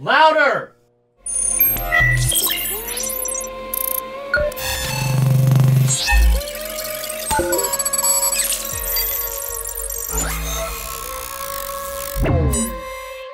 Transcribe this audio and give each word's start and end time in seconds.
Louder! 0.00 0.74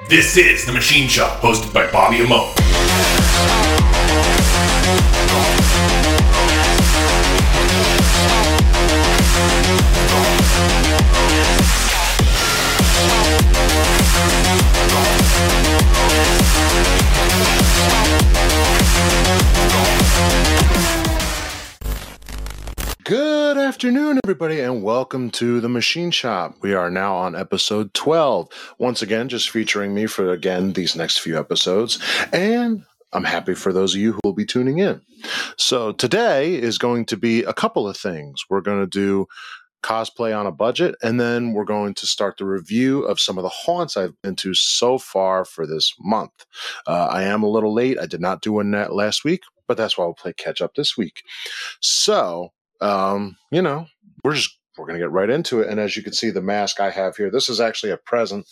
This 0.09 0.37
is 0.37 0.67
The 0.67 0.73
Machine 0.73 1.09
Shop, 1.09 1.41
hosted 1.41 1.73
by 1.73 1.91
Bobby 1.91 2.21
Amo. 2.21 2.60
Everybody, 24.30 24.61
and 24.61 24.84
welcome 24.84 25.29
to 25.29 25.61
the 25.61 25.69
Machine 25.69 26.12
Shop. 26.12 26.55
We 26.62 26.73
are 26.73 26.89
now 26.89 27.16
on 27.16 27.34
episode 27.34 27.93
12. 27.95 28.77
Once 28.79 29.03
again, 29.03 29.29
just 29.29 29.51
featuring 29.51 29.93
me 29.93 30.06
for, 30.06 30.30
again, 30.30 30.73
these 30.73 30.95
next 30.95 31.19
few 31.19 31.37
episodes. 31.37 31.98
And 32.33 32.84
I'm 33.12 33.25
happy 33.25 33.55
for 33.56 33.73
those 33.73 33.93
of 33.93 34.01
you 34.01 34.12
who 34.12 34.20
will 34.23 34.33
be 34.33 34.47
tuning 34.47 34.79
in. 34.79 35.01
So 35.56 35.91
today 35.91 36.55
is 36.55 36.79
going 36.79 37.06
to 37.06 37.16
be 37.16 37.43
a 37.43 37.53
couple 37.53 37.89
of 37.89 37.97
things. 37.97 38.45
We're 38.48 38.61
going 38.61 38.79
to 38.79 38.87
do 38.87 39.27
cosplay 39.83 40.39
on 40.39 40.47
a 40.47 40.53
budget, 40.53 40.95
and 41.03 41.19
then 41.19 41.53
we're 41.53 41.65
going 41.65 41.95
to 41.95 42.06
start 42.06 42.37
the 42.37 42.45
review 42.45 43.03
of 43.03 43.19
some 43.19 43.37
of 43.37 43.42
the 43.42 43.48
haunts 43.48 43.97
I've 43.97 44.15
been 44.23 44.37
to 44.37 44.55
so 44.55 44.97
far 44.97 45.45
for 45.45 45.67
this 45.67 45.92
month. 45.98 46.47
Uh, 46.87 47.09
I 47.11 47.25
am 47.25 47.42
a 47.42 47.51
little 47.51 47.75
late. 47.75 47.98
I 47.98 48.06
did 48.06 48.20
not 48.20 48.42
do 48.42 48.53
one 48.53 48.70
that 48.70 48.95
last 48.95 49.25
week, 49.25 49.42
but 49.67 49.77
that's 49.77 49.98
why 49.98 50.05
we'll 50.05 50.15
play 50.15 50.34
catch 50.34 50.62
up 50.62 50.77
this 50.77 50.97
week. 50.97 51.25
So, 51.81 52.53
um, 52.81 53.37
you 53.50 53.61
know, 53.61 53.87
we're 54.24 54.34
just 54.34 54.56
we're 54.78 54.86
gonna 54.86 54.98
get 54.98 55.10
right 55.10 55.30
into 55.30 55.60
it. 55.60 55.68
And 55.68 55.80
as 55.80 55.96
you 55.96 56.02
can 56.02 56.12
see, 56.12 56.30
the 56.30 56.42
mask 56.42 56.80
I 56.80 56.90
have 56.90 57.16
here, 57.16 57.30
this 57.30 57.48
is 57.48 57.60
actually 57.60 57.92
a 57.92 57.96
present. 57.96 58.46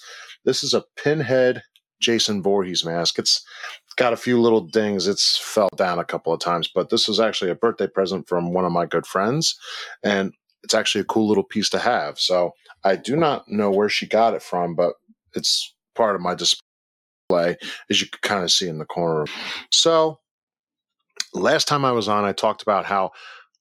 This 0.44 0.62
is 0.62 0.74
a 0.74 0.84
pinhead 0.96 1.62
Jason 2.00 2.42
Voorhees 2.42 2.84
mask. 2.84 3.18
It's 3.18 3.44
got 3.96 4.12
a 4.12 4.16
few 4.16 4.40
little 4.40 4.60
dings. 4.60 5.06
It's 5.06 5.36
fell 5.36 5.70
down 5.76 5.98
a 5.98 6.04
couple 6.04 6.32
of 6.32 6.40
times, 6.40 6.70
but 6.72 6.90
this 6.90 7.08
is 7.08 7.18
actually 7.18 7.50
a 7.50 7.56
birthday 7.56 7.86
present 7.86 8.28
from 8.28 8.52
one 8.52 8.64
of 8.64 8.72
my 8.72 8.86
good 8.86 9.06
friends, 9.06 9.58
and 10.02 10.32
it's 10.62 10.74
actually 10.74 11.00
a 11.00 11.06
cool 11.06 11.26
little 11.28 11.44
piece 11.44 11.70
to 11.70 11.78
have. 11.78 12.18
So 12.18 12.52
I 12.84 12.96
do 12.96 13.16
not 13.16 13.48
know 13.48 13.70
where 13.70 13.88
she 13.88 14.06
got 14.06 14.34
it 14.34 14.42
from, 14.42 14.74
but 14.74 14.94
it's 15.34 15.74
part 15.94 16.14
of 16.14 16.20
my 16.20 16.34
display, 16.34 17.56
as 17.90 18.00
you 18.00 18.06
can 18.06 18.20
kind 18.22 18.44
of 18.44 18.50
see 18.50 18.68
in 18.68 18.78
the 18.78 18.84
corner. 18.84 19.26
So 19.72 20.20
last 21.34 21.68
time 21.68 21.84
I 21.84 21.92
was 21.92 22.08
on, 22.08 22.24
I 22.24 22.32
talked 22.32 22.62
about 22.62 22.86
how 22.86 23.10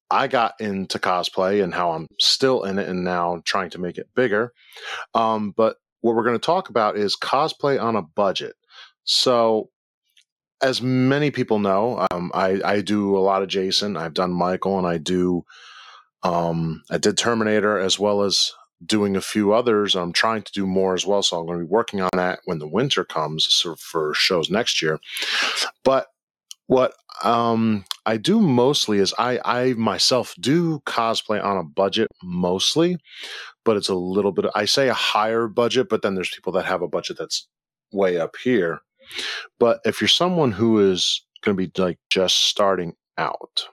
I 0.09 0.27
got 0.27 0.53
into 0.59 0.99
cosplay 0.99 1.63
and 1.63 1.73
how 1.73 1.91
I'm 1.91 2.07
still 2.19 2.63
in 2.63 2.79
it 2.79 2.87
and 2.87 3.03
now 3.03 3.41
trying 3.45 3.69
to 3.71 3.79
make 3.79 3.97
it 3.97 4.09
bigger. 4.15 4.53
Um, 5.13 5.51
but 5.51 5.77
what 6.01 6.15
we're 6.15 6.23
going 6.23 6.39
to 6.39 6.45
talk 6.45 6.69
about 6.69 6.97
is 6.97 7.17
cosplay 7.17 7.81
on 7.81 7.95
a 7.95 8.01
budget. 8.01 8.55
So, 9.03 9.69
as 10.61 10.81
many 10.81 11.29
people 11.29 11.59
know, 11.59 12.07
um, 12.11 12.31
I, 12.33 12.59
I 12.65 12.81
do 12.81 13.15
a 13.15 13.19
lot 13.19 13.43
of 13.43 13.47
Jason. 13.47 13.95
I've 13.95 14.15
done 14.15 14.31
Michael, 14.31 14.77
and 14.79 14.87
I 14.87 14.97
do 14.97 15.43
um, 16.23 16.83
I 16.89 16.97
did 16.97 17.17
Terminator 17.17 17.77
as 17.77 17.99
well 17.99 18.23
as 18.23 18.51
doing 18.85 19.15
a 19.15 19.21
few 19.21 19.53
others. 19.53 19.95
I'm 19.95 20.13
trying 20.13 20.43
to 20.43 20.51
do 20.51 20.65
more 20.65 20.93
as 20.93 21.05
well, 21.05 21.23
so 21.23 21.39
I'm 21.39 21.45
going 21.45 21.59
to 21.59 21.65
be 21.65 21.69
working 21.69 22.01
on 22.01 22.09
that 22.13 22.39
when 22.45 22.59
the 22.59 22.67
winter 22.67 23.03
comes 23.03 23.63
for 23.79 24.13
shows 24.13 24.49
next 24.49 24.81
year. 24.81 24.99
But 25.83 26.07
what 26.67 26.93
um, 27.23 27.85
I 28.05 28.17
do 28.17 28.39
mostly 28.39 28.99
is 28.99 29.13
I, 29.17 29.39
I 29.43 29.73
myself 29.73 30.35
do 30.39 30.79
cosplay 30.81 31.43
on 31.43 31.57
a 31.57 31.63
budget 31.63 32.07
mostly, 32.23 32.97
but 33.65 33.77
it's 33.77 33.89
a 33.89 33.95
little 33.95 34.31
bit. 34.31 34.45
I 34.53 34.65
say 34.65 34.89
a 34.89 34.93
higher 34.93 35.47
budget, 35.47 35.89
but 35.89 36.01
then 36.01 36.15
there's 36.15 36.29
people 36.29 36.53
that 36.53 36.65
have 36.65 36.81
a 36.81 36.87
budget 36.87 37.17
that's 37.17 37.47
way 37.91 38.19
up 38.19 38.35
here. 38.43 38.79
But 39.59 39.79
if 39.85 40.01
you're 40.01 40.07
someone 40.07 40.51
who 40.51 40.79
is 40.79 41.25
going 41.41 41.57
to 41.57 41.67
be 41.67 41.81
like 41.81 41.99
just 42.09 42.45
starting 42.45 42.93
out, 43.17 43.67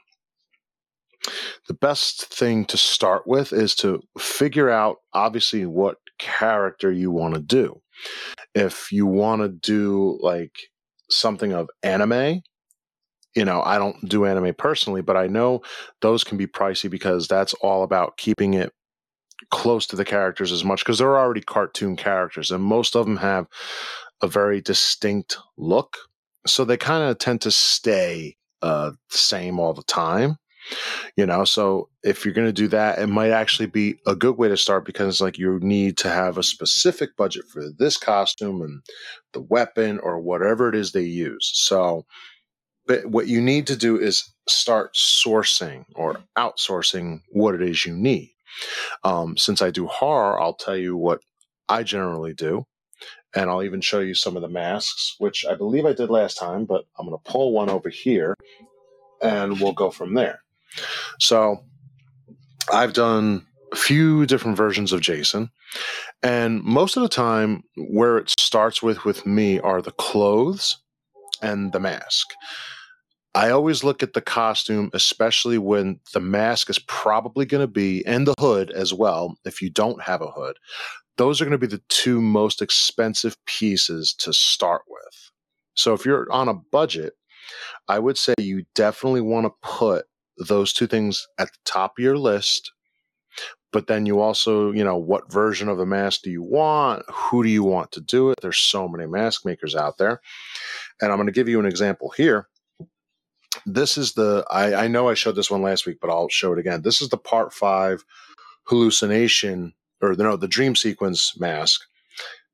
the 1.68 1.74
best 1.74 2.26
thing 2.26 2.64
to 2.66 2.76
start 2.76 3.26
with 3.26 3.52
is 3.52 3.74
to 3.76 4.02
figure 4.18 4.70
out 4.70 4.98
obviously 5.12 5.66
what 5.66 5.96
character 6.18 6.92
you 6.92 7.10
want 7.10 7.34
to 7.34 7.40
do. 7.40 7.80
If 8.54 8.92
you 8.92 9.06
want 9.06 9.42
to 9.42 9.48
do 9.48 10.18
like 10.22 10.56
something 11.10 11.52
of 11.52 11.68
anime, 11.82 12.42
you 13.34 13.44
know, 13.44 13.62
I 13.62 13.78
don't 13.78 14.08
do 14.08 14.24
anime 14.24 14.54
personally, 14.54 15.02
but 15.02 15.16
I 15.16 15.26
know 15.26 15.62
those 16.00 16.24
can 16.24 16.38
be 16.38 16.46
pricey 16.46 16.90
because 16.90 17.26
that's 17.28 17.54
all 17.54 17.82
about 17.82 18.16
keeping 18.16 18.54
it 18.54 18.72
close 19.50 19.86
to 19.88 19.96
the 19.96 20.04
characters 20.04 20.52
as 20.52 20.64
much 20.64 20.80
because 20.80 20.98
they're 20.98 21.18
already 21.18 21.40
cartoon 21.40 21.96
characters 21.96 22.50
and 22.50 22.62
most 22.62 22.94
of 22.96 23.06
them 23.06 23.16
have 23.16 23.46
a 24.22 24.28
very 24.28 24.60
distinct 24.60 25.36
look. 25.56 25.96
So 26.46 26.64
they 26.64 26.76
kind 26.76 27.02
of 27.04 27.18
tend 27.18 27.40
to 27.42 27.50
stay 27.50 28.36
uh, 28.62 28.92
the 29.10 29.18
same 29.18 29.58
all 29.58 29.74
the 29.74 29.82
time 29.82 30.38
you 31.16 31.26
know 31.26 31.44
so 31.44 31.88
if 32.02 32.24
you're 32.24 32.34
going 32.34 32.46
to 32.46 32.52
do 32.52 32.68
that 32.68 32.98
it 32.98 33.06
might 33.06 33.30
actually 33.30 33.66
be 33.66 33.96
a 34.06 34.14
good 34.14 34.36
way 34.38 34.48
to 34.48 34.56
start 34.56 34.84
because 34.84 35.20
like 35.20 35.38
you 35.38 35.58
need 35.60 35.96
to 35.96 36.08
have 36.08 36.38
a 36.38 36.42
specific 36.42 37.16
budget 37.16 37.44
for 37.48 37.64
this 37.78 37.96
costume 37.96 38.62
and 38.62 38.82
the 39.32 39.40
weapon 39.40 39.98
or 40.00 40.18
whatever 40.18 40.68
it 40.68 40.74
is 40.74 40.92
they 40.92 41.02
use 41.02 41.50
so 41.54 42.04
but 42.86 43.06
what 43.06 43.26
you 43.26 43.40
need 43.40 43.66
to 43.66 43.76
do 43.76 43.98
is 43.98 44.30
start 44.48 44.94
sourcing 44.94 45.84
or 45.94 46.18
outsourcing 46.36 47.20
what 47.32 47.54
it 47.54 47.62
is 47.62 47.84
you 47.86 47.94
need 47.94 48.32
um, 49.04 49.36
since 49.36 49.62
i 49.62 49.70
do 49.70 49.86
horror 49.86 50.40
i'll 50.40 50.54
tell 50.54 50.76
you 50.76 50.96
what 50.96 51.20
i 51.68 51.82
generally 51.82 52.34
do 52.34 52.64
and 53.34 53.50
i'll 53.50 53.62
even 53.62 53.80
show 53.80 54.00
you 54.00 54.14
some 54.14 54.36
of 54.36 54.42
the 54.42 54.48
masks 54.48 55.16
which 55.18 55.46
i 55.46 55.54
believe 55.54 55.86
i 55.86 55.92
did 55.92 56.10
last 56.10 56.34
time 56.34 56.64
but 56.64 56.84
i'm 56.98 57.06
going 57.06 57.18
to 57.18 57.30
pull 57.30 57.52
one 57.52 57.70
over 57.70 57.88
here 57.88 58.34
and 59.22 59.60
we'll 59.60 59.72
go 59.72 59.90
from 59.90 60.14
there 60.14 60.40
so 61.20 61.58
I've 62.72 62.92
done 62.92 63.46
a 63.72 63.76
few 63.76 64.26
different 64.26 64.56
versions 64.56 64.92
of 64.92 65.00
Jason. 65.00 65.50
And 66.22 66.62
most 66.62 66.96
of 66.96 67.02
the 67.02 67.08
time, 67.08 67.64
where 67.76 68.18
it 68.18 68.32
starts 68.38 68.82
with 68.82 69.04
with 69.04 69.26
me 69.26 69.60
are 69.60 69.82
the 69.82 69.92
clothes 69.92 70.78
and 71.42 71.72
the 71.72 71.80
mask. 71.80 72.28
I 73.34 73.50
always 73.50 73.82
look 73.82 74.02
at 74.02 74.12
the 74.12 74.20
costume, 74.20 74.90
especially 74.92 75.58
when 75.58 75.98
the 76.12 76.20
mask 76.20 76.70
is 76.70 76.78
probably 76.78 77.44
going 77.46 77.62
to 77.62 77.66
be, 77.66 78.04
and 78.06 78.26
the 78.26 78.34
hood 78.38 78.70
as 78.70 78.94
well, 78.94 79.36
if 79.44 79.60
you 79.60 79.70
don't 79.70 80.02
have 80.02 80.22
a 80.22 80.30
hood. 80.30 80.56
Those 81.16 81.40
are 81.40 81.44
going 81.44 81.52
to 81.52 81.58
be 81.58 81.66
the 81.66 81.82
two 81.88 82.20
most 82.20 82.62
expensive 82.62 83.36
pieces 83.46 84.14
to 84.18 84.32
start 84.32 84.82
with. 84.88 85.30
So 85.74 85.94
if 85.94 86.04
you're 86.04 86.30
on 86.30 86.48
a 86.48 86.54
budget, 86.54 87.14
I 87.88 87.98
would 87.98 88.18
say 88.18 88.34
you 88.38 88.64
definitely 88.74 89.20
want 89.20 89.46
to 89.46 89.68
put 89.68 90.06
those 90.38 90.72
two 90.72 90.86
things 90.86 91.26
at 91.38 91.48
the 91.48 91.58
top 91.64 91.94
of 91.98 92.02
your 92.02 92.18
list 92.18 92.72
but 93.74 93.88
then 93.88 94.06
you 94.06 94.20
also 94.20 94.70
you 94.70 94.84
know 94.84 94.96
what 94.96 95.32
version 95.32 95.68
of 95.68 95.78
the 95.78 95.84
mask 95.84 96.22
do 96.22 96.30
you 96.30 96.42
want 96.42 97.04
who 97.12 97.42
do 97.42 97.48
you 97.48 97.62
want 97.62 97.92
to 97.92 98.00
do 98.00 98.30
it 98.30 98.38
there's 98.40 98.58
so 98.58 98.88
many 98.88 99.06
mask 99.06 99.44
makers 99.44 99.74
out 99.74 99.98
there 99.98 100.20
and 101.00 101.10
i'm 101.10 101.18
going 101.18 101.26
to 101.26 101.32
give 101.32 101.48
you 101.48 101.60
an 101.60 101.66
example 101.66 102.10
here 102.16 102.48
this 103.66 103.96
is 103.96 104.12
the 104.12 104.44
I, 104.50 104.84
I 104.84 104.88
know 104.88 105.08
i 105.08 105.14
showed 105.14 105.36
this 105.36 105.50
one 105.50 105.62
last 105.62 105.86
week 105.86 105.98
but 106.00 106.10
i'll 106.10 106.28
show 106.28 106.52
it 106.52 106.58
again 106.58 106.82
this 106.82 107.00
is 107.00 107.08
the 107.08 107.16
part 107.16 107.52
five 107.52 108.04
hallucination 108.64 109.74
or 110.00 110.14
no 110.14 110.36
the 110.36 110.48
dream 110.48 110.76
sequence 110.76 111.38
mask 111.38 111.82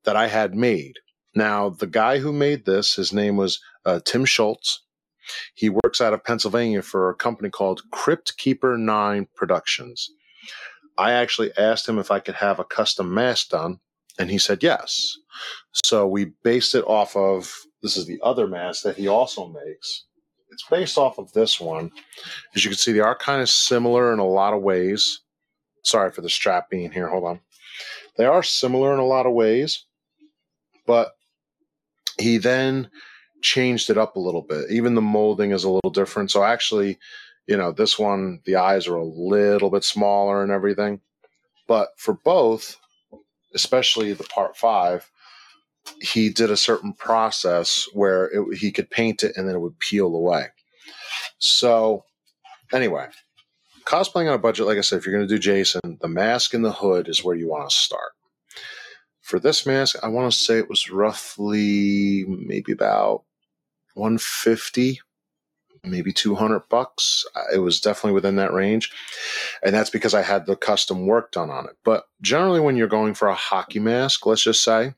that 0.05 0.17
i 0.17 0.27
had 0.29 0.55
made 0.55 0.99
now 1.35 1.69
the 1.69 1.87
guy 1.87 2.19
who 2.19 2.33
made 2.33 2.65
this 2.65 2.95
his 2.95 3.13
name 3.13 3.37
was 3.37 3.61
uh, 3.85 4.01
tim 4.05 4.25
schultz 4.25 4.83
he 5.55 5.69
works 5.69 6.01
out 6.01 6.13
of 6.13 6.25
Pennsylvania 6.25 6.83
for 6.83 7.09
a 7.09 7.15
company 7.15 7.51
called 7.51 7.83
Crypt 7.91 8.37
Keeper 8.37 8.77
9 8.77 9.29
Productions. 9.35 10.11
I 10.99 11.13
actually 11.13 11.57
asked 11.57 11.89
him 11.89 11.99
if 11.99 12.11
I 12.11 12.21
could 12.21 12.35
have 12.37 12.59
a 12.59 12.65
custom 12.65 13.13
mask 13.15 13.51
done, 13.51 13.81
and 14.19 14.31
he 14.31 14.39
said 14.39 14.63
yes. 14.63 15.17
So 15.85 16.07
we 16.07 16.33
based 16.43 16.75
it 16.75 16.85
off 16.87 17.17
of 17.17 17.55
this 17.83 17.97
is 17.97 18.07
the 18.07 18.21
other 18.23 18.47
mask 18.47 18.83
that 18.83 18.97
he 18.97 19.09
also 19.09 19.47
makes. 19.47 20.05
It's 20.51 20.65
based 20.69 20.99
off 20.99 21.19
of 21.19 21.33
this 21.33 21.61
one. 21.61 21.91
As 22.55 22.65
you 22.65 22.71
can 22.71 22.79
see, 22.79 22.93
they 22.93 23.01
are 23.01 23.17
kind 23.17 23.41
of 23.41 23.49
similar 23.49 24.13
in 24.13 24.19
a 24.19 24.27
lot 24.27 24.55
of 24.55 24.63
ways. 24.63 25.21
Sorry 25.85 26.11
for 26.11 26.21
the 26.21 26.31
strap 26.31 26.69
being 26.71 26.91
here. 26.91 27.09
Hold 27.09 27.25
on. 27.25 27.41
They 28.17 28.27
are 28.27 28.43
similar 28.43 28.93
in 28.93 28.99
a 28.99 29.07
lot 29.07 29.27
of 29.27 29.33
ways, 29.33 29.85
but 30.87 31.13
he 32.19 32.37
then 32.37 32.91
changed 33.43 33.89
it 33.89 33.97
up 33.97 34.17
a 34.17 34.21
little 34.21 34.43
bit. 34.43 34.71
Even 34.71 34.95
the 34.95 35.01
molding 35.01 35.53
is 35.53 35.65
a 35.65 35.71
little 35.71 35.91
different. 35.91 36.31
So 36.31 36.45
actually, 36.45 36.99
you 37.47 37.57
know, 37.57 37.73
this 37.73 37.99
one, 37.99 38.41
the 38.45 38.57
eyes 38.57 38.87
are 38.87 38.97
a 38.97 39.05
little 39.05 39.71
bit 39.71 39.85
smaller 39.85 40.43
and 40.43 40.53
everything. 40.53 41.01
But 41.67 41.91
for 41.97 42.15
both, 42.25 42.77
especially 43.55 44.13
the 44.13 44.25
part 44.25 44.57
five, 44.57 45.11
he 46.01 46.31
did 46.31 46.51
a 46.51 46.57
certain 46.57 46.93
process 46.93 47.87
where 47.93 48.27
it, 48.27 48.59
he 48.59 48.71
could 48.71 48.91
paint 48.91 49.23
it 49.23 49.37
and 49.37 49.49
then 49.49 49.57
it 49.57 49.61
would 49.61 49.79
peel 49.79 50.15
away. 50.15 50.47
So, 51.39 52.05
anyway, 52.73 53.09
cosplaying 53.85 54.29
on 54.29 54.35
a 54.35 54.39
budget, 54.39 54.67
like 54.67 54.79
I 54.79 54.83
said, 54.83 54.99
if 54.99 55.07
you're 55.07 55.15
going 55.15 55.27
to 55.27 55.35
do 55.35 55.39
Jason, 55.39 55.99
the 56.01 56.09
mask 56.09 56.55
and 56.55 56.65
the 56.65 56.73
hood 56.73 57.09
is 57.09 57.25
where 57.25 57.37
you 57.37 57.49
want 57.49 57.69
to 57.69 57.75
start. 57.75 58.13
For 59.21 59.39
this 59.39 59.65
mask, 59.65 59.97
I 60.03 60.09
want 60.09 60.31
to 60.33 60.37
say 60.37 60.59
it 60.59 60.69
was 60.69 60.91
roughly 60.91 62.25
maybe 62.27 62.73
about 62.73 63.25
150 63.95 65.01
maybe 65.85 66.13
200 66.13 66.69
bucks. 66.69 67.25
It 67.55 67.59
was 67.59 67.81
definitely 67.81 68.13
within 68.13 68.37
that 68.37 68.53
range. 68.53 68.93
And 69.63 69.75
that's 69.75 69.91
because 69.91 70.15
I 70.15 70.23
had 70.23 70.47
the 70.47 70.57
custom 70.57 71.07
work 71.07 71.33
done 71.33 71.51
on 71.51 71.67
it. 71.67 71.77
But 71.85 72.05
generally, 72.21 72.61
when 72.61 72.77
you're 72.77 72.89
going 72.89 73.15
for 73.15 73.29
a 73.29 73.35
hockey 73.35 73.79
mask, 73.79 74.27
let's 74.27 74.43
just 74.43 74.63
say, 74.63 74.95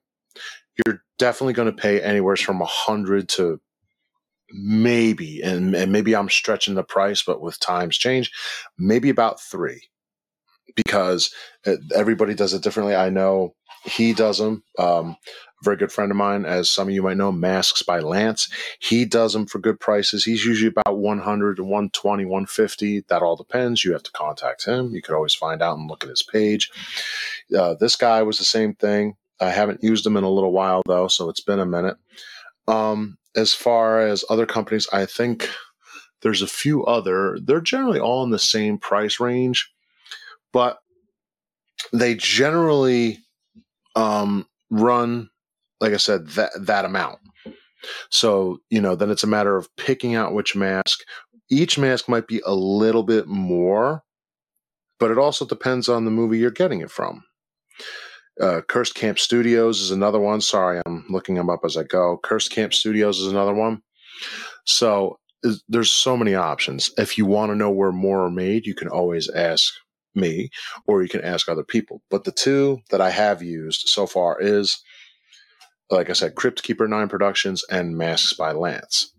you're 0.77 1.03
definitely 1.19 1.55
going 1.55 1.75
to 1.75 1.83
pay 1.83 2.01
anywhere 2.01 2.37
from 2.37 2.57
a 2.57 2.61
100 2.61 3.29
to 3.31 3.61
maybe, 4.51 5.41
and, 5.43 5.75
and 5.75 5.93
maybe 5.93 6.15
I'm 6.15 6.29
stretching 6.29 6.75
the 6.75 6.83
price, 6.83 7.23
but 7.23 7.41
with 7.41 7.61
times 7.61 7.97
change, 7.97 8.31
maybe 8.79 9.09
about 9.09 9.41
three 9.41 9.89
because 10.75 11.33
everybody 11.95 12.35
does 12.35 12.55
it 12.55 12.63
differently. 12.63 12.95
I 12.95 13.11
know 13.11 13.55
he 13.85 14.13
does 14.13 14.39
them. 14.39 14.63
Um, 14.79 15.17
a 15.61 15.65
very 15.65 15.77
good 15.77 15.93
friend 15.93 16.11
of 16.11 16.17
mine, 16.17 16.45
as 16.45 16.71
some 16.71 16.89
of 16.89 16.95
you 16.95 17.03
might 17.03 17.17
know, 17.17 17.33
Masks 17.33 17.83
by 17.83 18.01
Lance. 18.01 18.49
He 18.81 19.05
does 19.05 19.33
them 19.33 19.47
for 19.47 19.59
good 19.59 19.81
prices. 19.81 20.25
He's 20.25 20.45
usually 20.45 20.73
about 20.77 20.99
100 20.99 21.57
to 21.57 21.63
120, 21.63 22.25
150. 22.25 23.05
That 23.09 23.23
all 23.23 23.37
depends. 23.37 23.85
You 23.85 23.93
have 23.93 24.03
to 24.05 24.13
contact 24.13 24.65
him. 24.65 24.95
You 24.95 25.03
could 25.03 25.15
always 25.15 25.35
find 25.35 25.63
out 25.63 25.79
and 25.79 25.89
look 25.89 26.05
at 26.05 26.11
his 26.11 26.23
page. 26.23 26.71
Uh, 27.57 27.75
this 27.79 27.97
guy 27.97 28.23
was 28.23 28.39
the 28.39 28.45
same 28.45 28.75
thing. 28.75 29.17
I 29.43 29.51
haven't 29.51 29.83
used 29.83 30.05
them 30.05 30.17
in 30.17 30.25
a 30.25 30.31
little 30.31 30.53
while 30.53 30.83
though, 30.87 31.09
so 31.09 31.29
it's 31.29 31.41
been 31.41 31.61
a 31.61 31.67
minute. 31.67 31.97
Um, 32.69 33.19
as 33.35 33.53
far 33.53 34.01
as 34.01 34.25
other 34.31 34.47
companies, 34.47 34.89
I 34.93 35.05
think 35.07 35.49
there's 36.23 36.43
a 36.43 36.47
few 36.47 36.85
other. 36.85 37.39
They're 37.43 37.61
generally 37.61 37.99
all 37.99 38.23
in 38.23 38.31
the 38.31 38.39
same 38.39 38.79
price 38.79 39.19
range, 39.19 39.71
but 40.53 40.79
they 41.93 42.15
generally 42.15 43.19
um, 43.97 44.47
run, 44.71 45.29
like 45.81 45.93
I 45.93 45.99
said, 45.99 46.29
that 46.29 46.53
that 46.61 46.85
amount. 46.85 47.19
So 48.11 48.59
you 48.71 48.81
know, 48.81 48.95
then 48.95 49.11
it's 49.11 49.25
a 49.25 49.29
matter 49.29 49.57
of 49.57 49.75
picking 49.77 50.15
out 50.15 50.35
which 50.35 50.55
mask. 50.55 51.01
Each 51.51 51.79
mask 51.79 52.09
might 52.09 52.29
be 52.29 52.41
a 52.47 52.55
little 52.55 53.03
bit 53.03 53.27
more, 53.27 54.05
but 55.01 55.11
it 55.11 55.19
also 55.19 55.45
depends 55.45 55.89
on 55.89 56.05
the 56.05 56.11
movie 56.11 56.39
you're 56.39 56.51
getting 56.53 56.81
it 56.81 56.91
from. 56.91 57.25
Uh, 58.41 58.63
Cursed 58.69 58.95
Camp 58.95 59.19
Studios 59.19 59.81
is 59.81 59.91
another 59.91 60.21
one. 60.21 60.41
Sorry, 60.41 60.81
I'm 60.87 61.05
looking 61.09 61.35
them 61.35 61.51
up 61.51 61.61
as 61.65 61.77
I 61.77 61.85
go. 61.85 62.19
Cursed 62.23 62.51
Camp 62.51 62.73
Studios 62.73 63.19
is 63.21 63.31
another 63.31 63.55
one. 63.55 63.83
So 64.65 65.19
there's 65.69 65.91
so 65.91 66.17
many 66.17 66.35
options. 66.35 66.91
If 66.97 67.19
you 67.19 67.27
want 67.27 67.51
to 67.51 67.57
know 67.57 67.71
where 67.71 67.93
more 67.93 68.25
are 68.25 68.31
made, 68.31 68.67
you 68.67 68.75
can 68.75 68.89
always 68.89 69.29
ask 69.31 69.73
me 70.15 70.51
or 70.87 71.03
you 71.03 71.09
can 71.09 71.23
ask 71.23 71.49
other 71.49 71.65
people. 71.65 72.03
But 72.11 72.25
the 72.25 72.33
two 72.33 72.81
that 72.91 73.01
I 73.01 73.11
have 73.11 73.43
used 73.43 73.89
so 73.89 74.07
far 74.07 74.41
is, 74.41 74.81
like 75.91 76.11
I 76.11 76.13
said, 76.13 76.37
Crypt 76.37 76.63
Keeper 76.63 76.87
9 76.87 77.09
Productions 77.09 77.65
and 77.71 77.97
Masks 77.97 78.35
by 78.35 78.53
Lance. 78.53 79.13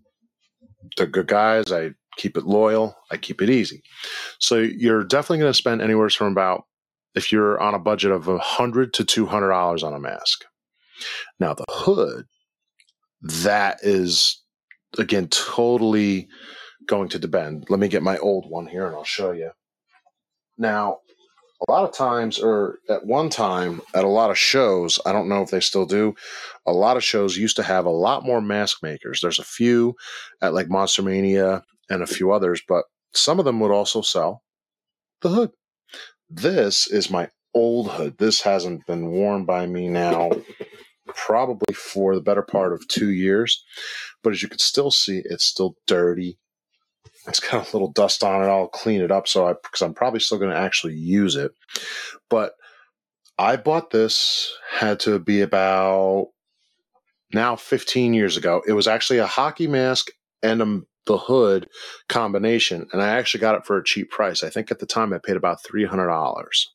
They're 0.96 1.06
good 1.06 1.26
guys. 1.26 1.70
I 1.70 1.90
keep 2.16 2.36
it 2.36 2.44
loyal. 2.44 2.96
I 3.10 3.16
keep 3.16 3.42
it 3.42 3.50
easy. 3.50 3.82
So 4.38 4.58
you're 4.58 5.04
definitely 5.04 5.38
going 5.38 5.52
to 5.52 5.58
spend 5.58 5.82
anywhere 5.82 6.10
from 6.10 6.32
about 6.32 6.64
if 7.14 7.32
you're 7.32 7.60
on 7.60 7.74
a 7.74 7.78
budget 7.78 8.10
of 8.12 8.28
a 8.28 8.38
hundred 8.38 8.94
to 8.94 9.04
two 9.04 9.26
hundred 9.26 9.50
dollars 9.50 9.82
on 9.82 9.94
a 9.94 10.00
mask. 10.00 10.44
Now 11.40 11.54
the 11.54 11.64
hood, 11.68 12.26
that 13.22 13.78
is 13.82 14.42
again 14.98 15.28
totally 15.28 16.28
going 16.86 17.08
to 17.10 17.18
depend. 17.18 17.66
Let 17.68 17.80
me 17.80 17.88
get 17.88 18.02
my 18.02 18.18
old 18.18 18.48
one 18.48 18.66
here 18.66 18.86
and 18.86 18.94
I'll 18.94 19.04
show 19.04 19.32
you. 19.32 19.50
Now, 20.58 20.98
a 21.66 21.70
lot 21.70 21.88
of 21.88 21.96
times, 21.96 22.38
or 22.38 22.78
at 22.90 23.06
one 23.06 23.30
time, 23.30 23.80
at 23.94 24.04
a 24.04 24.08
lot 24.08 24.30
of 24.30 24.38
shows, 24.38 25.00
I 25.06 25.12
don't 25.12 25.28
know 25.28 25.42
if 25.42 25.50
they 25.50 25.60
still 25.60 25.86
do, 25.86 26.14
a 26.66 26.72
lot 26.72 26.96
of 26.96 27.04
shows 27.04 27.36
used 27.36 27.56
to 27.56 27.62
have 27.62 27.86
a 27.86 27.90
lot 27.90 28.24
more 28.24 28.40
mask 28.40 28.82
makers. 28.82 29.20
There's 29.20 29.38
a 29.38 29.44
few 29.44 29.94
at 30.42 30.52
like 30.52 30.68
Monster 30.68 31.02
Mania 31.02 31.62
and 31.88 32.02
a 32.02 32.06
few 32.06 32.32
others, 32.32 32.60
but 32.66 32.84
some 33.14 33.38
of 33.38 33.44
them 33.44 33.60
would 33.60 33.70
also 33.70 34.02
sell 34.02 34.42
the 35.22 35.30
hood. 35.30 35.50
This 36.36 36.88
is 36.88 37.10
my 37.10 37.28
old 37.54 37.92
hood. 37.92 38.18
This 38.18 38.40
hasn't 38.40 38.84
been 38.86 39.12
worn 39.12 39.44
by 39.44 39.66
me 39.66 39.88
now 39.88 40.32
probably 41.06 41.74
for 41.74 42.14
the 42.14 42.20
better 42.20 42.42
part 42.42 42.72
of 42.72 42.86
two 42.88 43.10
years. 43.10 43.64
But 44.22 44.32
as 44.32 44.42
you 44.42 44.48
can 44.48 44.58
still 44.58 44.90
see, 44.90 45.22
it's 45.24 45.44
still 45.44 45.76
dirty. 45.86 46.38
It's 47.28 47.38
got 47.38 47.68
a 47.68 47.72
little 47.72 47.92
dust 47.92 48.24
on 48.24 48.42
it. 48.42 48.48
I'll 48.48 48.66
clean 48.66 49.00
it 49.00 49.12
up 49.12 49.28
so 49.28 49.46
I 49.46 49.52
because 49.52 49.80
I'm 49.80 49.94
probably 49.94 50.18
still 50.18 50.38
going 50.38 50.50
to 50.50 50.58
actually 50.58 50.94
use 50.94 51.36
it. 51.36 51.52
But 52.28 52.54
I 53.38 53.56
bought 53.56 53.90
this 53.90 54.52
had 54.68 54.98
to 55.00 55.20
be 55.20 55.40
about 55.40 56.30
now 57.32 57.54
15 57.54 58.12
years 58.12 58.36
ago. 58.36 58.60
It 58.66 58.72
was 58.72 58.88
actually 58.88 59.20
a 59.20 59.26
hockey 59.26 59.68
mask 59.68 60.08
and 60.42 60.62
a 60.62 60.80
the 61.06 61.18
hood 61.18 61.68
combination, 62.08 62.86
and 62.92 63.02
I 63.02 63.08
actually 63.08 63.40
got 63.40 63.54
it 63.54 63.66
for 63.66 63.76
a 63.78 63.84
cheap 63.84 64.10
price. 64.10 64.42
I 64.42 64.50
think 64.50 64.70
at 64.70 64.78
the 64.78 64.86
time 64.86 65.12
I 65.12 65.18
paid 65.18 65.36
about 65.36 65.62
three 65.62 65.84
hundred 65.84 66.08
dollars, 66.08 66.72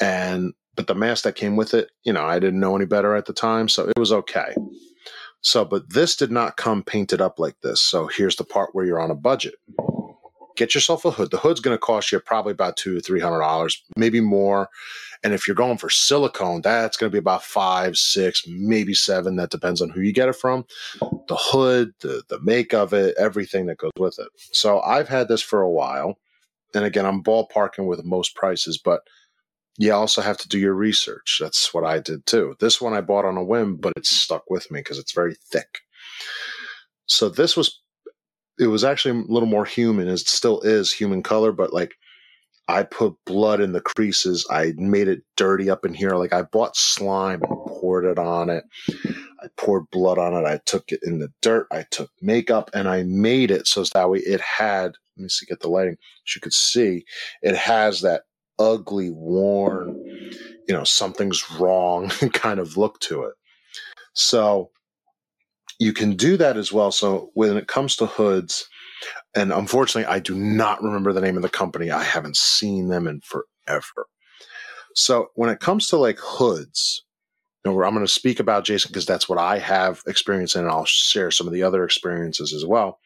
and 0.00 0.52
but 0.74 0.86
the 0.86 0.94
mask 0.94 1.24
that 1.24 1.36
came 1.36 1.56
with 1.56 1.74
it, 1.74 1.90
you 2.04 2.12
know, 2.12 2.24
I 2.24 2.38
didn't 2.38 2.60
know 2.60 2.76
any 2.76 2.86
better 2.86 3.14
at 3.14 3.26
the 3.26 3.32
time, 3.32 3.68
so 3.68 3.88
it 3.88 3.98
was 3.98 4.12
okay. 4.12 4.54
So, 5.42 5.64
but 5.64 5.92
this 5.92 6.16
did 6.16 6.30
not 6.30 6.56
come 6.56 6.82
painted 6.82 7.20
up 7.20 7.38
like 7.38 7.56
this. 7.62 7.80
So 7.80 8.06
here's 8.06 8.36
the 8.36 8.44
part 8.44 8.70
where 8.72 8.84
you're 8.84 9.00
on 9.00 9.10
a 9.10 9.16
budget. 9.16 9.54
Get 10.56 10.74
yourself 10.74 11.04
a 11.04 11.10
hood. 11.10 11.30
The 11.30 11.38
hood's 11.38 11.60
going 11.60 11.74
to 11.74 11.80
cost 11.80 12.12
you 12.12 12.20
probably 12.20 12.52
about 12.52 12.76
two 12.76 13.00
three 13.00 13.20
hundred 13.20 13.40
dollars, 13.40 13.82
maybe 13.96 14.20
more. 14.20 14.68
And 15.24 15.32
if 15.32 15.46
you're 15.46 15.54
going 15.54 15.78
for 15.78 15.88
silicone, 15.88 16.62
that's 16.62 16.96
going 16.96 17.08
to 17.10 17.14
be 17.14 17.18
about 17.18 17.44
five, 17.44 17.96
six, 17.96 18.42
maybe 18.48 18.92
seven. 18.92 19.36
That 19.36 19.50
depends 19.50 19.80
on 19.80 19.90
who 19.90 20.00
you 20.00 20.12
get 20.12 20.28
it 20.28 20.34
from. 20.34 20.64
The 21.00 21.36
hood, 21.38 21.92
the, 22.00 22.22
the 22.28 22.40
make 22.40 22.74
of 22.74 22.92
it, 22.92 23.14
everything 23.16 23.66
that 23.66 23.78
goes 23.78 23.92
with 23.98 24.18
it. 24.18 24.28
So 24.52 24.80
I've 24.80 25.08
had 25.08 25.28
this 25.28 25.40
for 25.40 25.62
a 25.62 25.70
while. 25.70 26.18
And 26.74 26.84
again, 26.84 27.06
I'm 27.06 27.22
ballparking 27.22 27.86
with 27.86 28.04
most 28.04 28.34
prices, 28.34 28.78
but 28.78 29.02
you 29.78 29.92
also 29.92 30.22
have 30.22 30.38
to 30.38 30.48
do 30.48 30.58
your 30.58 30.74
research. 30.74 31.38
That's 31.40 31.72
what 31.72 31.84
I 31.84 32.00
did 32.00 32.26
too. 32.26 32.56
This 32.58 32.80
one 32.80 32.92
I 32.92 33.00
bought 33.00 33.24
on 33.24 33.36
a 33.36 33.44
whim, 33.44 33.76
but 33.76 33.92
it's 33.96 34.10
stuck 34.10 34.50
with 34.50 34.70
me 34.70 34.80
because 34.80 34.98
it's 34.98 35.12
very 35.12 35.36
thick. 35.50 35.80
So 37.06 37.28
this 37.28 37.56
was, 37.56 37.81
it 38.58 38.66
was 38.66 38.84
actually 38.84 39.18
a 39.20 39.32
little 39.32 39.48
more 39.48 39.64
human. 39.64 40.08
It 40.08 40.18
still 40.18 40.60
is 40.60 40.92
human 40.92 41.22
color, 41.22 41.52
but 41.52 41.72
like 41.72 41.94
I 42.68 42.84
put 42.84 43.14
blood 43.26 43.60
in 43.60 43.72
the 43.72 43.80
creases. 43.80 44.46
I 44.50 44.72
made 44.76 45.08
it 45.08 45.22
dirty 45.36 45.68
up 45.68 45.84
in 45.84 45.94
here. 45.94 46.16
Like 46.16 46.32
I 46.32 46.42
bought 46.42 46.76
slime 46.76 47.42
and 47.42 47.58
poured 47.66 48.04
it 48.04 48.18
on 48.18 48.50
it. 48.50 48.64
I 49.42 49.48
poured 49.56 49.90
blood 49.90 50.18
on 50.18 50.34
it. 50.34 50.46
I 50.46 50.60
took 50.64 50.92
it 50.92 51.00
in 51.02 51.18
the 51.18 51.32
dirt. 51.42 51.66
I 51.72 51.84
took 51.90 52.10
makeup 52.20 52.70
and 52.72 52.88
I 52.88 53.02
made 53.02 53.50
it 53.50 53.66
so 53.66 53.84
that 53.84 54.08
way 54.10 54.20
it 54.20 54.40
had, 54.40 54.92
let 55.16 55.22
me 55.24 55.28
see, 55.28 55.46
get 55.46 55.60
the 55.60 55.68
lighting. 55.68 55.96
As 56.26 56.34
you 56.34 56.40
could 56.40 56.52
see, 56.52 57.04
it 57.42 57.56
has 57.56 58.02
that 58.02 58.22
ugly, 58.58 59.10
worn, 59.10 59.96
you 60.68 60.74
know, 60.74 60.84
something's 60.84 61.50
wrong 61.58 62.08
kind 62.32 62.60
of 62.60 62.76
look 62.76 63.00
to 63.00 63.24
it. 63.24 63.34
So 64.14 64.70
you 65.82 65.92
can 65.92 66.14
do 66.14 66.36
that 66.36 66.56
as 66.56 66.72
well. 66.72 66.92
So 66.92 67.30
when 67.34 67.56
it 67.56 67.66
comes 67.66 67.96
to 67.96 68.06
hoods, 68.06 68.68
and 69.34 69.52
unfortunately, 69.52 70.06
I 70.06 70.20
do 70.20 70.36
not 70.36 70.80
remember 70.80 71.12
the 71.12 71.20
name 71.20 71.34
of 71.34 71.42
the 71.42 71.48
company. 71.48 71.90
I 71.90 72.04
haven't 72.04 72.36
seen 72.36 72.86
them 72.86 73.08
in 73.08 73.20
forever. 73.20 74.06
So 74.94 75.30
when 75.34 75.50
it 75.50 75.58
comes 75.58 75.88
to 75.88 75.96
like 75.96 76.20
hoods, 76.20 77.02
you 77.64 77.72
know, 77.72 77.82
I'm 77.82 77.94
going 77.94 78.06
to 78.06 78.12
speak 78.12 78.38
about 78.38 78.64
Jason 78.64 78.90
because 78.90 79.06
that's 79.06 79.28
what 79.28 79.38
I 79.38 79.58
have 79.58 80.02
experience 80.06 80.54
in, 80.54 80.62
and 80.62 80.70
I'll 80.70 80.84
share 80.84 81.32
some 81.32 81.48
of 81.48 81.52
the 81.52 81.64
other 81.64 81.84
experiences 81.84 82.52
as 82.52 82.64
well. 82.64 83.00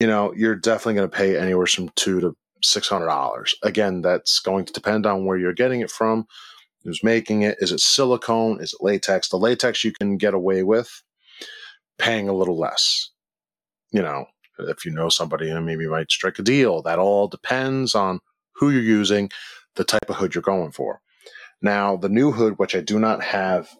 You 0.00 0.08
know, 0.08 0.34
you're 0.34 0.56
definitely 0.56 0.94
going 0.94 1.10
to 1.10 1.16
pay 1.16 1.38
anywhere 1.38 1.66
from 1.66 1.90
two 1.94 2.20
to 2.20 2.36
six 2.64 2.88
hundred 2.88 3.06
dollars. 3.06 3.54
Again, 3.62 4.02
that's 4.02 4.40
going 4.40 4.64
to 4.64 4.72
depend 4.72 5.06
on 5.06 5.24
where 5.24 5.38
you're 5.38 5.52
getting 5.52 5.82
it 5.82 5.90
from, 5.90 6.26
who's 6.82 7.04
making 7.04 7.42
it. 7.42 7.58
Is 7.60 7.70
it 7.70 7.80
silicone? 7.80 8.60
Is 8.60 8.72
it 8.72 8.84
latex? 8.84 9.28
The 9.28 9.36
latex 9.36 9.84
you 9.84 9.92
can 9.92 10.16
get 10.16 10.34
away 10.34 10.64
with 10.64 10.90
paying 11.98 12.28
a 12.28 12.34
little 12.34 12.58
less. 12.58 13.10
You 13.90 14.02
know, 14.02 14.26
if 14.58 14.84
you 14.84 14.92
know 14.92 15.08
somebody 15.08 15.50
and 15.50 15.66
maybe 15.66 15.86
might 15.86 16.10
strike 16.10 16.38
a 16.38 16.42
deal. 16.42 16.82
That 16.82 16.98
all 16.98 17.28
depends 17.28 17.94
on 17.94 18.20
who 18.54 18.70
you're 18.70 18.82
using, 18.82 19.30
the 19.76 19.84
type 19.84 20.08
of 20.08 20.16
hood 20.16 20.34
you're 20.34 20.42
going 20.42 20.72
for. 20.72 21.00
Now, 21.62 21.96
the 21.96 22.08
new 22.08 22.32
hood, 22.32 22.58
which 22.58 22.74
I 22.74 22.80
do 22.80 22.98
not 22.98 23.22
have 23.22 23.70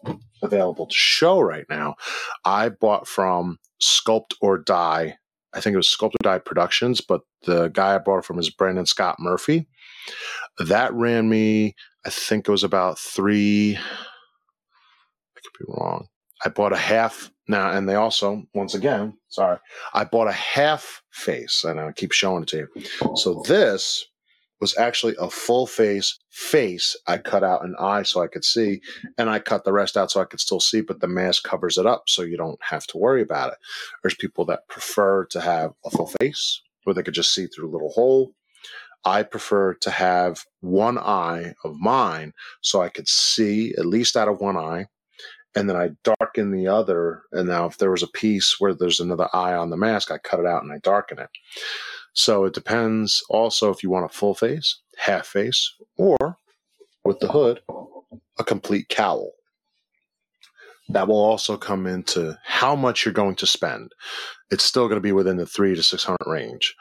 available 0.42 0.87
to 0.87 0.94
show 0.94 1.40
right 1.40 1.66
now, 1.68 1.96
I 2.44 2.70
bought 2.70 3.06
from 3.06 3.58
Sculpt 3.82 4.35
or 4.40 4.58
Die. 4.58 5.16
I 5.52 5.61
think 5.61 5.75
it 5.75 5.78
was 5.78 5.88
Sculpt 5.88 6.14
or 6.14 6.23
Die 6.23 6.38
Productions, 6.38 7.00
but 7.00 7.23
the 7.44 7.68
guy 7.68 7.94
I 7.94 7.99
bought 7.99 8.18
it 8.18 8.25
from 8.25 8.38
is 8.38 8.50
Brandon 8.50 8.87
Scott 8.87 9.16
Murphy. 9.18 9.68
That 10.58 10.92
ran 10.94 11.28
me, 11.28 11.75
I 12.04 12.11
think 12.11 12.49
it 12.49 12.50
was 12.50 12.64
about 12.64 12.99
three, 12.99 13.76
I 13.76 15.40
could 15.40 15.66
be 15.66 15.73
wrong. 15.73 16.08
I 16.44 16.48
bought 16.48 16.72
a 16.72 16.76
half 16.76 17.30
now, 17.48 17.70
and 17.70 17.88
they 17.88 17.94
also, 17.94 18.42
once 18.54 18.74
again, 18.74 19.14
sorry, 19.28 19.58
I 19.94 20.04
bought 20.04 20.28
a 20.28 20.32
half 20.32 21.02
face, 21.10 21.64
and 21.64 21.80
I 21.80 21.92
keep 21.92 22.12
showing 22.12 22.42
it 22.42 22.48
to 22.50 22.56
you. 22.74 23.16
So 23.16 23.42
this 23.46 24.04
was 24.60 24.76
actually 24.78 25.14
a 25.18 25.28
full 25.28 25.66
face 25.66 26.18
face. 26.30 26.96
I 27.06 27.18
cut 27.18 27.44
out 27.44 27.64
an 27.64 27.74
eye 27.78 28.02
so 28.02 28.22
I 28.22 28.26
could 28.26 28.44
see, 28.44 28.80
and 29.18 29.28
I 29.30 29.38
cut 29.38 29.64
the 29.64 29.72
rest 29.72 29.96
out 29.96 30.10
so 30.10 30.20
I 30.20 30.24
could 30.24 30.40
still 30.40 30.60
see, 30.60 30.80
but 30.80 31.00
the 31.00 31.08
mask 31.08 31.44
covers 31.44 31.78
it 31.78 31.86
up 31.86 32.04
so 32.08 32.22
you 32.22 32.36
don't 32.36 32.62
have 32.62 32.86
to 32.88 32.98
worry 32.98 33.22
about 33.22 33.52
it. 33.52 33.58
There's 34.02 34.14
people 34.14 34.44
that 34.46 34.68
prefer 34.68 35.26
to 35.26 35.40
have 35.40 35.72
a 35.84 35.90
full 35.90 36.10
face 36.20 36.62
where 36.84 36.94
they 36.94 37.02
could 37.02 37.14
just 37.14 37.34
see 37.34 37.46
through 37.46 37.68
a 37.68 37.72
little 37.72 37.90
hole. 37.90 38.32
I 39.04 39.22
prefer 39.22 39.74
to 39.74 39.90
have 39.90 40.44
one 40.60 40.98
eye 40.98 41.54
of 41.64 41.76
mine 41.78 42.32
so 42.60 42.82
I 42.82 42.88
could 42.88 43.08
see 43.08 43.72
at 43.78 43.86
least 43.86 44.16
out 44.16 44.28
of 44.28 44.40
one 44.40 44.56
eye. 44.56 44.86
And 45.56 45.68
then 45.68 45.76
I 45.76 45.90
darken 46.04 46.52
the 46.52 46.68
other. 46.68 47.22
And 47.32 47.48
now, 47.48 47.66
if 47.66 47.78
there 47.78 47.90
was 47.90 48.02
a 48.02 48.08
piece 48.08 48.56
where 48.60 48.75
there's 48.75 49.00
another 49.00 49.28
eye 49.32 49.54
on 49.54 49.70
the 49.70 49.76
mask, 49.76 50.12
I 50.12 50.18
cut 50.18 50.38
it 50.38 50.46
out 50.46 50.62
and 50.62 50.70
I 50.70 50.78
darken 50.78 51.18
it. 51.18 51.30
So 52.12 52.44
it 52.44 52.54
depends 52.54 53.22
also 53.28 53.70
if 53.70 53.82
you 53.82 53.90
want 53.90 54.04
a 54.04 54.14
full 54.14 54.34
face, 54.34 54.80
half 54.96 55.26
face, 55.26 55.75
or 55.96 56.38
with 57.04 57.18
the 57.20 57.28
hood, 57.28 57.60
a 58.38 58.44
complete 58.44 58.88
cowl. 58.88 59.32
That 60.88 61.08
will 61.08 61.16
also 61.16 61.56
come 61.56 61.86
into 61.86 62.38
how 62.44 62.76
much 62.76 63.04
you're 63.04 63.12
going 63.12 63.34
to 63.36 63.46
spend. 63.46 63.92
It's 64.50 64.64
still 64.64 64.86
going 64.86 64.96
to 64.96 65.02
be 65.02 65.12
within 65.12 65.36
the 65.36 65.46
three 65.46 65.75
to 65.75 65.82
600 65.82 66.16
range. 66.26 66.75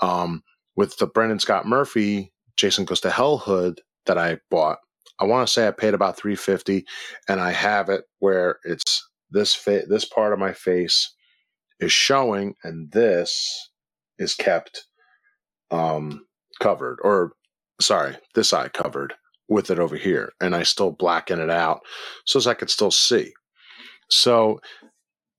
Um, 0.00 0.42
with 0.74 0.96
the 0.96 1.06
Brendan 1.06 1.38
Scott 1.38 1.66
Murphy 1.66 2.32
Jason 2.56 2.84
Goes 2.84 3.00
to 3.00 3.10
Hell 3.10 3.38
hood 3.38 3.80
that 4.06 4.18
I 4.18 4.38
bought, 4.50 4.78
I 5.22 5.24
want 5.24 5.46
to 5.46 5.52
say 5.52 5.68
I 5.68 5.70
paid 5.70 5.94
about 5.94 6.16
350 6.16 6.84
and 7.28 7.40
I 7.40 7.52
have 7.52 7.88
it 7.88 8.02
where 8.18 8.58
it's 8.64 9.08
this 9.30 9.54
fa- 9.54 9.86
this 9.88 10.04
part 10.04 10.32
of 10.32 10.40
my 10.40 10.52
face 10.52 11.14
is 11.78 11.92
showing 11.92 12.56
and 12.64 12.90
this 12.90 13.70
is 14.18 14.34
kept 14.34 14.84
um, 15.70 16.26
covered, 16.60 16.98
or 17.04 17.34
sorry, 17.80 18.16
this 18.34 18.52
eye 18.52 18.68
covered 18.68 19.14
with 19.48 19.70
it 19.70 19.78
over 19.78 19.94
here, 19.94 20.32
and 20.40 20.56
I 20.56 20.64
still 20.64 20.90
blacken 20.90 21.38
it 21.38 21.50
out 21.50 21.82
so 22.26 22.38
as 22.38 22.48
I 22.48 22.54
could 22.54 22.70
still 22.70 22.90
see. 22.90 23.32
So 24.10 24.60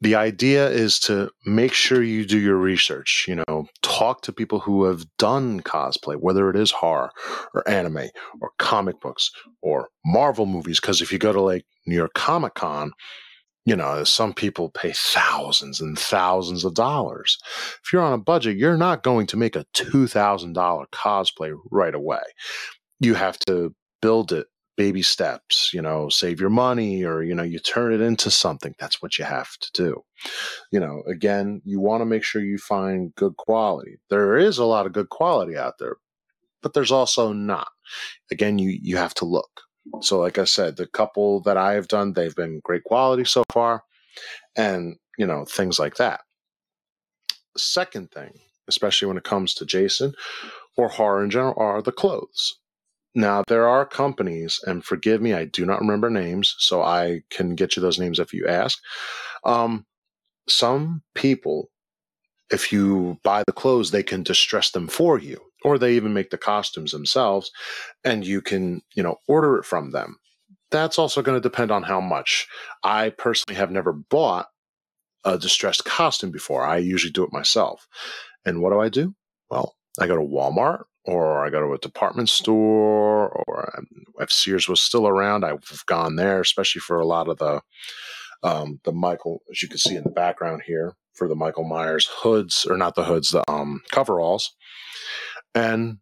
the 0.04 0.16
idea 0.16 0.70
is 0.70 1.00
to 1.00 1.32
make 1.46 1.74
sure 1.74 2.04
you 2.04 2.26
do 2.26 2.38
your 2.38 2.58
research 2.58 3.26
you 3.28 3.36
know 3.36 3.66
talk 3.82 4.22
to 4.22 4.34
people 4.34 4.60
who 4.60 4.84
have 4.84 5.06
done 5.18 5.62
cosplay 5.62 6.16
whether 6.20 6.50
it 6.50 6.56
is 6.56 6.72
horror 6.72 7.10
or 7.54 7.68
anime 7.68 8.10
or 8.42 8.52
comic 8.60 9.00
books 9.00 9.32
or 9.62 9.88
marvel 10.06 10.46
movies 10.46 10.80
because 10.80 11.02
if 11.02 11.12
you 11.12 11.18
go 11.18 11.32
to 11.32 11.42
like 11.42 11.66
new 11.88 11.96
york 11.96 12.14
comic 12.14 12.54
con 12.54 12.92
you 13.66 13.76
know, 13.76 14.04
some 14.04 14.34
people 14.34 14.70
pay 14.70 14.92
thousands 14.94 15.80
and 15.80 15.98
thousands 15.98 16.66
of 16.66 16.74
dollars. 16.74 17.38
If 17.84 17.94
you're 17.94 18.02
on 18.02 18.14
a 18.14 18.18
budget, 18.18 18.58
you're 18.58 18.78
not 18.78 19.04
going 19.04 19.26
to 19.28 19.38
make 19.38 19.56
a 19.56 19.66
$2,000 19.74 20.86
cosplay 20.92 21.56
right 21.72 21.96
away. 21.96 22.22
You 23.00 23.14
have 23.14 23.40
to 23.48 23.74
build 24.02 24.34
it 24.34 24.48
baby 24.75 25.01
steps, 25.01 25.72
you 25.74 25.82
know, 25.82 26.10
save 26.10 26.39
your 26.39 26.50
money 26.50 27.03
or, 27.03 27.22
you 27.22 27.36
know, 27.36 27.44
you 27.44 27.60
turn 27.60 27.94
it 27.94 28.01
into 28.01 28.32
something. 28.32 28.74
That's 28.80 29.01
what 29.01 29.20
you 29.20 29.25
have 29.25 29.50
to 29.60 29.70
do. 29.74 30.03
You 30.72 30.80
know, 30.80 31.03
again, 31.08 31.62
you 31.63 31.80
want 31.80 32.01
to 32.01 32.06
make 32.06 32.24
sure 32.24 32.42
you 32.42 32.58
find 32.58 33.13
good 33.15 33.38
quality. 33.38 33.98
There 34.10 34.38
is 34.38 34.58
a 34.58 34.65
lot 34.65 34.86
of 34.86 34.94
good 34.94 35.10
quality 35.10 35.58
out 35.58 35.75
there, 35.80 35.98
but 36.62 36.74
there's 36.74 36.92
also 36.92 37.34
not. 37.34 37.68
Again, 38.32 38.58
you 38.58 38.77
you 38.82 38.98
have 38.98 39.13
to 39.15 39.25
look. 39.25 39.62
So, 40.01 40.20
like 40.20 40.38
I 40.38 40.46
said, 40.46 40.77
the 40.77 40.88
couple 40.88 41.42
that 41.42 41.58
I 41.58 41.74
have 41.74 41.89
done, 41.89 42.13
they've 42.13 42.36
been 42.36 42.62
great 42.63 42.84
quality 42.86 43.25
so 43.25 43.44
far, 43.51 43.84
and 44.56 44.96
you 45.18 45.27
know 45.27 45.46
things 45.46 45.77
like 45.77 45.96
that. 45.96 46.22
Second 47.58 48.12
thing, 48.12 48.32
especially 48.68 49.08
when 49.08 49.18
it 49.18 49.24
comes 49.25 49.53
to 49.56 49.65
Jason 49.65 50.13
or 50.77 50.88
horror 50.88 51.24
in 51.24 51.30
general, 51.30 51.53
are 51.58 51.82
the 51.82 51.92
clothes. 51.92 52.58
Now, 53.15 53.43
there 53.48 53.67
are 53.67 53.86
companies, 53.86 54.60
and 54.65 54.84
forgive 54.84 55.22
me, 55.22 55.34
I 55.34 55.46
do 55.46 55.65
not 55.65 55.82
remember 55.82 56.10
names, 56.10 56.55
so 56.58 56.82
I 56.82 57.22
can 57.29 57.55
get 57.55 57.75
you 57.75 57.82
those 57.82 58.00
names 58.00 58.20
if 58.20 58.34
you 58.34 58.48
ask. 58.48 58.79
Um, 59.46 59.86
some 60.48 61.03
people, 61.13 61.70
if 62.51 62.72
you 62.72 63.20
buy 63.24 63.43
the 63.46 63.53
clothes, 63.53 63.91
they 63.91 64.03
can 64.03 64.24
distress 64.24 64.72
them 64.72 64.88
for 64.88 65.20
you 65.20 65.39
or 65.63 65.77
they 65.77 65.96
even 65.96 66.13
make 66.13 66.29
the 66.29 66.38
costumes 66.38 66.91
themselves 66.91 67.51
and 68.03 68.25
you 68.25 68.41
can 68.41 68.82
you 68.96 69.03
know 69.03 69.17
order 69.27 69.58
it 69.58 69.65
from 69.65 69.91
them. 69.91 70.17
That's 70.72 71.00
also 71.00 71.22
going 71.22 71.38
to 71.38 71.50
depend 71.50 71.72
on 71.72 71.84
how 71.84 72.01
much. 72.01 72.48
I 72.84 73.10
personally 73.10 73.58
have 73.58 73.72
never 73.72 73.93
bought 73.93 74.48
a 75.24 75.38
distressed 75.38 75.86
costume 75.86 76.32
before. 76.32 76.65
I 76.65 76.77
usually 76.77 77.12
do 77.12 77.24
it 77.24 77.32
myself. 77.32 77.88
And 78.46 78.62
what 78.62 78.72
do 78.72 78.79
i 78.79 78.89
do? 78.89 79.15
Well 79.50 79.75
i 80.00 80.08
go 80.08 80.15
to 80.15 80.22
walmart 80.22 80.86
or 81.06 81.46
i 81.46 81.50
go 81.50 81.62
to 81.62 81.74
a 81.74 81.78
department 81.80 82.30
store 82.30 83.30
or 83.30 83.74
um, 83.78 83.88
if 84.20 84.32
sears 84.32 84.68
was 84.68 84.82
still 84.82 85.08
around 85.08 85.44
i've 85.44 85.86
gone 85.86 86.16
there 86.16 86.42
especially 86.42 86.80
for 86.80 87.00
a 87.00 87.06
lot 87.06 87.28
of 87.28 87.38
the 87.38 87.62
um, 88.44 88.80
the 88.84 88.92
michael 88.92 89.42
as 89.52 89.62
you 89.62 89.68
can 89.68 89.78
see 89.78 89.96
in 89.96 90.04
the 90.04 90.10
background 90.10 90.62
here 90.66 90.96
for 91.14 91.28
the 91.28 91.36
michael 91.36 91.64
myers 91.64 92.10
hoods 92.22 92.66
or 92.70 92.78
not 92.78 92.96
the 92.96 93.06
hoods 93.06 93.32
the 93.32 93.50
um, 93.50 93.82
coveralls 93.92 94.56
and 95.56 95.98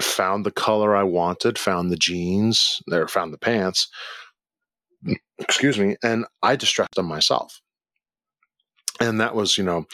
found 0.00 0.44
the 0.46 0.50
color 0.50 0.96
I 0.96 1.02
wanted, 1.02 1.58
found 1.58 1.90
the 1.90 1.96
jeans, 1.96 2.80
or 2.90 3.08
found 3.08 3.32
the 3.32 3.38
pants, 3.38 3.88
excuse 5.38 5.78
me, 5.78 5.96
and 6.02 6.24
I 6.42 6.56
distressed 6.56 6.94
them 6.94 7.06
myself. 7.06 7.60
And 9.00 9.20
that 9.20 9.34
was, 9.34 9.56
you 9.56 9.64
know, 9.64 9.86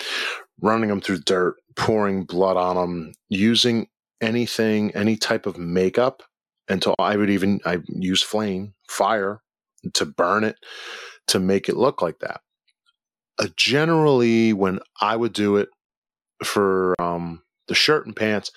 running 0.61 0.89
them 0.89 1.01
through 1.01 1.21
dirt, 1.21 1.57
pouring 1.77 2.25
blood 2.25 2.57
on 2.57 2.77
them, 2.77 3.13
using 3.29 3.87
anything, 4.21 4.91
any 4.93 5.17
type 5.17 5.47
of 5.47 5.59
makeup 5.59 6.23
until 6.69 6.95
I 6.99 7.17
would 7.17 7.31
even 7.31 7.61
I 7.65 7.79
use 7.89 8.23
flame, 8.23 8.75
fire 8.89 9.43
to 9.95 10.07
burn 10.07 10.45
it 10.45 10.57
to 11.29 11.39
make 11.39 11.69
it 11.69 11.77
look 11.77 12.01
like 12.01 12.21
that. 12.21 12.41
Uh, 13.39 13.49
generally, 13.57 14.53
when 14.53 14.79
I 15.01 15.17
would 15.17 15.33
do 15.33 15.57
it 15.57 15.69
for 16.43 16.95
um, 17.01 17.43
the 17.69 17.75
shirt 17.75 18.07
and 18.07 18.15
pants, 18.15 18.51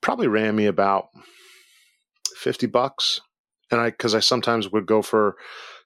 probably 0.00 0.28
ran 0.28 0.54
me 0.54 0.66
about 0.66 1.08
50 2.36 2.66
bucks. 2.66 3.20
And 3.70 3.80
I, 3.80 3.90
cause 3.90 4.14
I 4.14 4.20
sometimes 4.20 4.70
would 4.70 4.86
go 4.86 5.02
for 5.02 5.36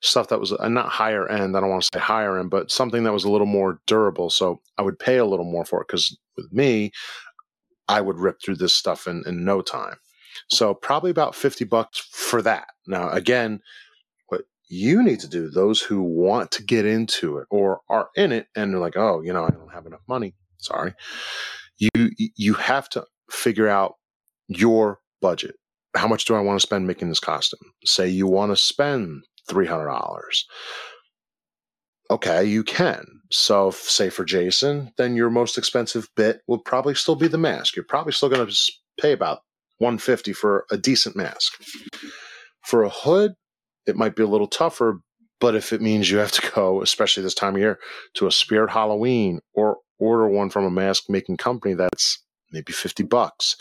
stuff 0.03 0.29
that 0.29 0.41
was 0.41 0.53
uh, 0.53 0.69
not 0.69 0.91
higher 0.91 1.29
end. 1.29 1.57
I 1.57 1.61
don't 1.61 1.71
want 1.71 1.83
to 1.83 1.89
say 1.95 2.01
higher 2.01 2.39
end, 2.39 2.51
but 2.51 2.71
something 2.71 3.05
that 3.05 3.13
was 3.13 3.25
a 3.25 3.31
little 3.31 3.47
more 3.47 3.81
durable. 3.87 4.31
So 4.31 4.61
I 4.77 4.83
would 4.83 4.99
pay 4.99 5.17
a 5.17 5.25
little 5.25 5.45
more 5.51 5.65
for 5.65 5.81
it. 5.81 5.89
Cause 5.89 6.17
with 6.37 6.53
me, 6.53 6.93
I 7.89 8.01
would 8.01 8.19
rip 8.19 8.41
through 8.43 8.57
this 8.57 8.75
stuff 8.75 9.07
in, 9.07 9.23
in 9.27 9.45
no 9.45 9.63
time. 9.63 9.97
So 10.51 10.75
probably 10.75 11.11
about 11.11 11.35
50 11.35 11.65
bucks 11.65 11.99
for 11.99 12.43
that. 12.43 12.69
Now, 12.87 13.11
again, 13.11 13.61
what 14.29 14.43
you 14.69 15.03
need 15.03 15.21
to 15.21 15.29
do, 15.29 15.51
those 15.51 15.81
who 15.81 16.03
want 16.03 16.51
to 16.53 16.63
get 16.63 16.87
into 16.87 17.39
it 17.39 17.47
or 17.51 17.81
are 17.89 18.11
in 18.17 18.33
it 18.33 18.47
and 18.55 18.73
they're 18.73 18.81
like, 18.81 18.97
oh, 18.97 19.21
you 19.23 19.33
know, 19.33 19.45
I 19.45 19.51
don't 19.51 19.73
have 19.73 19.87
enough 19.87 20.03
money. 20.09 20.35
Sorry. 20.59 20.95
You, 21.79 22.11
you 22.17 22.55
have 22.55 22.89
to 22.91 23.05
figure 23.31 23.69
out 23.69 23.95
your 24.49 25.01
budget. 25.21 25.57
How 25.97 26.09
much 26.09 26.25
do 26.25 26.35
I 26.35 26.41
want 26.41 26.61
to 26.61 26.67
spend 26.67 26.87
making 26.87 27.09
this 27.09 27.21
costume? 27.21 27.73
Say 27.85 28.09
you 28.09 28.27
want 28.27 28.53
to 28.53 28.57
spend 28.57 29.25
$300. 29.49 30.21
Okay, 32.11 32.45
you 32.45 32.65
can. 32.65 33.05
So, 33.31 33.71
say 33.71 34.09
for 34.09 34.25
Jason, 34.25 34.93
then 34.97 35.15
your 35.15 35.29
most 35.29 35.59
expensive 35.59 36.09
bit 36.17 36.41
will 36.47 36.59
probably 36.59 36.95
still 36.95 37.17
be 37.17 37.29
the 37.29 37.37
mask. 37.39 37.77
You're 37.77 37.85
probably 37.85 38.13
still 38.13 38.31
going 38.31 38.47
to 38.47 38.73
pay 38.99 39.13
about 39.13 39.41
150 39.79 40.33
for 40.33 40.65
a 40.71 40.79
decent 40.79 41.15
mask. 41.15 41.63
For 42.65 42.83
a 42.83 42.89
hood, 42.89 43.35
it 43.87 43.97
might 43.97 44.17
be 44.17 44.23
a 44.23 44.29
little 44.29 44.47
tougher, 44.47 45.01
but 45.41 45.55
if 45.55 45.73
it 45.73 45.83
means 45.83 46.11
you 46.11 46.19
have 46.19 46.33
to 46.33 46.51
go, 46.55 46.81
especially 46.81 47.23
this 47.23 47.35
time 47.35 47.55
of 47.55 47.61
year, 47.61 47.79
to 48.15 48.27
a 48.27 48.33
Spirit 48.33 48.71
Halloween 48.71 49.41
or 49.53 49.79
order 49.99 50.29
one 50.29 50.49
from 50.49 50.65
a 50.65 50.71
mask 50.71 51.05
making 51.11 51.37
company 51.37 51.75
that's 51.75 52.23
maybe 52.51 52.73
50 52.73 53.03
bucks 53.03 53.57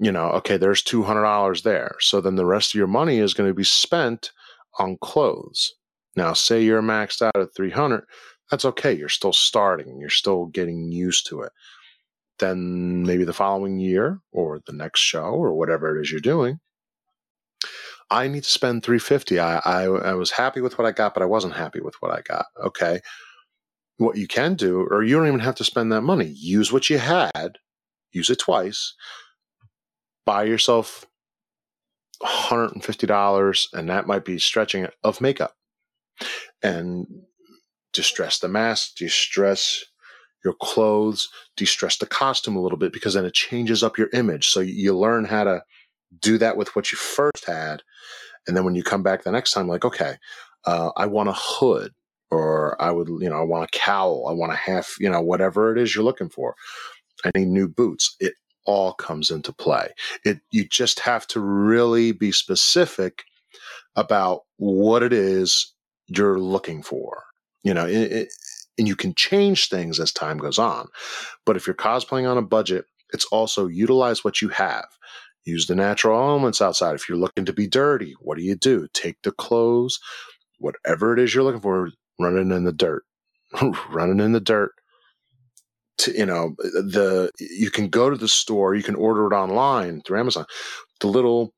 you 0.00 0.10
know, 0.10 0.30
okay, 0.30 0.56
there's 0.56 0.82
$200 0.82 1.62
there. 1.62 1.94
So 2.00 2.20
then 2.20 2.36
the 2.36 2.46
rest 2.46 2.74
of 2.74 2.78
your 2.78 2.86
money 2.86 3.18
is 3.18 3.34
going 3.34 3.50
to 3.50 3.54
be 3.54 3.64
spent 3.64 4.32
on 4.78 4.96
clothes. 5.00 5.74
Now, 6.16 6.32
say 6.32 6.62
you're 6.62 6.82
maxed 6.82 7.22
out 7.22 7.36
at 7.36 7.54
300, 7.54 8.04
that's 8.50 8.64
okay. 8.64 8.92
You're 8.92 9.08
still 9.08 9.32
starting, 9.32 9.98
you're 10.00 10.10
still 10.10 10.46
getting 10.46 10.90
used 10.90 11.26
to 11.28 11.42
it. 11.42 11.52
Then 12.38 13.04
maybe 13.04 13.24
the 13.24 13.32
following 13.32 13.78
year 13.78 14.20
or 14.32 14.60
the 14.66 14.72
next 14.72 15.00
show 15.00 15.20
or 15.20 15.54
whatever 15.54 15.96
it 15.96 16.02
is 16.02 16.10
you're 16.10 16.20
doing, 16.20 16.58
I 18.10 18.26
need 18.26 18.42
to 18.42 18.50
spend 18.50 18.82
350. 18.82 19.38
I, 19.38 19.58
I, 19.58 19.82
I 19.84 20.14
was 20.14 20.32
happy 20.32 20.60
with 20.60 20.78
what 20.78 20.86
I 20.86 20.90
got, 20.90 21.14
but 21.14 21.22
I 21.22 21.26
wasn't 21.26 21.54
happy 21.54 21.80
with 21.80 21.94
what 22.00 22.10
I 22.10 22.22
got. 22.22 22.46
Okay. 22.64 23.00
What 23.98 24.16
you 24.16 24.26
can 24.26 24.54
do, 24.54 24.80
or 24.90 25.04
you 25.04 25.16
don't 25.16 25.28
even 25.28 25.40
have 25.40 25.54
to 25.56 25.64
spend 25.64 25.92
that 25.92 26.00
money. 26.00 26.32
Use 26.34 26.72
what 26.72 26.90
you 26.90 26.98
had, 26.98 27.58
use 28.10 28.30
it 28.30 28.38
twice, 28.38 28.94
buy 30.24 30.44
yourself 30.44 31.06
$150 32.22 33.66
and 33.72 33.88
that 33.88 34.06
might 34.06 34.24
be 34.24 34.38
stretching 34.38 34.84
it 34.84 34.94
of 35.02 35.20
makeup 35.20 35.54
and 36.62 37.06
distress 37.92 38.38
the 38.38 38.48
mask, 38.48 38.96
distress 38.96 39.84
your 40.44 40.54
clothes, 40.54 41.28
distress 41.56 41.98
the 41.98 42.06
costume 42.06 42.56
a 42.56 42.62
little 42.62 42.78
bit 42.78 42.92
because 42.92 43.14
then 43.14 43.24
it 43.24 43.34
changes 43.34 43.82
up 43.82 43.98
your 43.98 44.08
image. 44.12 44.48
So 44.48 44.60
you 44.60 44.96
learn 44.96 45.24
how 45.24 45.44
to 45.44 45.62
do 46.18 46.38
that 46.38 46.56
with 46.56 46.74
what 46.74 46.92
you 46.92 46.98
first 46.98 47.44
had. 47.46 47.82
And 48.46 48.56
then 48.56 48.64
when 48.64 48.74
you 48.74 48.82
come 48.82 49.02
back 49.02 49.22
the 49.22 49.32
next 49.32 49.52
time, 49.52 49.68
like, 49.68 49.84
okay, 49.84 50.16
uh, 50.64 50.90
I 50.96 51.06
want 51.06 51.28
a 51.28 51.34
hood 51.36 51.92
or 52.30 52.80
I 52.80 52.90
would, 52.90 53.08
you 53.08 53.28
know, 53.28 53.36
I 53.36 53.44
want 53.44 53.64
a 53.64 53.78
cowl, 53.78 54.26
I 54.28 54.32
want 54.32 54.52
a 54.52 54.56
half, 54.56 54.94
you 54.98 55.10
know, 55.10 55.20
whatever 55.20 55.72
it 55.72 55.80
is 55.80 55.94
you're 55.94 56.04
looking 56.04 56.30
for. 56.30 56.54
I 57.24 57.30
need 57.36 57.48
new 57.48 57.68
boots. 57.68 58.16
It 58.18 58.34
all 58.64 58.94
comes 58.94 59.30
into 59.30 59.52
play. 59.52 59.88
It 60.24 60.40
you 60.50 60.66
just 60.66 61.00
have 61.00 61.26
to 61.28 61.40
really 61.40 62.12
be 62.12 62.32
specific 62.32 63.24
about 63.96 64.42
what 64.56 65.02
it 65.02 65.12
is 65.12 65.74
you're 66.10 66.38
looking 66.38 66.82
for. 66.82 67.24
You 67.62 67.74
know, 67.74 67.86
it, 67.86 68.12
it, 68.12 68.28
and 68.78 68.88
you 68.88 68.96
can 68.96 69.14
change 69.14 69.68
things 69.68 70.00
as 70.00 70.12
time 70.12 70.38
goes 70.38 70.58
on. 70.58 70.88
But 71.44 71.56
if 71.56 71.66
you're 71.66 71.74
cosplaying 71.74 72.28
on 72.28 72.38
a 72.38 72.42
budget, 72.42 72.86
it's 73.12 73.26
also 73.26 73.66
utilize 73.66 74.24
what 74.24 74.40
you 74.40 74.48
have. 74.48 74.86
Use 75.44 75.66
the 75.66 75.74
natural 75.74 76.18
elements 76.18 76.60
outside. 76.62 76.94
If 76.94 77.08
you're 77.08 77.18
looking 77.18 77.44
to 77.46 77.52
be 77.52 77.66
dirty, 77.66 78.14
what 78.20 78.36
do 78.36 78.44
you 78.44 78.54
do? 78.54 78.88
Take 78.92 79.16
the 79.22 79.32
clothes, 79.32 79.98
whatever 80.58 81.12
it 81.12 81.18
is 81.18 81.34
you're 81.34 81.44
looking 81.44 81.60
for, 81.60 81.90
running 82.18 82.50
in 82.50 82.64
the 82.64 82.72
dirt, 82.72 83.04
running 83.90 84.20
in 84.20 84.32
the 84.32 84.40
dirt. 84.40 84.72
To, 85.98 86.16
you 86.16 86.24
know, 86.24 86.54
the 86.58 87.30
you 87.38 87.70
can 87.70 87.88
go 87.88 88.08
to 88.08 88.16
the 88.16 88.28
store, 88.28 88.74
you 88.74 88.82
can 88.82 88.94
order 88.94 89.26
it 89.26 89.34
online 89.34 90.00
through 90.00 90.18
Amazon. 90.18 90.46
The 91.00 91.08
little 91.08 91.52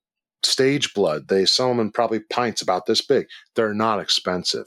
stage 0.44 0.94
blood, 0.94 1.28
they 1.28 1.44
sell 1.44 1.68
them 1.68 1.80
in 1.80 1.90
probably 1.90 2.20
pints 2.20 2.62
about 2.62 2.86
this 2.86 3.00
big. 3.00 3.26
They're 3.54 3.74
not 3.74 4.00
expensive. 4.00 4.66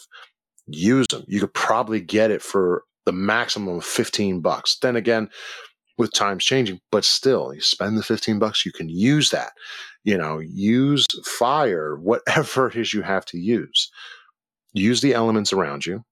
Use 0.68 1.06
them. 1.10 1.24
You 1.28 1.40
could 1.40 1.54
probably 1.54 2.02
get 2.02 2.32
it 2.32 2.42
for 2.42 2.84
the 3.06 3.12
maximum 3.12 3.78
of 3.78 3.86
15 3.86 4.42
bucks. 4.42 4.78
Then 4.82 4.96
again, 4.96 5.30
with 5.98 6.12
times 6.14 6.44
changing, 6.44 6.80
but 6.92 7.06
still, 7.06 7.54
you 7.54 7.62
spend 7.62 7.98
the 7.98 8.04
15 8.04 8.40
bucks, 8.40 8.66
you 8.66 8.72
can 8.72 8.90
use 8.90 9.30
that. 9.30 9.54
You 10.04 10.18
know, 10.18 10.40
use 10.40 11.06
fire, 11.24 11.96
whatever 12.02 12.68
it 12.68 12.76
is 12.76 12.94
you 12.94 13.02
have 13.02 13.26
to 13.26 13.38
use 13.38 13.90
use 14.76 15.02
the 15.02 15.14
elements 15.14 15.54
around 15.54 15.86
you 15.86 16.04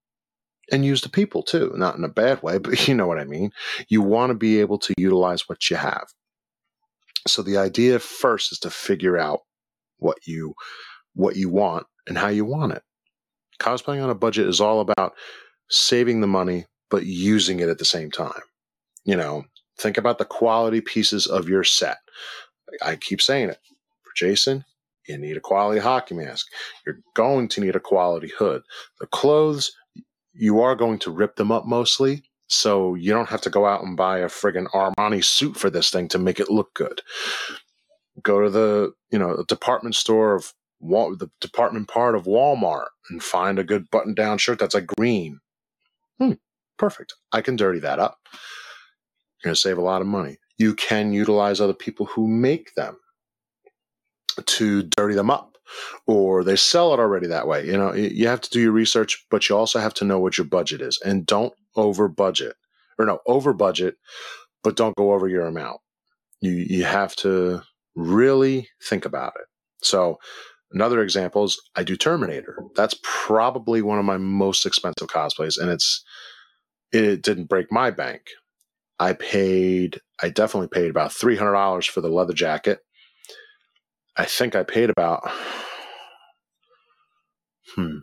and 0.71 0.85
use 0.85 1.01
the 1.01 1.09
people 1.09 1.43
too 1.43 1.71
not 1.75 1.97
in 1.97 2.03
a 2.03 2.09
bad 2.09 2.41
way 2.41 2.57
but 2.59 2.87
you 2.87 2.95
know 2.95 3.07
what 3.07 3.19
i 3.19 3.25
mean 3.25 3.51
you 3.89 4.01
want 4.01 4.31
to 4.31 4.35
be 4.35 4.59
able 4.59 4.79
to 4.79 4.93
utilize 4.97 5.47
what 5.47 5.69
you 5.69 5.75
have 5.75 6.07
so 7.27 7.41
the 7.41 7.57
idea 7.57 7.99
first 7.99 8.51
is 8.51 8.59
to 8.59 8.69
figure 8.69 9.17
out 9.17 9.41
what 10.03 10.27
you 10.27 10.53
what 11.15 11.35
you 11.35 11.49
want 11.49 11.85
and 12.07 12.17
how 12.17 12.27
you 12.27 12.45
want 12.45 12.73
it 12.73 12.83
cosplaying 13.59 14.03
on 14.03 14.09
a 14.09 14.15
budget 14.15 14.47
is 14.47 14.61
all 14.61 14.79
about 14.79 15.13
saving 15.69 16.21
the 16.21 16.27
money 16.27 16.65
but 16.89 17.05
using 17.05 17.59
it 17.59 17.69
at 17.69 17.77
the 17.77 17.85
same 17.85 18.11
time 18.11 18.41
you 19.05 19.15
know 19.15 19.43
think 19.79 19.97
about 19.97 20.17
the 20.17 20.25
quality 20.25 20.81
pieces 20.81 21.25
of 21.27 21.49
your 21.49 21.63
set 21.63 21.97
i 22.81 22.95
keep 22.95 23.21
saying 23.21 23.49
it 23.49 23.59
for 24.03 24.11
jason 24.15 24.65
you 25.07 25.17
need 25.17 25.37
a 25.37 25.41
quality 25.41 25.79
hockey 25.79 26.15
mask. 26.15 26.47
You're 26.85 26.99
going 27.13 27.47
to 27.49 27.61
need 27.61 27.75
a 27.75 27.79
quality 27.79 28.31
hood. 28.37 28.63
The 28.99 29.07
clothes, 29.07 29.71
you 30.33 30.61
are 30.61 30.75
going 30.75 30.99
to 30.99 31.11
rip 31.11 31.35
them 31.35 31.51
up 31.51 31.65
mostly. 31.65 32.23
So 32.47 32.95
you 32.95 33.11
don't 33.11 33.29
have 33.29 33.41
to 33.41 33.49
go 33.49 33.65
out 33.65 33.83
and 33.83 33.97
buy 33.97 34.19
a 34.19 34.27
friggin' 34.27 34.69
Armani 34.71 35.23
suit 35.23 35.57
for 35.57 35.69
this 35.69 35.89
thing 35.89 36.07
to 36.09 36.19
make 36.19 36.39
it 36.39 36.49
look 36.49 36.73
good. 36.73 37.01
Go 38.23 38.41
to 38.41 38.49
the, 38.49 38.93
you 39.11 39.19
know, 39.19 39.43
department 39.47 39.95
store 39.95 40.35
of 40.35 40.53
the 40.81 41.29
department 41.39 41.87
part 41.87 42.15
of 42.15 42.25
Walmart 42.25 42.87
and 43.09 43.23
find 43.23 43.57
a 43.57 43.63
good 43.63 43.89
button 43.89 44.13
down 44.13 44.37
shirt 44.37 44.59
that's 44.59 44.75
like 44.75 44.87
green. 44.87 45.39
Hmm, 46.19 46.33
perfect. 46.77 47.13
I 47.31 47.41
can 47.41 47.55
dirty 47.55 47.79
that 47.79 47.99
up. 47.99 48.17
You're 49.43 49.49
going 49.49 49.55
to 49.55 49.59
save 49.59 49.77
a 49.77 49.81
lot 49.81 50.01
of 50.01 50.07
money. 50.07 50.37
You 50.57 50.73
can 50.73 51.13
utilize 51.13 51.61
other 51.61 51.73
people 51.73 52.05
who 52.05 52.27
make 52.27 52.73
them 52.75 52.97
to 54.45 54.83
dirty 54.83 55.15
them 55.15 55.29
up 55.29 55.57
or 56.07 56.43
they 56.43 56.55
sell 56.55 56.93
it 56.93 56.99
already 56.99 57.27
that 57.27 57.47
way. 57.47 57.65
You 57.65 57.77
know, 57.77 57.93
you 57.93 58.27
have 58.27 58.41
to 58.41 58.49
do 58.49 58.59
your 58.59 58.71
research, 58.71 59.25
but 59.29 59.47
you 59.47 59.57
also 59.57 59.79
have 59.79 59.93
to 59.95 60.05
know 60.05 60.19
what 60.19 60.37
your 60.37 60.45
budget 60.45 60.81
is 60.81 60.99
and 61.03 61.25
don't 61.25 61.53
over 61.75 62.07
budget 62.07 62.55
or 62.99 63.05
no, 63.05 63.19
over 63.25 63.53
budget, 63.53 63.95
but 64.63 64.75
don't 64.75 64.95
go 64.95 65.13
over 65.13 65.27
your 65.27 65.45
amount. 65.45 65.79
You, 66.41 66.51
you 66.51 66.83
have 66.83 67.15
to 67.17 67.63
really 67.95 68.69
think 68.83 69.05
about 69.05 69.33
it. 69.35 69.45
So 69.85 70.19
another 70.71 71.01
example 71.01 71.43
is 71.43 71.61
I 71.75 71.83
do 71.83 71.95
Terminator. 71.95 72.57
That's 72.75 72.95
probably 73.03 73.81
one 73.81 73.99
of 73.99 74.05
my 74.05 74.17
most 74.17 74.65
expensive 74.65 75.07
cosplays 75.07 75.59
and 75.59 75.69
it's, 75.69 76.03
it 76.91 77.21
didn't 77.21 77.49
break 77.49 77.71
my 77.71 77.91
bank. 77.91 78.21
I 78.99 79.13
paid, 79.13 79.99
I 80.21 80.29
definitely 80.29 80.67
paid 80.67 80.89
about 80.89 81.11
$300 81.11 81.89
for 81.89 82.01
the 82.01 82.09
leather 82.09 82.33
jacket 82.33 82.79
I 84.15 84.25
think 84.25 84.55
I 84.55 84.63
paid 84.63 84.89
about 84.89 85.23
hmm, 87.75 87.97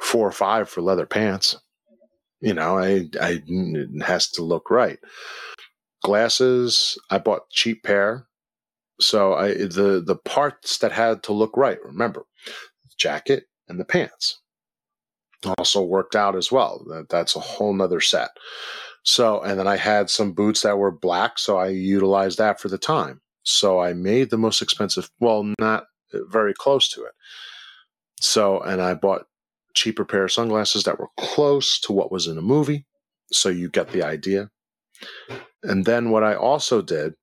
four 0.00 0.26
or 0.26 0.32
five 0.32 0.68
for 0.68 0.82
leather 0.82 1.06
pants. 1.06 1.56
You 2.40 2.54
know, 2.54 2.76
I, 2.76 3.08
I 3.20 3.40
it 3.46 4.02
has 4.02 4.28
to 4.32 4.42
look 4.42 4.70
right. 4.70 4.98
Glasses, 6.02 6.98
I 7.08 7.18
bought 7.18 7.50
cheap 7.50 7.84
pair, 7.84 8.26
so 9.04 9.34
I 9.34 9.54
the 9.54 10.02
the 10.04 10.16
parts 10.24 10.78
that 10.78 10.92
had 10.92 11.22
to 11.24 11.32
look 11.32 11.56
right. 11.56 11.78
Remember, 11.84 12.24
jacket 12.96 13.44
and 13.68 13.78
the 13.78 13.84
pants 13.84 14.40
also 15.58 15.82
worked 15.82 16.16
out 16.16 16.36
as 16.36 16.50
well. 16.50 16.84
That, 16.88 17.08
that's 17.08 17.36
a 17.36 17.40
whole 17.40 17.72
nother 17.72 18.00
set. 18.00 18.30
So, 19.02 19.40
and 19.42 19.58
then 19.58 19.68
I 19.68 19.76
had 19.76 20.08
some 20.08 20.32
boots 20.32 20.62
that 20.62 20.78
were 20.78 20.90
black, 20.90 21.38
so 21.38 21.58
I 21.58 21.68
utilized 21.68 22.38
that 22.38 22.58
for 22.60 22.68
the 22.68 22.78
time. 22.78 23.20
So 23.42 23.80
I 23.80 23.92
made 23.92 24.30
the 24.30 24.38
most 24.38 24.62
expensive, 24.62 25.10
well, 25.20 25.52
not 25.58 25.84
very 26.12 26.54
close 26.54 26.88
to 26.90 27.02
it. 27.04 27.12
So, 28.20 28.60
and 28.60 28.80
I 28.80 28.94
bought 28.94 29.26
cheaper 29.74 30.04
pair 30.04 30.24
of 30.24 30.32
sunglasses 30.32 30.84
that 30.84 30.98
were 30.98 31.10
close 31.18 31.78
to 31.80 31.92
what 31.92 32.10
was 32.10 32.26
in 32.26 32.36
the 32.36 32.42
movie. 32.42 32.86
So 33.30 33.50
you 33.50 33.68
get 33.68 33.90
the 33.90 34.02
idea. 34.02 34.48
And 35.62 35.84
then 35.84 36.10
what 36.10 36.24
I 36.24 36.34
also 36.34 36.80
did 36.80 37.14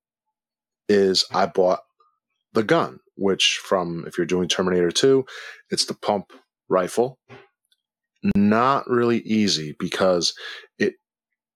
is 0.91 1.25
I 1.33 1.45
bought 1.47 1.81
the 2.53 2.63
gun, 2.63 2.99
which 3.15 3.59
from 3.63 4.05
if 4.07 4.17
you're 4.17 4.27
doing 4.27 4.49
Terminator 4.49 4.91
2, 4.91 5.25
it's 5.71 5.85
the 5.85 5.95
pump 5.95 6.33
rifle. 6.69 7.19
Not 8.35 8.89
really 8.89 9.19
easy 9.19 9.75
because 9.79 10.33
it 10.77 10.95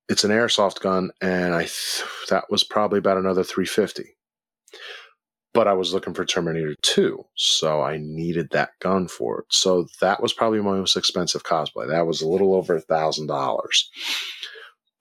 it's 0.10 0.24
an 0.24 0.32
airsoft 0.32 0.82
gun 0.82 1.12
and 1.22 1.54
I 1.56 1.62
th- 1.62 2.04
that 2.30 2.46
was 2.50 2.64
probably 2.64 3.00
about 3.00 3.18
another 3.18 3.44
350 3.44 4.06
but 5.54 5.68
I 5.70 5.74
was 5.74 5.94
looking 5.94 6.14
for 6.14 6.26
Terminator 6.26 6.76
2, 6.84 7.26
so 7.36 7.82
I 7.82 7.98
needed 7.98 8.50
that 8.52 8.72
gun 8.82 9.08
for 9.08 9.40
it. 9.40 9.46
So 9.52 9.88
that 10.02 10.22
was 10.22 10.34
probably 10.34 10.62
my 10.62 10.74
most 10.74 10.98
expensive 10.98 11.44
cosplay. 11.44 11.88
That 11.88 12.06
was 12.06 12.22
a 12.22 12.28
little 12.28 12.54
over 12.56 12.76
a 12.76 12.82
thousand 12.82 13.28
dollars, 13.28 13.90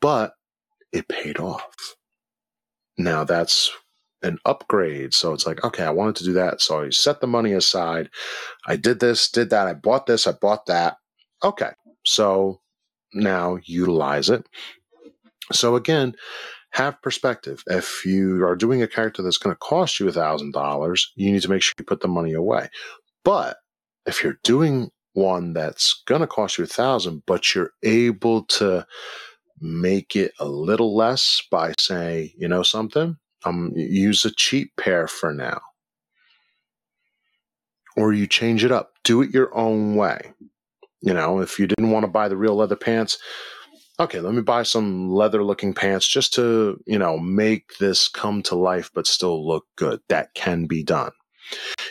but 0.01 0.35
it 0.93 1.09
paid 1.09 1.41
off. 1.41 1.97
Now 2.97 3.25
that's 3.25 3.73
an 4.25 4.39
upgrade. 4.45 5.15
So 5.15 5.33
it's 5.33 5.47
like, 5.47 5.63
okay, 5.65 5.85
I 5.85 5.91
wanted 5.91 6.17
to 6.17 6.25
do 6.25 6.33
that. 6.33 6.61
So 6.61 6.83
I 6.83 6.91
set 6.91 7.21
the 7.21 7.27
money 7.27 7.53
aside. 7.53 8.11
I 8.67 8.77
did 8.77 9.01
this, 9.01 9.31
did 9.31 9.51
that. 9.51 9.69
I 9.69 9.75
bought 9.75 10.07
this, 10.07 10.27
I 10.27 10.33
bought 10.33 10.67
that. 10.67 10.97
Okay. 11.43 11.71
So 12.05 12.61
now 13.13 13.59
utilize 13.65 14.31
it. 14.31 14.47
So 15.53 15.77
again, 15.77 16.15
have 16.71 17.01
perspective. 17.03 17.63
If 17.69 18.05
you 18.05 18.45
are 18.45 18.57
doing 18.57 18.83
a 18.83 18.89
character 18.89 19.23
that's 19.23 19.39
going 19.39 19.55
to 19.55 19.59
cost 19.59 20.01
you 20.01 20.09
a 20.09 20.13
thousand 20.13 20.53
dollars, 20.53 21.13
you 21.15 21.31
need 21.31 21.43
to 21.43 21.51
make 21.51 21.63
sure 21.63 21.75
you 21.79 21.85
put 21.85 22.01
the 22.01 22.09
money 22.09 22.33
away. 22.33 22.69
But 23.25 23.59
if 24.07 24.25
you're 24.25 24.41
doing 24.43 24.91
one 25.13 25.53
that's 25.53 26.03
going 26.07 26.23
to 26.23 26.27
cost 26.27 26.59
you 26.59 26.65
a 26.65 26.67
thousand, 26.67 27.23
but 27.27 27.55
you're 27.55 27.71
able 27.85 28.45
to 28.45 28.85
make 29.61 30.17
it 30.17 30.33
a 30.41 30.47
little 30.47 30.97
less 30.97 31.43
by 31.51 31.75
saying, 31.79 32.33
you 32.37 32.49
know, 32.49 32.63
something, 32.65 33.17
um, 33.45 33.73
use 33.75 34.25
a 34.25 34.31
cheap 34.31 34.73
pair 34.77 35.07
for 35.07 35.33
now, 35.33 35.61
or 37.97 38.13
you 38.13 38.27
change 38.27 38.65
it 38.65 38.73
up, 38.73 38.93
do 39.05 39.23
it 39.23 39.35
your 39.35 39.55
own 39.57 39.97
way. 39.97 40.33
You 41.01 41.13
know, 41.13 41.41
if 41.41 41.59
you 41.59 41.67
didn't 41.67 41.91
want 41.91 42.05
to 42.05 42.11
buy 42.11 42.29
the 42.29 42.37
real 42.37 42.57
leather 42.57 42.77
pants, 42.77 43.19
okay, 44.01 44.21
let 44.21 44.35
me 44.35 44.43
buy 44.43 44.63
some 44.63 45.11
leather 45.11 45.45
looking 45.45 45.75
pants 45.75 46.07
just 46.07 46.35
to, 46.35 46.81
you 46.87 46.99
know, 46.99 47.19
make 47.19 47.77
this 47.79 48.09
come 48.09 48.43
to 48.45 48.55
life 48.55 48.91
but 48.95 49.07
still 49.07 49.47
look 49.47 49.65
good. 49.77 50.01
That 50.09 50.35
can 50.35 50.67
be 50.67 50.83
done. 50.83 51.13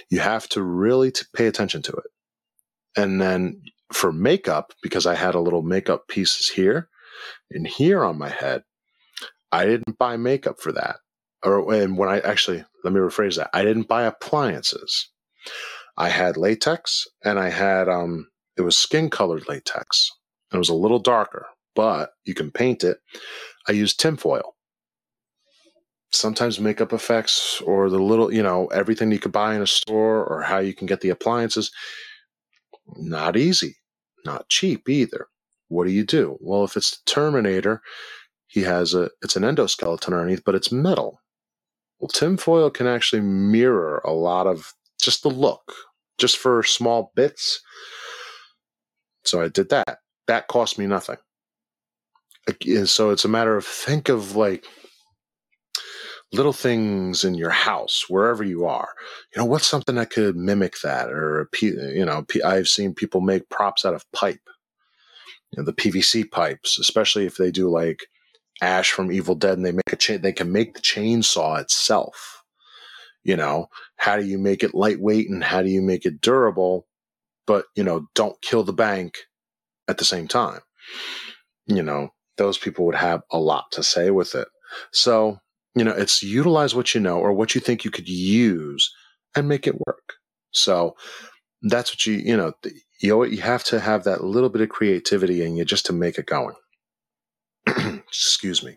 You 0.10 0.20
have 0.20 0.50
to 0.50 0.64
really 0.64 1.12
to 1.12 1.26
pay 1.36 1.48
attention 1.48 1.82
to 1.84 1.92
it. 1.92 2.12
And 2.98 3.22
then 3.22 3.62
for 3.92 4.12
makeup, 4.12 4.74
because 4.82 5.06
I 5.06 5.16
had 5.16 5.36
a 5.36 5.40
little 5.40 5.62
makeup 5.62 6.08
pieces 6.08 6.50
here 6.50 6.90
and 7.52 7.68
here 7.68 8.04
on 8.04 8.18
my 8.18 8.30
head, 8.30 8.64
I 9.52 9.66
didn't 9.66 10.00
buy 10.00 10.18
makeup 10.18 10.60
for 10.60 10.72
that. 10.72 10.98
Or 11.44 11.74
and 11.74 11.98
when 11.98 12.10
I 12.10 12.20
actually 12.22 12.66
let 12.84 12.94
me 12.94 13.00
rephrase 13.00 13.38
that. 13.38 13.50
I 13.54 13.64
didn't 13.64 13.88
buy 13.88 14.04
appliances. 14.04 15.10
I 15.98 16.10
had 16.10 16.38
latex 16.38 17.08
and 17.26 17.40
I 17.40 17.50
had 17.50 17.90
um 17.90 18.30
It 18.58 18.62
was 18.62 18.78
skin 18.78 19.10
colored 19.10 19.48
latex. 19.50 20.10
It 20.54 20.58
was 20.58 20.70
a 20.70 20.76
little 20.76 21.00
darker, 21.00 21.48
but 21.76 22.12
you 22.26 22.34
can 22.36 22.52
paint 22.52 22.84
it. 22.84 22.98
I 23.68 23.74
used 23.74 24.00
tinfoil. 24.00 24.56
Sometimes 26.12 26.60
makeup 26.60 26.94
effects 26.94 27.62
or 27.66 27.90
the 27.90 28.00
little, 28.00 28.34
you 28.34 28.44
know, 28.44 28.68
everything 28.68 29.12
you 29.12 29.20
could 29.20 29.32
buy 29.34 29.56
in 29.56 29.62
a 29.64 29.68
store 29.68 30.26
or 30.26 30.44
how 30.44 30.60
you 30.60 30.74
can 30.74 30.88
get 30.88 31.02
the 31.02 31.10
appliances, 31.10 31.72
not 32.98 33.38
easy, 33.38 33.78
not 34.26 34.50
cheap 34.50 34.90
either. 34.90 35.28
What 35.70 35.86
do 35.86 35.92
you 35.92 36.06
do? 36.06 36.38
Well, 36.42 36.66
if 36.66 36.78
it's 36.78 36.92
the 36.92 37.04
Terminator, 37.12 37.82
he 38.48 38.64
has 38.64 38.96
a, 38.96 39.12
it's 39.24 39.38
an 39.38 39.44
endoskeleton 39.44 40.08
underneath, 40.14 40.44
but 40.46 40.56
it's 40.56 40.72
metal. 40.72 41.23
Well, 42.04 42.10
tinfoil 42.10 42.70
can 42.70 42.86
actually 42.86 43.22
mirror 43.22 44.02
a 44.04 44.12
lot 44.12 44.46
of 44.46 44.74
just 45.02 45.24
the 45.24 45.30
look, 45.30 45.72
just 46.18 46.38
for 46.38 46.62
small 46.62 47.14
bits. 47.16 47.62
So 49.24 49.42
I 49.42 49.48
did 49.48 49.70
that. 49.70 50.00
That 50.28 50.50
cost 50.50 50.78
me 50.78 50.86
nothing. 50.86 51.16
So 52.84 53.12
it's 53.12 53.24
a 53.24 53.30
matter 53.30 53.56
of 53.56 53.66
think 53.66 54.10
of 54.10 54.36
like 54.36 54.66
little 56.34 56.52
things 56.52 57.24
in 57.24 57.36
your 57.36 57.52
house, 57.52 58.04
wherever 58.10 58.44
you 58.44 58.66
are. 58.66 58.90
You 59.34 59.42
know, 59.42 59.46
what's 59.46 59.66
something 59.66 59.96
that 59.96 60.10
could 60.10 60.36
mimic 60.36 60.82
that? 60.84 61.10
Or, 61.10 61.48
you 61.62 62.04
know, 62.04 62.26
I've 62.44 62.68
seen 62.68 62.94
people 62.94 63.22
make 63.22 63.48
props 63.48 63.86
out 63.86 63.94
of 63.94 64.04
pipe, 64.12 64.50
you 65.52 65.60
know, 65.60 65.64
the 65.64 65.72
PVC 65.72 66.30
pipes, 66.30 66.78
especially 66.78 67.26
if 67.26 67.38
they 67.38 67.50
do 67.50 67.70
like 67.70 68.08
Ash 68.62 68.92
from 68.92 69.12
Evil 69.12 69.36
Dead 69.36 69.58
and 69.58 69.66
they 69.66 69.72
make 69.72 69.92
a 69.92 69.96
chain, 69.96 70.22
they 70.22 70.34
can 70.34 70.52
make 70.52 70.74
the 70.74 70.82
chainsaw 70.82 71.60
itself. 71.60 72.44
You 73.24 73.38
know, 73.38 73.68
how 73.96 74.18
do 74.18 74.26
you 74.26 74.38
make 74.38 74.64
it 74.64 74.76
lightweight 74.76 75.30
and 75.30 75.44
how 75.44 75.62
do 75.62 75.70
you 75.70 75.82
make 75.82 76.06
it 76.06 76.20
durable, 76.22 76.88
but, 77.48 77.66
you 77.76 77.84
know, 77.84 78.08
don't 78.16 78.42
kill 78.42 78.64
the 78.64 78.74
bank 78.74 79.16
at 79.88 79.98
the 79.98 80.06
same 80.06 80.28
time? 80.28 80.60
You 81.68 81.84
know, 81.84 82.10
those 82.38 82.58
people 82.58 82.86
would 82.86 82.96
have 82.96 83.22
a 83.32 83.40
lot 83.40 83.72
to 83.72 83.84
say 83.84 84.12
with 84.12 84.36
it. 84.36 84.48
So, 84.92 85.40
you 85.76 85.84
know, 85.84 85.92
it's 85.92 86.22
utilize 86.22 86.76
what 86.76 86.94
you 86.94 87.02
know 87.02 87.20
or 87.20 87.32
what 87.32 87.56
you 87.56 87.62
think 87.62 87.86
you 87.86 87.92
could 87.92 88.10
use 88.10 88.94
and 89.36 89.48
make 89.48 89.68
it 89.68 89.80
work. 89.88 90.14
So 90.52 90.96
that's 91.62 91.92
what 91.92 92.06
you, 92.06 92.14
you 92.16 92.38
know, 92.38 92.54
you, 93.00 93.24
you 93.24 93.42
have 93.42 93.64
to 93.66 93.80
have 93.80 94.04
that 94.04 94.24
little 94.24 94.50
bit 94.50 94.62
of 94.62 94.70
creativity 94.70 95.44
in 95.44 95.56
you 95.56 95.66
just 95.66 95.86
to 95.88 95.94
make 95.94 96.18
it 96.18 96.26
going. 96.26 96.56
Excuse 98.08 98.64
me. 98.64 98.76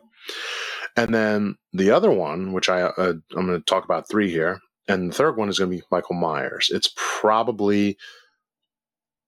And 0.96 1.14
then 1.14 1.56
the 1.72 1.90
other 1.90 2.10
one, 2.10 2.52
which 2.52 2.68
I 2.68 2.82
uh, 2.82 3.14
I'm 3.36 3.46
going 3.46 3.58
to 3.58 3.64
talk 3.64 3.84
about 3.84 4.08
three 4.08 4.30
here, 4.30 4.60
and 4.88 5.10
the 5.10 5.14
third 5.14 5.36
one 5.36 5.48
is 5.48 5.58
going 5.58 5.70
to 5.70 5.76
be 5.76 5.82
Michael 5.90 6.16
Myers. 6.16 6.70
It's 6.72 6.92
probably 6.96 7.98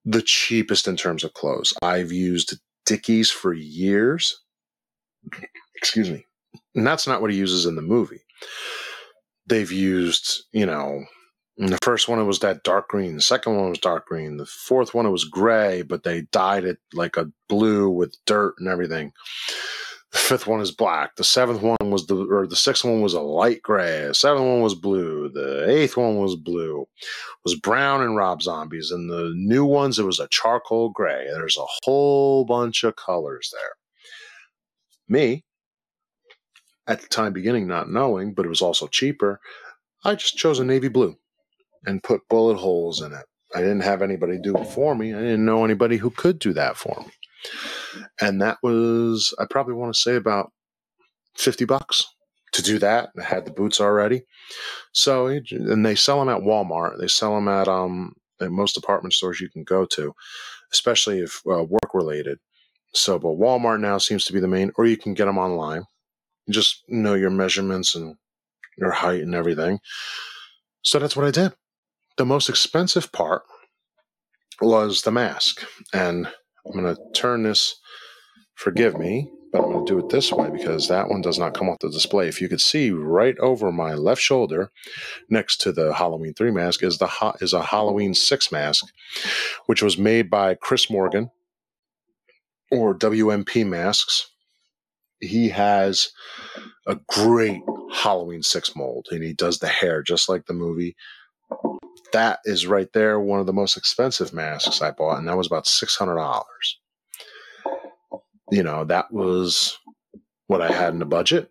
the 0.05 0.23
cheapest 0.23 0.88
in 0.88 0.97
terms 0.97 1.25
of 1.25 1.35
clothes. 1.35 1.75
I've 1.83 2.12
used 2.12 2.59
Dickies 2.87 3.31
for 3.31 3.53
years. 3.53 4.40
Excuse 5.77 6.11
me. 6.11 6.25
And 6.75 6.87
that's 6.87 7.07
not 7.07 7.21
what 7.21 7.31
he 7.31 7.37
uses 7.37 7.66
in 7.66 7.77
the 7.77 7.83
movie. 7.83 8.21
They've 9.47 9.71
used, 9.71 10.44
you 10.53 10.64
know, 10.64 11.05
the 11.59 11.79
first 11.83 12.09
one 12.09 12.21
it 12.21 12.25
was 12.25 12.38
that 12.40 12.62
dark 12.62 12.88
green. 12.88 13.16
The 13.16 13.23
second 13.23 13.57
one 13.57 13.71
was 13.71 13.81
dark 13.81 14.07
green. 14.07 14.37
The 14.37 14.47
fourth 14.47 14.94
one 14.94 15.07
it 15.07 15.11
was 15.11 15.25
gray, 15.25 15.83
but 15.83 16.05
they 16.05 16.23
dyed 16.31 16.64
it 16.64 16.79
like 16.94 17.16
a 17.16 17.31
blue 17.49 17.90
with 17.90 18.16
dirt 18.27 18.55
and 18.59 18.68
everything. 18.68 19.12
The 20.12 20.18
fifth 20.18 20.47
one 20.47 20.61
is 20.61 20.71
black. 20.71 21.16
The 21.16 21.25
seventh 21.25 21.61
one 21.61 21.90
was 21.90 22.07
the 22.07 22.16
or 22.16 22.47
the 22.47 22.57
sixth 22.57 22.85
one 22.85 23.03
was 23.03 23.12
a 23.12 23.21
light 23.21 23.61
gray. 23.62 24.07
The 24.07 24.14
seventh 24.14 24.47
one 24.47 24.61
was 24.61 24.77
blue. 24.77 25.31
The 25.31 25.68
eighth 25.68 25.97
one 25.97 26.18
was 26.18 26.37
blue. 26.37 26.83
It 26.83 27.44
was 27.44 27.59
brown 27.59 28.03
and 28.03 28.16
Rob 28.16 28.40
Zombies. 28.40 28.92
And 28.92 29.11
the 29.11 29.33
new 29.35 29.64
ones 29.64 29.99
it 29.99 30.07
was 30.07 30.21
a 30.21 30.29
charcoal 30.29 30.90
gray. 30.90 31.27
There's 31.33 31.59
a 31.59 31.66
whole 31.83 32.44
bunch 32.44 32.85
of 32.85 32.97
colors 32.97 33.53
there. 33.53 33.73
Me, 35.09 35.44
at 36.87 37.01
the 37.01 37.09
time 37.09 37.33
beginning 37.33 37.66
not 37.66 37.90
knowing, 37.90 38.33
but 38.33 38.47
it 38.47 38.51
was 38.51 38.62
also 38.62 38.87
cheaper, 38.87 39.40
I 40.05 40.14
just 40.14 40.38
chose 40.38 40.61
a 40.61 40.64
navy 40.64 40.88
blue 40.88 41.16
and 41.86 42.02
put 42.02 42.28
bullet 42.28 42.56
holes 42.56 43.00
in 43.00 43.12
it. 43.12 43.24
I 43.54 43.60
didn't 43.60 43.80
have 43.80 44.02
anybody 44.02 44.38
do 44.38 44.56
it 44.56 44.66
for 44.66 44.94
me. 44.94 45.14
I 45.14 45.20
didn't 45.20 45.44
know 45.44 45.64
anybody 45.64 45.96
who 45.96 46.10
could 46.10 46.38
do 46.38 46.52
that 46.52 46.76
for 46.76 46.94
me. 47.00 47.12
And 48.20 48.42
that 48.42 48.58
was, 48.62 49.34
I 49.38 49.46
probably 49.48 49.74
want 49.74 49.94
to 49.94 50.00
say 50.00 50.16
about 50.16 50.52
50 51.36 51.64
bucks 51.64 52.04
to 52.52 52.62
do 52.62 52.78
that. 52.80 53.10
I 53.18 53.22
had 53.22 53.46
the 53.46 53.52
boots 53.52 53.80
already. 53.80 54.22
So, 54.92 55.28
and 55.28 55.84
they 55.84 55.94
sell 55.94 56.18
them 56.18 56.28
at 56.28 56.42
Walmart. 56.42 56.98
They 56.98 57.08
sell 57.08 57.34
them 57.34 57.48
at, 57.48 57.68
um, 57.68 58.14
at 58.40 58.50
most 58.50 58.74
department 58.74 59.14
stores 59.14 59.40
you 59.40 59.48
can 59.48 59.64
go 59.64 59.86
to, 59.86 60.14
especially 60.72 61.20
if 61.20 61.40
uh, 61.50 61.64
work 61.64 61.94
related. 61.94 62.38
So, 62.94 63.18
but 63.18 63.38
Walmart 63.38 63.80
now 63.80 63.98
seems 63.98 64.24
to 64.26 64.32
be 64.32 64.40
the 64.40 64.48
main, 64.48 64.72
or 64.76 64.86
you 64.86 64.96
can 64.96 65.14
get 65.14 65.26
them 65.26 65.38
online. 65.38 65.84
Just 66.50 66.82
know 66.88 67.14
your 67.14 67.30
measurements 67.30 67.94
and 67.94 68.16
your 68.78 68.90
height 68.90 69.22
and 69.22 69.34
everything. 69.34 69.78
So 70.82 70.98
that's 70.98 71.16
what 71.16 71.26
I 71.26 71.30
did. 71.30 71.52
The 72.18 72.26
most 72.26 72.48
expensive 72.48 73.12
part 73.12 73.42
was 74.61 75.02
the 75.02 75.12
mask. 75.12 75.64
And 75.92 76.26
I'm 76.66 76.72
going 76.72 76.94
to 76.94 77.00
turn 77.14 77.44
this, 77.44 77.76
forgive 78.57 78.98
me, 78.98 79.31
but 79.52 79.62
I'm 79.62 79.72
going 79.72 79.87
to 79.87 79.92
do 79.92 79.98
it 80.00 80.11
this 80.11 80.33
way 80.33 80.50
because 80.50 80.88
that 80.88 81.09
one 81.09 81.22
does 81.22 81.38
not 81.38 81.54
come 81.54 81.68
off 81.68 81.78
the 81.81 81.88
display. 81.88 82.26
If 82.26 82.40
you 82.40 82.48
could 82.48 82.61
see 82.61 82.90
right 82.90 83.38
over 83.38 83.70
my 83.70 83.94
left 83.94 84.20
shoulder 84.20 84.70
next 85.31 85.61
to 85.62 85.72
the 85.72 85.94
Halloween 85.94 86.35
3 86.35 86.50
mask 86.50 86.83
is 86.83 86.98
the 86.98 87.09
is 87.40 87.52
a 87.52 87.62
Halloween 87.62 88.14
6 88.14 88.52
mask 88.52 88.87
which 89.66 89.83
was 89.83 89.96
made 89.96 90.28
by 90.28 90.54
Chris 90.54 90.90
Morgan 90.90 91.31
or 92.70 92.94
WMP 92.98 93.66
masks. 93.66 94.28
He 95.20 95.48
has 95.50 96.11
a 96.87 96.98
great 97.09 97.62
Halloween 97.92 98.42
6 98.42 98.76
mold 98.76 99.07
and 99.12 99.22
he 99.22 99.33
does 99.33 99.61
the 99.61 99.68
hair 99.68 100.02
just 100.02 100.28
like 100.28 100.46
the 100.46 100.54
movie 100.54 100.96
that 102.12 102.40
is 102.44 102.66
right 102.66 102.92
there 102.92 103.21
one 103.21 103.40
of 103.40 103.47
the 103.47 103.53
most 103.53 103.77
expensive 103.77 104.33
masks 104.33 104.83
I 104.83 104.90
bought, 104.90 105.18
and 105.18 105.29
that 105.29 105.37
was 105.37 105.47
about 105.47 105.66
six 105.66 105.97
hundred 105.97 106.16
dollars. 106.16 106.79
You 108.51 108.62
know, 108.62 108.85
that 108.85 109.12
was 109.12 109.79
what 110.47 110.62
I 110.62 110.73
had 110.73 110.92
in 110.92 110.99
the 110.99 111.05
budget, 111.05 111.51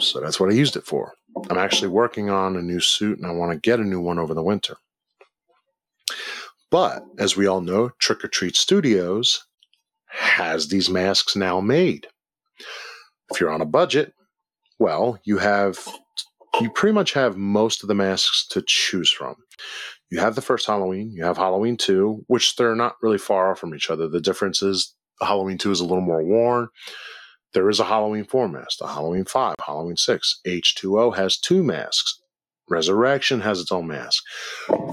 so 0.00 0.20
that's 0.20 0.40
what 0.40 0.50
I 0.50 0.54
used 0.54 0.76
it 0.76 0.86
for. 0.86 1.12
I'm 1.50 1.58
actually 1.58 1.88
working 1.88 2.30
on 2.30 2.56
a 2.56 2.62
new 2.62 2.80
suit, 2.80 3.18
and 3.18 3.26
I 3.26 3.32
want 3.32 3.52
to 3.52 3.58
get 3.58 3.80
a 3.80 3.84
new 3.84 4.00
one 4.00 4.18
over 4.18 4.34
the 4.34 4.42
winter. 4.42 4.76
But 6.70 7.04
as 7.18 7.36
we 7.36 7.46
all 7.46 7.60
know, 7.60 7.90
Trick 8.00 8.24
or 8.24 8.28
Treat 8.28 8.56
Studios 8.56 9.44
has 10.06 10.68
these 10.68 10.88
masks 10.88 11.36
now 11.36 11.60
made. 11.60 12.06
If 13.30 13.40
you're 13.40 13.50
on 13.50 13.60
a 13.60 13.66
budget, 13.66 14.14
well, 14.78 15.18
you 15.24 15.38
have 15.38 15.86
you 16.60 16.70
pretty 16.70 16.94
much 16.94 17.12
have 17.12 17.36
most 17.36 17.82
of 17.82 17.88
the 17.88 17.94
masks 17.94 18.46
to 18.48 18.62
choose 18.66 19.10
from. 19.10 19.36
You 20.10 20.20
have 20.20 20.34
the 20.34 20.42
first 20.42 20.66
Halloween, 20.66 21.12
you 21.12 21.24
have 21.24 21.36
Halloween 21.36 21.76
2, 21.76 22.24
which 22.28 22.56
they're 22.56 22.76
not 22.76 22.96
really 23.02 23.18
far 23.18 23.50
off 23.50 23.58
from 23.58 23.74
each 23.74 23.90
other. 23.90 24.08
The 24.08 24.20
difference 24.20 24.62
is 24.62 24.94
Halloween 25.20 25.58
2 25.58 25.70
is 25.70 25.80
a 25.80 25.84
little 25.84 26.02
more 26.02 26.22
worn. 26.22 26.68
There 27.52 27.70
is 27.70 27.80
a 27.80 27.84
Halloween 27.84 28.24
4 28.24 28.48
mask, 28.48 28.78
a 28.80 28.88
Halloween 28.88 29.24
5, 29.24 29.54
Halloween 29.64 29.96
6. 29.96 30.40
H2O 30.46 31.16
has 31.16 31.38
two 31.38 31.62
masks. 31.62 32.20
Resurrection 32.68 33.40
has 33.40 33.60
its 33.60 33.72
own 33.72 33.86
mask. 33.86 34.22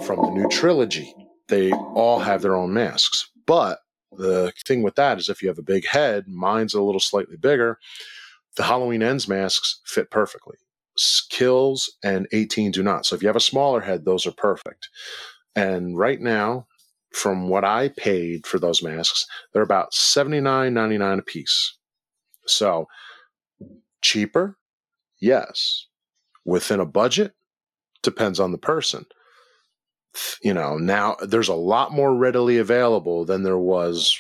From 0.06 0.22
the 0.22 0.32
new 0.32 0.48
trilogy, 0.50 1.14
they 1.48 1.72
all 1.72 2.20
have 2.20 2.42
their 2.42 2.56
own 2.56 2.74
masks. 2.74 3.30
But 3.46 3.80
the 4.12 4.54
thing 4.68 4.84
with 4.84 4.96
that 4.96 5.20
is 5.20 5.30
if 5.30 5.42
you 5.42 5.48
have 5.48 5.58
a 5.58 5.64
big 5.64 5.88
head, 5.88 6.26
mine's 6.28 6.74
a 6.74 6.82
little 6.82 7.00
slightly 7.00 7.38
bigger, 7.38 7.78
the 8.58 8.64
Halloween 8.64 9.02
Ends 9.02 9.28
masks 9.28 9.80
fit 9.86 10.12
perfectly 10.12 10.58
kills 11.30 11.96
and 12.04 12.28
18 12.32 12.72
do 12.72 12.84
not. 12.84 13.06
So 13.06 13.16
if 13.16 13.22
you 13.22 13.28
have 13.28 13.36
a 13.36 13.42
smaller 13.42 13.82
head, 13.82 14.06
those 14.06 14.26
are 14.26 14.32
perfect. 14.32 14.90
And 15.56 15.98
right 15.98 16.20
now, 16.20 16.68
from 17.14 17.50
what 17.50 17.66
I 17.66 17.90
paid 17.90 18.48
for 18.48 18.58
those 18.58 18.82
masks, 18.82 19.26
they're 19.54 19.62
about 19.62 19.92
$79.99 19.92 21.20
a 21.20 21.22
piece. 21.22 21.78
So 22.48 22.88
cheaper? 24.02 24.58
Yes. 25.20 25.88
Within 26.46 26.80
a 26.80 26.86
budget? 26.86 27.34
Depends 28.02 28.40
on 28.40 28.52
the 28.52 28.58
person. 28.58 29.06
You 30.42 30.54
know, 30.54 30.78
now 30.78 31.16
there's 31.22 31.50
a 31.50 31.54
lot 31.54 31.92
more 31.92 32.16
readily 32.16 32.58
available 32.58 33.26
than 33.26 33.44
there 33.44 33.58
was, 33.58 34.18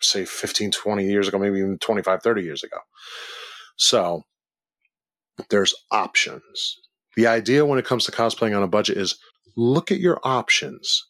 say, 0.00 0.24
15, 0.24 0.70
20 0.70 1.04
years 1.04 1.28
ago, 1.28 1.38
maybe 1.38 1.58
even 1.58 1.78
25, 1.78 2.22
30 2.22 2.42
years 2.42 2.62
ago. 2.62 2.78
So 3.76 4.24
there's 5.48 5.74
options. 5.90 6.76
The 7.16 7.26
idea 7.26 7.66
when 7.66 7.78
it 7.78 7.84
comes 7.84 8.04
to 8.04 8.12
cosplaying 8.12 8.56
on 8.56 8.62
a 8.62 8.68
budget 8.68 8.96
is 8.96 9.18
look 9.56 9.90
at 9.90 10.00
your 10.00 10.20
options. 10.22 11.04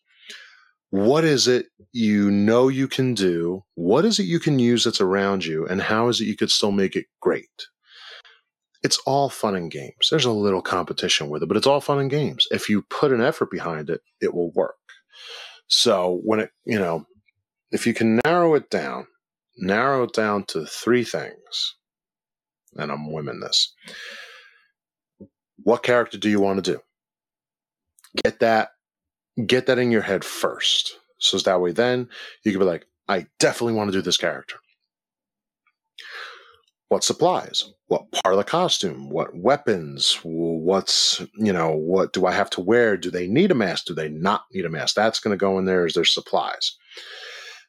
What 0.90 1.24
is 1.24 1.46
it 1.46 1.66
you 1.92 2.30
know 2.30 2.68
you 2.68 2.88
can 2.88 3.14
do? 3.14 3.62
What 3.74 4.04
is 4.04 4.18
it 4.18 4.24
you 4.24 4.40
can 4.40 4.58
use 4.58 4.84
that's 4.84 5.00
around 5.00 5.44
you? 5.44 5.66
And 5.66 5.80
how 5.80 6.08
is 6.08 6.20
it 6.20 6.24
you 6.24 6.36
could 6.36 6.50
still 6.50 6.72
make 6.72 6.96
it 6.96 7.06
great? 7.20 7.48
It's 8.82 8.98
all 9.06 9.28
fun 9.28 9.54
and 9.54 9.70
games. 9.70 10.08
There's 10.10 10.24
a 10.24 10.32
little 10.32 10.62
competition 10.62 11.28
with 11.28 11.42
it, 11.42 11.46
but 11.46 11.56
it's 11.56 11.66
all 11.66 11.80
fun 11.80 11.98
and 11.98 12.10
games. 12.10 12.46
If 12.50 12.68
you 12.68 12.82
put 12.82 13.12
an 13.12 13.20
effort 13.20 13.50
behind 13.50 13.90
it, 13.90 14.00
it 14.20 14.34
will 14.34 14.50
work. 14.52 14.74
So 15.68 16.20
when 16.24 16.40
it, 16.40 16.50
you 16.64 16.78
know, 16.78 17.04
if 17.70 17.86
you 17.86 17.94
can 17.94 18.20
narrow 18.24 18.54
it 18.54 18.70
down, 18.70 19.06
narrow 19.58 20.04
it 20.04 20.12
down 20.12 20.44
to 20.48 20.66
three 20.66 21.04
things, 21.04 21.76
and 22.76 22.90
I'm 22.90 23.12
women 23.12 23.40
this. 23.40 23.74
What 25.62 25.82
character 25.82 26.18
do 26.18 26.30
you 26.30 26.40
want 26.40 26.64
to 26.64 26.72
do? 26.72 26.80
Get 28.22 28.40
that, 28.40 28.70
get 29.46 29.66
that 29.66 29.78
in 29.78 29.90
your 29.90 30.02
head 30.02 30.24
first. 30.24 30.96
So 31.18 31.38
that 31.38 31.60
way 31.60 31.72
then 31.72 32.08
you 32.44 32.52
can 32.52 32.60
be 32.60 32.66
like, 32.66 32.86
I 33.08 33.26
definitely 33.38 33.74
want 33.74 33.88
to 33.88 33.98
do 33.98 34.02
this 34.02 34.16
character. 34.16 34.56
What 36.88 37.04
supplies? 37.04 37.72
What 37.86 38.10
part 38.10 38.34
of 38.34 38.38
the 38.38 38.44
costume? 38.44 39.10
What 39.10 39.36
weapons? 39.36 40.18
What's, 40.24 41.20
you 41.36 41.52
know, 41.52 41.70
what 41.70 42.12
do 42.12 42.26
I 42.26 42.32
have 42.32 42.50
to 42.50 42.60
wear? 42.60 42.96
Do 42.96 43.10
they 43.10 43.28
need 43.28 43.52
a 43.52 43.54
mask? 43.54 43.84
Do 43.84 43.94
they 43.94 44.08
not 44.08 44.42
need 44.52 44.64
a 44.64 44.70
mask? 44.70 44.96
That's 44.96 45.20
going 45.20 45.36
to 45.36 45.40
go 45.40 45.58
in 45.58 45.66
there 45.66 45.86
as 45.86 45.94
their 45.94 46.04
supplies. 46.04 46.76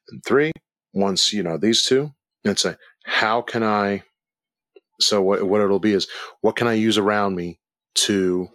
And 0.09 0.23
three, 0.25 0.51
once, 0.93 1.31
you 1.33 1.43
know, 1.43 1.57
these 1.57 1.83
two, 1.83 2.11
and 2.43 2.57
say, 2.57 2.75
how 3.03 3.41
can 3.41 3.63
I 3.63 4.03
so 5.01 5.21
what 5.21 5.43
what 5.43 5.61
it'll 5.61 5.79
be 5.79 5.93
is 5.93 6.07
what 6.41 6.55
can 6.55 6.67
I 6.67 6.73
use 6.73 6.97
around 6.97 7.35
me 7.35 7.59
to 7.95 8.47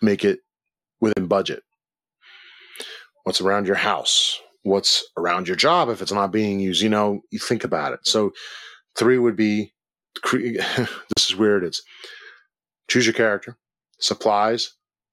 make 0.00 0.24
it 0.24 0.40
within 1.00 1.26
budget? 1.26 1.62
What's 3.24 3.40
around 3.40 3.66
your 3.66 3.76
house? 3.76 4.40
What's 4.64 5.04
around 5.16 5.48
your 5.48 5.56
job 5.56 5.88
if 5.88 6.02
it's 6.02 6.12
not 6.12 6.32
being 6.32 6.60
used? 6.60 6.82
You 6.82 6.88
know, 6.88 7.20
you 7.30 7.38
think 7.38 7.64
about 7.64 7.92
it. 7.92 8.00
So 8.04 8.32
three 8.96 9.18
would 9.18 9.36
be 9.36 9.72
this 10.32 11.30
is 11.30 11.36
weird. 11.36 11.64
It's 11.64 11.82
choose 12.88 13.06
your 13.06 13.14
character, 13.14 13.56
supplies, 14.00 14.72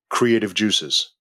creative 0.10 0.54
juices. 0.54 1.14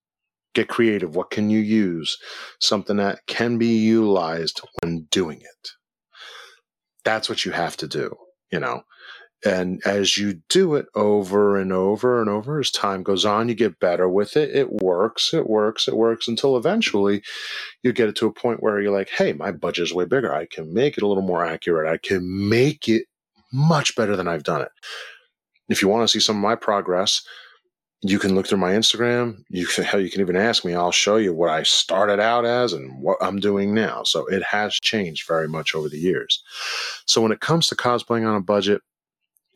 Get 0.54 0.68
creative. 0.68 1.14
What 1.14 1.30
can 1.30 1.50
you 1.50 1.60
use? 1.60 2.18
Something 2.60 2.96
that 2.96 3.20
can 3.26 3.58
be 3.58 3.76
utilized 3.78 4.60
when 4.80 5.06
doing 5.10 5.40
it. 5.40 5.70
That's 7.04 7.28
what 7.28 7.44
you 7.44 7.52
have 7.52 7.76
to 7.78 7.86
do, 7.86 8.16
you 8.52 8.61
know. 8.61 8.82
And 9.44 9.80
as 9.87 10.18
you 10.18 10.40
do 10.48 10.74
it 10.74 10.87
over 10.96 11.58
and 11.58 11.72
over 11.72 12.20
and 12.20 12.28
over, 12.28 12.58
as 12.58 12.72
time 12.72 13.04
goes 13.04 13.24
on, 13.24 13.48
you 13.48 13.54
get 13.54 13.78
better 13.78 14.08
with 14.08 14.37
it. 14.37 14.54
It 14.54 14.72
works, 14.82 15.32
it 15.32 15.48
works, 15.48 15.87
it 15.87 15.96
works 15.96 16.26
until 16.26 16.56
eventually 16.56 17.22
you 17.82 17.92
get 17.92 18.08
it 18.08 18.16
to 18.16 18.26
a 18.26 18.32
point 18.32 18.62
where 18.62 18.80
you're 18.80 18.96
like, 18.96 19.11
hey, 19.11 19.32
my 19.32 19.52
budget 19.52 19.84
is 19.84 19.94
way 19.94 20.06
bigger. 20.06 20.34
I 20.34 20.46
can 20.46 20.74
make 20.74 20.98
it 20.98 21.04
a 21.04 21.06
little 21.06 21.22
more 21.22 21.44
accurate. 21.44 21.92
I 21.92 21.98
can 21.98 22.48
make 22.48 22.88
it 22.88 23.04
much 23.52 23.94
better 23.96 24.16
than 24.16 24.28
I've 24.28 24.42
done 24.42 24.62
it. 24.62 24.72
If 25.68 25.82
you 25.82 25.88
want 25.88 26.02
to 26.02 26.12
see 26.12 26.20
some 26.20 26.37
of 26.37 26.42
my 26.42 26.56
progress, 26.56 27.22
you 28.02 28.18
can 28.18 28.34
look 28.34 28.46
through 28.46 28.58
my 28.58 28.72
Instagram. 28.72 29.42
You 29.48 29.66
can, 29.66 29.84
hell, 29.84 30.00
you 30.00 30.11
can 30.11 30.20
even 30.20 30.37
ask 30.37 30.64
me. 30.64 30.74
I'll 30.74 30.92
show 30.92 31.16
you 31.16 31.34
what 31.34 31.50
I 31.50 31.64
started 31.64 32.20
out 32.20 32.44
as 32.44 32.72
and 32.72 33.02
what 33.02 33.18
I'm 33.20 33.40
doing 33.40 33.74
now. 33.74 34.04
So 34.04 34.26
it 34.26 34.42
has 34.44 34.74
changed 34.74 35.26
very 35.26 35.48
much 35.48 35.74
over 35.74 35.88
the 35.88 35.98
years. 35.98 36.42
So 37.06 37.20
when 37.20 37.32
it 37.32 37.40
comes 37.40 37.66
to 37.68 37.74
cosplaying 37.74 38.26
on 38.28 38.37
a 38.37 38.40
budget, 38.40 38.82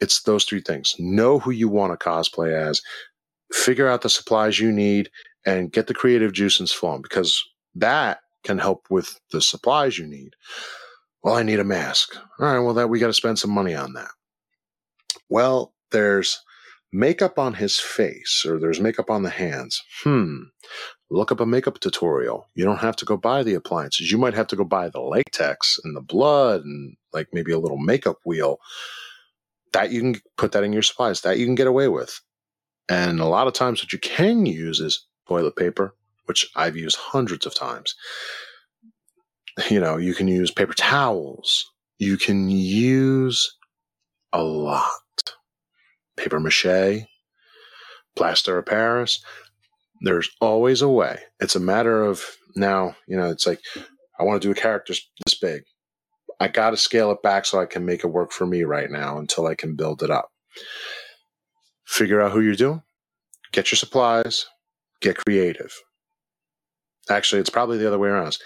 it's 0.01 0.23
those 0.23 0.45
three 0.45 0.61
things 0.61 0.97
know 0.99 1.39
who 1.39 1.53
you 1.53 1.69
want 1.69 1.99
to 1.99 2.05
cosplay 2.05 2.53
as, 2.53 2.83
figure 3.53 3.89
out 3.89 4.03
the 4.03 4.09
supplies 4.09 4.59
you 4.59 4.73
need, 4.73 5.09
and 5.47 5.71
get 5.71 5.87
the 5.87 5.95
creative 5.95 6.33
juices 6.33 6.73
flowing 6.73 7.03
because 7.03 7.45
that 7.77 8.21
can 8.43 8.59
help 8.59 8.87
with 8.91 9.21
the 9.31 9.41
supplies 9.41 9.99
you 9.99 10.07
need. 10.07 10.35
Well, 11.23 11.37
I 11.37 11.45
need 11.45 11.61
a 11.61 11.65
mask. 11.65 12.17
All 12.41 12.47
right, 12.47 12.59
well, 12.59 12.75
that 12.75 12.89
we 12.89 12.99
got 12.99 13.07
to 13.07 13.13
spend 13.13 13.39
some 13.39 13.53
money 13.53 13.75
on 13.77 13.93
that. 13.93 14.11
Well, 15.29 15.73
there's 15.93 16.41
makeup 16.93 17.39
on 17.39 17.55
his 17.55 17.79
face 17.79 18.45
or 18.47 18.59
there's 18.59 18.81
makeup 18.81 19.11
on 19.11 19.23
the 19.23 19.31
hands. 19.31 19.83
Hmm. 20.03 20.43
Look 21.11 21.33
up 21.33 21.41
a 21.41 21.47
makeup 21.47 21.81
tutorial. 21.81 22.49
You 22.55 22.65
don't 22.65 22.81
have 22.81 22.97
to 22.97 23.05
go 23.05 23.17
buy 23.17 23.43
the 23.43 23.55
appliances. 23.55 24.11
You 24.11 24.19
might 24.19 24.35
have 24.35 24.47
to 24.49 24.57
go 24.57 24.65
buy 24.65 24.89
the 24.89 25.01
latex 25.01 25.79
and 25.85 25.97
the 25.97 26.01
blood 26.01 26.65
and 26.65 26.97
like 27.13 27.29
maybe 27.33 27.53
a 27.53 27.59
little 27.59 27.79
makeup 27.79 28.19
wheel 28.25 28.59
that 29.73 29.91
you 29.91 30.01
can 30.01 30.21
put 30.37 30.53
that 30.53 30.65
in 30.65 30.73
your 30.73 30.83
supplies 30.83 31.23
that 31.23 31.39
you 31.39 31.47
can 31.47 31.55
get 31.55 31.67
away 31.67 31.89
with 31.89 32.21
and 32.89 33.21
a 33.21 33.27
lot 33.27 33.47
of 33.47 33.53
times 33.53 33.83
what 33.83 33.93
you 33.93 33.99
can 33.99 34.47
use 34.47 34.81
is 34.81 35.07
toilet 35.29 35.57
paper 35.57 35.95
which 36.27 36.51
i've 36.57 36.77
used 36.77 36.97
hundreds 36.97 37.47
of 37.47 37.55
times 37.55 37.95
you 39.71 39.81
know 39.81 39.97
you 39.97 40.15
can 40.15 40.29
use 40.29 40.51
paper 40.51 40.75
towels 40.75 41.71
you 41.99 42.17
can 42.17 42.49
use 42.51 43.57
a 44.33 44.43
lot 44.43 44.91
paper 46.17 46.41
mache 46.41 47.07
plaster 48.17 48.59
of 48.59 48.67
paris 48.67 49.23
there's 50.03 50.31
always 50.41 50.83
a 50.83 50.89
way 50.89 51.19
it's 51.41 51.57
a 51.57 51.61
matter 51.61 52.03
of 52.03 52.25
now 52.57 52.95
you 53.07 53.17
know 53.17 53.31
it's 53.31 53.47
like 53.47 53.61
i 54.19 54.23
want 54.23 54.41
to 54.41 54.47
do 54.47 54.53
a 54.53 54.55
character 54.55 54.93
this 55.25 55.39
big 55.41 55.63
I 56.43 56.49
got 56.49 56.71
to 56.71 56.77
scale 56.77 57.13
it 57.13 57.23
back 57.23 57.47
so 57.47 57.61
I 57.61 57.67
can 57.67 57.85
make 57.85 58.03
it 58.03 58.09
work 58.09 58.33
for 58.33 58.47
me 58.47 58.65
right 58.65 58.91
now 58.91 59.17
until 59.17 59.47
I 59.47 59.55
can 59.55 59.77
build 59.77 60.03
it 60.03 60.11
up. 60.11 60.33
Figure 61.87 62.21
out 62.21 62.33
who 62.33 62.41
you're 62.41 62.57
doing, 62.57 62.83
get 63.53 63.71
your 63.71 63.77
supplies, 63.77 64.47
get 65.01 65.17
creative. 65.17 65.73
Actually, 67.09 67.41
it's 67.41 67.51
probably 67.51 67.79
the 67.79 67.87
other 67.87 67.99
way 67.99 68.09
around. 68.09 68.39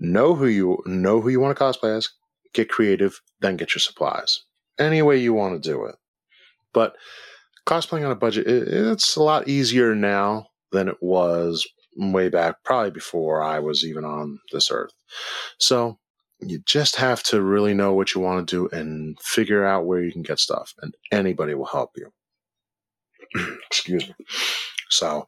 Know 0.00 0.34
who 0.34 0.48
you 0.48 0.78
know 0.86 1.20
who 1.20 1.28
you 1.28 1.38
want 1.38 1.56
to 1.56 1.62
cosplay 1.62 1.96
as, 1.96 2.08
get 2.52 2.68
creative, 2.68 3.20
then 3.40 3.56
get 3.56 3.76
your 3.76 3.80
supplies. 3.80 4.40
Any 4.76 5.00
way 5.00 5.18
you 5.18 5.32
want 5.32 5.54
to 5.62 5.70
do 5.70 5.84
it. 5.84 5.94
But 6.72 6.94
cosplaying 7.66 8.04
on 8.04 8.12
a 8.12 8.16
budget, 8.16 8.46
it's 8.46 9.16
a 9.16 9.22
lot 9.22 9.48
easier 9.48 9.94
now 9.94 10.46
than 10.72 10.88
it 10.88 10.96
was 11.00 11.66
way 11.96 12.28
back, 12.28 12.56
probably 12.64 12.90
before 12.90 13.42
I 13.42 13.58
was 13.58 13.84
even 13.84 14.04
on 14.04 14.38
this 14.52 14.70
earth. 14.70 14.92
So 15.58 15.98
you 16.40 16.60
just 16.64 16.96
have 16.96 17.22
to 17.24 17.42
really 17.42 17.74
know 17.74 17.92
what 17.92 18.14
you 18.14 18.20
want 18.20 18.48
to 18.48 18.68
do 18.68 18.76
and 18.76 19.18
figure 19.20 19.64
out 19.64 19.86
where 19.86 20.02
you 20.02 20.12
can 20.12 20.22
get 20.22 20.38
stuff, 20.38 20.74
and 20.80 20.94
anybody 21.12 21.54
will 21.54 21.66
help 21.66 21.90
you. 21.96 22.10
Excuse 23.66 24.08
me. 24.08 24.14
So 24.88 25.26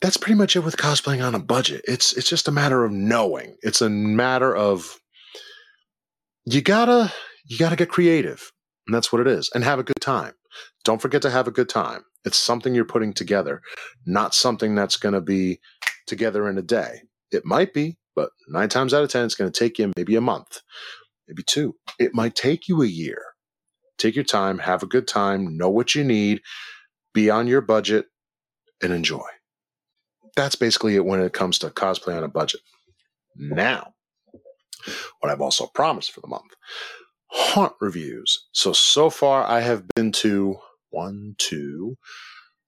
that's 0.00 0.16
pretty 0.16 0.34
much 0.34 0.56
it 0.56 0.60
with 0.60 0.76
cosplaying 0.76 1.24
on 1.24 1.34
a 1.34 1.38
budget. 1.38 1.82
It's 1.86 2.12
it's 2.16 2.28
just 2.28 2.48
a 2.48 2.52
matter 2.52 2.84
of 2.84 2.92
knowing. 2.92 3.56
It's 3.62 3.80
a 3.80 3.90
matter 3.90 4.54
of 4.54 4.98
you 6.44 6.60
gotta 6.60 7.12
you 7.44 7.58
gotta 7.58 7.76
get 7.76 7.88
creative, 7.88 8.52
and 8.86 8.94
that's 8.94 9.12
what 9.12 9.20
it 9.20 9.26
is, 9.26 9.50
and 9.54 9.64
have 9.64 9.78
a 9.78 9.84
good 9.84 10.00
time. 10.00 10.34
Don't 10.84 11.00
forget 11.00 11.22
to 11.22 11.30
have 11.30 11.46
a 11.46 11.52
good 11.52 11.68
time. 11.68 12.04
It's 12.24 12.36
something 12.36 12.74
you're 12.74 12.84
putting 12.84 13.12
together, 13.12 13.62
not 14.06 14.34
something 14.34 14.74
that's 14.74 14.96
going 14.96 15.14
to 15.14 15.20
be 15.20 15.60
together 16.06 16.48
in 16.48 16.58
a 16.58 16.62
day. 16.62 17.02
It 17.30 17.44
might 17.44 17.72
be, 17.72 17.98
but 18.14 18.30
nine 18.48 18.68
times 18.68 18.94
out 18.94 19.02
of 19.02 19.10
10, 19.10 19.24
it's 19.24 19.34
going 19.34 19.50
to 19.50 19.58
take 19.58 19.78
you 19.78 19.92
maybe 19.96 20.16
a 20.16 20.20
month, 20.20 20.60
maybe 21.28 21.42
two. 21.42 21.74
It 21.98 22.14
might 22.14 22.34
take 22.34 22.68
you 22.68 22.82
a 22.82 22.86
year. 22.86 23.22
Take 23.98 24.14
your 24.14 24.24
time, 24.24 24.58
have 24.58 24.82
a 24.82 24.86
good 24.86 25.06
time, 25.06 25.56
know 25.56 25.70
what 25.70 25.94
you 25.94 26.02
need, 26.02 26.40
be 27.14 27.30
on 27.30 27.46
your 27.46 27.60
budget, 27.60 28.06
and 28.82 28.92
enjoy. 28.92 29.26
That's 30.36 30.56
basically 30.56 30.96
it 30.96 31.04
when 31.04 31.20
it 31.20 31.32
comes 31.32 31.58
to 31.58 31.70
cosplay 31.70 32.16
on 32.16 32.24
a 32.24 32.28
budget. 32.28 32.60
Now, 33.36 33.94
what 35.20 35.30
I've 35.30 35.40
also 35.40 35.66
promised 35.66 36.12
for 36.12 36.20
the 36.20 36.28
month 36.28 36.52
haunt 37.32 37.72
reviews. 37.80 38.46
So, 38.52 38.72
so 38.72 39.08
far 39.08 39.44
I 39.44 39.60
have 39.60 39.84
been 39.94 40.12
to 40.12 40.58
one, 40.92 41.34
two, 41.38 41.96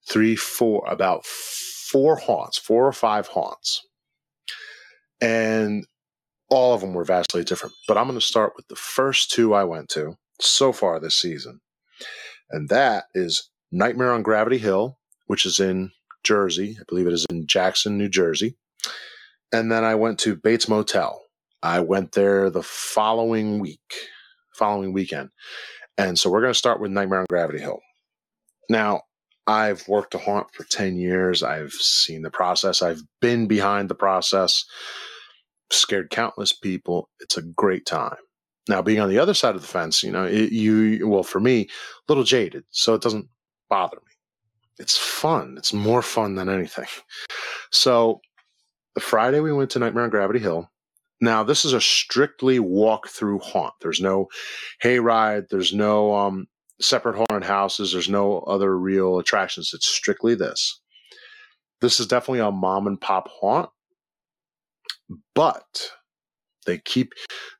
three, 0.09 0.35
four, 0.35 0.83
about 0.87 1.25
four 1.25 2.17
haunts, 2.17 2.57
four 2.57 2.85
or 2.85 2.93
five 2.93 3.27
haunts 3.27 3.81
and 5.21 5.85
all 6.49 6.73
of 6.73 6.81
them 6.81 6.93
were 6.93 7.03
vastly 7.03 7.43
different. 7.43 7.73
But 7.87 7.97
I'm 7.97 8.05
going 8.07 8.19
to 8.19 8.25
start 8.25 8.53
with 8.55 8.67
the 8.67 8.75
first 8.75 9.31
two 9.31 9.53
I 9.53 9.63
went 9.63 9.89
to 9.89 10.15
so 10.39 10.71
far 10.71 10.99
this 10.99 11.19
season, 11.19 11.61
and 12.51 12.69
that 12.69 13.05
is 13.13 13.49
Nightmare 13.71 14.11
on 14.11 14.23
Gravity 14.23 14.57
Hill, 14.57 14.97
which 15.27 15.45
is 15.45 15.59
in 15.59 15.91
Jersey. 16.23 16.77
I 16.79 16.83
believe 16.87 17.07
it 17.07 17.13
is 17.13 17.25
in 17.29 17.47
Jackson, 17.47 17.97
New 17.97 18.09
Jersey. 18.09 18.55
And 19.51 19.71
then 19.71 19.83
I 19.83 19.95
went 19.95 20.19
to 20.19 20.35
Bates 20.35 20.67
Motel. 20.67 21.21
I 21.63 21.79
went 21.79 22.11
there 22.11 22.49
the 22.49 22.63
following 22.63 23.59
week, 23.59 23.95
following 24.53 24.93
weekend. 24.93 25.29
And 25.97 26.19
so 26.19 26.29
we're 26.29 26.41
going 26.41 26.53
to 26.53 26.57
start 26.57 26.81
with 26.81 26.91
Nightmare 26.91 27.19
on 27.19 27.25
Gravity 27.29 27.59
Hill. 27.59 27.79
Now, 28.69 29.01
I've 29.47 29.87
worked 29.87 30.15
a 30.15 30.17
haunt 30.17 30.47
for 30.53 30.63
10 30.63 30.97
years. 30.97 31.43
I've 31.43 31.73
seen 31.73 32.23
the 32.23 32.31
process. 32.31 32.81
I've 32.81 33.01
been 33.21 33.47
behind 33.47 33.89
the 33.89 33.95
process, 33.95 34.65
scared 35.71 36.09
countless 36.09 36.51
people. 36.51 37.09
It's 37.19 37.37
a 37.37 37.43
great 37.43 37.85
time. 37.85 38.17
Now, 38.67 38.81
being 38.81 38.99
on 38.99 39.09
the 39.09 39.19
other 39.19 39.35
side 39.35 39.55
of 39.55 39.61
the 39.61 39.67
fence, 39.67 40.01
you 40.01 40.11
know, 40.11 40.25
it, 40.25 40.51
you, 40.51 41.07
well, 41.07 41.21
for 41.21 41.39
me, 41.39 41.61
a 41.61 41.67
little 42.09 42.23
jaded, 42.23 42.63
so 42.71 42.95
it 42.95 43.01
doesn't 43.01 43.27
bother 43.69 43.97
me. 43.97 44.11
It's 44.79 44.97
fun. 44.97 45.55
It's 45.57 45.71
more 45.71 46.01
fun 46.01 46.35
than 46.35 46.49
anything. 46.49 46.87
So, 47.71 48.21
the 48.95 49.01
Friday 49.01 49.39
we 49.39 49.53
went 49.53 49.69
to 49.71 49.79
Nightmare 49.79 50.05
on 50.05 50.09
Gravity 50.09 50.39
Hill. 50.39 50.69
Now, 51.21 51.43
this 51.43 51.63
is 51.63 51.73
a 51.73 51.81
strictly 51.81 52.59
walk 52.59 53.07
through 53.07 53.39
haunt. 53.39 53.73
There's 53.81 54.01
no 54.01 54.27
hayride. 54.83 55.49
There's 55.49 55.73
no 55.73 56.13
um, 56.15 56.47
separate 56.81 57.15
haunted 57.15 57.43
houses. 57.47 57.93
There's 57.93 58.09
no 58.09 58.39
other 58.41 58.77
real 58.77 59.19
attractions. 59.19 59.71
It's 59.73 59.87
strictly 59.87 60.35
this. 60.35 60.79
This 61.81 61.99
is 61.99 62.07
definitely 62.07 62.39
a 62.39 62.51
mom 62.51 62.87
and 62.87 62.99
pop 62.99 63.27
haunt. 63.29 63.69
but 65.33 65.91
they 66.65 66.79
keep 66.79 67.13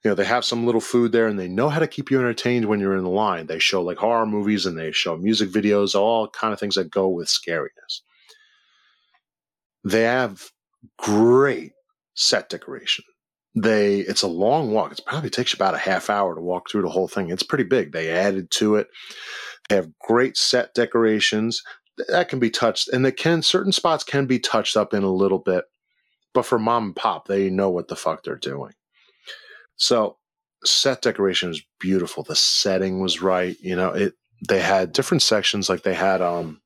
you 0.04 0.10
know 0.10 0.16
they 0.16 0.26
have 0.26 0.46
some 0.46 0.66
little 0.66 0.82
food 0.82 1.12
there 1.12 1.28
and 1.28 1.40
they 1.40 1.48
know 1.48 1.70
how 1.70 1.80
to 1.80 1.88
keep 1.88 2.10
you 2.12 2.20
entertained 2.20 2.66
when 2.66 2.80
you're 2.80 2.98
in 2.98 3.04
the 3.04 3.10
line 3.10 3.48
they 3.48 3.60
show 3.60 3.82
like 3.84 3.98
horror 3.98 4.26
movies 4.26 4.66
and 4.66 4.78
they 4.78 4.92
show 4.92 5.18
music 5.18 5.50
videos 5.50 5.96
all 5.96 6.28
kind 6.30 6.54
of 6.54 6.60
things 6.60 6.76
that 6.76 6.90
go 6.90 7.08
with 7.08 7.28
scariness 7.28 8.02
they 9.84 10.04
have 10.04 10.52
great 10.98 11.74
set 12.16 12.50
decoration 12.50 13.06
they 13.56 14.00
it's 14.00 14.22
a 14.22 14.28
long 14.28 14.72
walk. 14.72 14.92
It 14.92 15.02
probably 15.06 15.30
takes 15.30 15.54
you 15.54 15.58
about 15.58 15.76
a 15.76 15.80
half 15.80 16.10
hour 16.10 16.36
to 16.36 16.42
walk 16.42 16.70
through 16.70 16.82
the 16.82 16.90
whole 16.90 17.08
thing. 17.08 17.30
It's 17.30 17.44
pretty 17.44 17.64
big. 17.64 17.94
They 17.94 18.10
added 18.10 18.52
to 18.52 18.76
it. 18.76 18.88
They 19.70 19.76
have 19.76 19.98
great 20.00 20.36
set 20.38 20.74
decorations. 20.74 21.64
That 22.10 22.28
can 22.28 22.40
be 22.40 22.50
touched 22.50 22.90
and 22.90 23.06
the 23.06 23.14
can 23.14 23.42
certain 23.42 23.72
spots 23.72 24.04
can 24.04 24.26
be 24.26 24.40
touched 24.40 24.76
up 24.76 24.94
in 24.94 25.04
a 25.04 25.12
little 25.12 25.40
bit 25.40 25.64
but 26.34 26.46
for 26.46 26.60
mom 26.60 26.88
and 26.88 26.96
pop 26.96 27.28
they 27.28 27.50
know 27.50 27.70
what 27.70 27.88
the 27.88 27.96
fuck 27.96 28.24
they're 28.24 28.36
doing. 28.36 28.74
So 29.78 30.18
set 30.66 31.02
decoration 31.02 31.50
was 31.50 31.64
beautiful. 31.80 32.24
The 32.24 32.36
setting 32.36 33.00
was 33.00 33.22
right 33.22 33.56
you 33.62 33.78
know 33.78 33.92
it 33.92 34.16
they 34.50 34.60
had 34.60 34.92
different 34.92 35.22
sections 35.24 35.70
like 35.70 35.84
they 35.84 35.94
had 35.94 36.22
um 36.22 36.60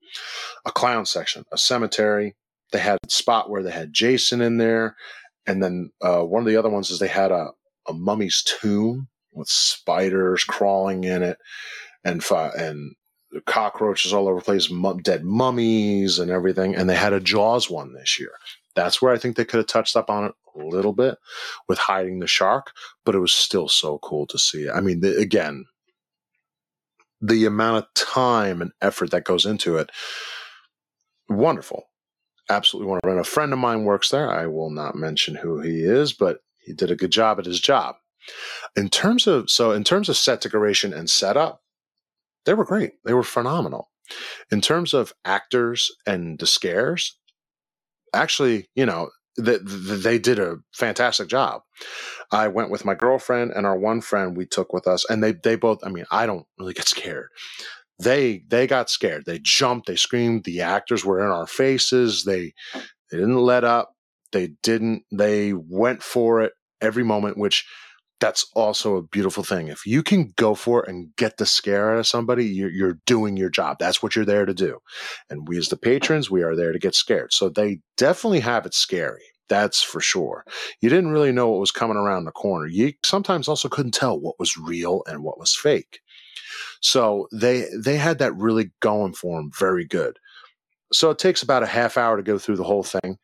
a 0.66 0.72
clown 0.72 1.06
section 1.06 1.44
a 1.54 1.58
cemetery. 1.58 2.36
They 2.72 2.80
had 2.80 2.98
a 3.06 3.10
spot 3.12 3.52
where 3.52 3.62
they 3.62 3.72
had 3.72 3.94
jason 3.94 4.42
in 4.42 4.58
there 4.58 4.96
and 5.46 5.64
then 5.64 5.92
uh, 6.02 6.22
one 6.22 6.42
of 6.42 6.48
the 6.48 6.58
other 6.58 6.70
ones 6.70 6.90
is 6.90 7.00
they 7.00 7.08
had 7.08 7.32
a, 7.32 7.52
a 7.88 7.94
mummy's 7.94 8.44
tomb 8.44 9.08
with 9.32 9.48
spiders 9.48 10.44
crawling 10.44 11.04
in 11.04 11.24
it 11.24 11.38
and 12.04 12.24
fi- 12.24 12.52
and 12.58 12.96
cockroaches 13.46 14.14
all 14.14 14.28
over 14.28 14.40
the 14.40 14.46
place, 14.46 14.72
dead 15.04 15.24
mummies 15.24 16.20
and 16.20 16.32
everything. 16.32 16.76
And 16.76 16.90
they 16.90 16.96
had 16.96 17.14
a 17.14 17.20
Jaws 17.20 17.70
one 17.70 17.94
this 17.94 18.20
year. 18.20 18.32
That's 18.76 19.02
where 19.02 19.14
I 19.14 19.18
think 19.18 19.36
they 19.36 19.46
could 19.46 19.58
have 19.58 19.68
touched 19.68 19.96
up 19.96 20.10
on 20.10 20.26
it 20.26 20.34
a 20.56 20.64
little 20.64 20.94
bit 20.94 21.18
with 21.68 21.78
hiding 21.78 22.20
the 22.20 22.28
shark, 22.28 22.72
but 23.06 23.16
it 23.16 23.20
was 23.20 23.32
still 23.32 23.68
so 23.68 24.00
cool 24.00 24.26
to 24.28 24.38
see. 24.38 24.70
I 24.70 24.82
mean, 24.82 25.02
the, 25.02 25.18
again, 25.18 25.66
the 27.22 27.46
amount 27.46 27.78
of 27.78 27.94
time 27.94 28.62
and 28.62 28.72
effort 28.82 29.12
that 29.12 29.26
goes 29.26 29.46
into 29.46 29.78
it, 29.78 29.90
wonderful. 31.28 31.89
Absolutely 32.50 32.90
want 32.90 33.02
to 33.04 33.10
And 33.10 33.20
a 33.20 33.24
friend 33.24 33.54
of 33.54 33.60
mine 33.60 33.84
works 33.84 34.10
there. 34.10 34.32
I 34.32 34.48
will 34.48 34.72
not 34.72 34.96
mention 34.96 35.36
who 35.36 35.62
he 35.62 35.84
is, 35.84 36.14
but 36.14 36.40
he 36.58 36.74
did 36.74 36.92
a 36.92 36.96
good 36.96 37.12
job 37.12 37.40
at 37.40 37.46
his 37.46 37.60
job. 37.60 37.96
In 38.76 38.90
terms 38.90 39.28
of 39.28 39.50
so 39.50 39.72
in 39.72 39.84
terms 39.84 40.10
of 40.10 40.18
set 40.18 40.42
decoration 40.42 40.94
and 40.94 41.10
setup, 41.10 41.62
they 42.46 42.54
were 42.54 42.66
great. 42.66 42.94
They 43.06 43.14
were 43.14 43.24
phenomenal. 43.24 43.90
In 44.52 44.62
terms 44.62 44.94
of 44.94 45.14
actors 45.24 45.92
and 46.06 46.40
the 46.40 46.48
scares, 46.48 47.18
actually, 48.14 48.70
you 48.76 48.86
know, 48.86 49.10
they, 49.38 49.58
they 49.64 50.20
did 50.20 50.40
a 50.40 50.58
fantastic 50.74 51.28
job. 51.28 51.62
I 52.32 52.48
went 52.48 52.72
with 52.72 52.86
my 52.86 52.94
girlfriend 52.94 53.52
and 53.52 53.66
our 53.66 53.78
one 53.78 54.02
friend 54.02 54.36
we 54.36 54.46
took 54.46 54.74
with 54.74 54.88
us, 54.88 55.06
and 55.10 55.24
they 55.24 55.32
they 55.32 55.56
both. 55.56 55.80
I 55.84 55.90
mean, 55.90 56.06
I 56.12 56.26
don't 56.26 56.46
really 56.58 56.74
get 56.74 56.88
scared. 56.88 57.30
They 58.00 58.44
they 58.48 58.66
got 58.68 58.90
scared. 58.90 59.26
They 59.26 59.40
jumped. 59.40 59.88
They 59.88 59.96
screamed. 59.96 60.46
The 60.46 60.62
actors 60.62 61.04
were 61.04 61.20
in 61.20 61.32
our 61.32 61.48
faces. 61.48 62.24
They 62.24 62.54
they 63.12 63.18
didn't 63.18 63.36
let 63.36 63.64
up. 63.64 63.94
They 64.32 64.52
didn't. 64.64 65.04
They 65.12 65.54
went 65.54 66.04
for 66.04 66.42
it 66.42 66.54
every 66.82 67.04
moment, 67.04 67.38
which 67.38 67.66
that's 68.20 68.46
also 68.54 68.96
a 68.96 69.04
beautiful 69.04 69.44
thing. 69.44 69.68
If 69.68 69.86
you 69.86 70.04
can 70.04 70.34
go 70.36 70.54
for 70.54 70.84
it 70.84 70.90
and 70.90 71.16
get 71.16 71.38
the 71.38 71.46
scare 71.46 71.92
out 71.92 72.00
of 72.00 72.08
somebody, 72.08 72.46
you're, 72.46 72.70
you're, 72.70 73.00
doing 73.06 73.38
your 73.38 73.50
job. 73.50 73.78
That's 73.80 74.04
what 74.04 74.16
you're 74.16 74.26
there 74.26 74.46
to 74.46 74.54
do. 74.54 74.80
And 75.30 75.48
we, 75.48 75.58
as 75.58 75.70
the 75.70 75.78
patrons, 75.78 76.30
we 76.30 76.44
are 76.44 76.56
there 76.56 76.74
to 76.74 76.80
get 76.80 76.96
scared. 76.96 77.32
So 77.32 77.50
they 77.50 77.80
definitely 77.98 78.42
have 78.42 78.66
it 78.66 78.74
scary. 78.74 79.24
That's 79.48 79.82
for 79.82 80.00
sure. 80.00 80.46
You 80.82 80.90
didn't 80.90 81.12
really 81.12 81.32
know 81.32 81.50
what 81.50 81.60
was 81.60 81.72
coming 81.72 81.98
around 81.98 82.26
the 82.26 82.32
corner. 82.32 82.68
You 82.68 82.94
sometimes 83.04 83.48
also 83.48 83.68
couldn't 83.68 83.94
tell 83.94 84.20
what 84.20 84.38
was 84.38 84.58
real 84.58 85.02
and 85.08 85.24
what 85.24 85.40
was 85.40 85.56
fake. 85.56 86.02
So 86.82 87.28
they 87.32 87.68
they 87.78 87.98
had 87.98 88.20
that 88.20 88.36
really 88.36 88.72
going 88.80 89.14
for 89.14 89.38
them 89.38 89.52
very 89.58 89.86
good. 89.86 90.18
So 90.92 91.10
it 91.10 91.20
takes 91.20 91.44
about 91.44 91.64
a 91.64 91.68
half 91.68 91.98
hour 91.98 92.18
to 92.18 92.24
go 92.24 92.38
through 92.38 92.58
the 92.58 92.64
whole 92.64 92.84
thing. 92.84 93.18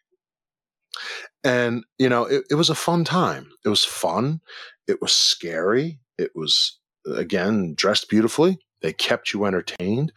And, 1.44 1.84
you 1.98 2.10
know, 2.10 2.26
it, 2.26 2.44
it 2.50 2.56
was 2.56 2.70
a 2.70 2.76
fun 2.76 3.04
time. 3.04 3.50
It 3.66 3.70
was 3.70 3.84
fun. 3.84 4.42
It 4.88 5.02
was 5.02 5.14
scary. 5.14 6.00
It 6.18 6.32
was, 6.36 6.80
again, 7.16 7.74
dressed 7.76 8.10
beautifully. 8.10 8.60
They 8.82 8.94
kept 8.94 9.34
you 9.34 9.46
entertained. 9.46 10.12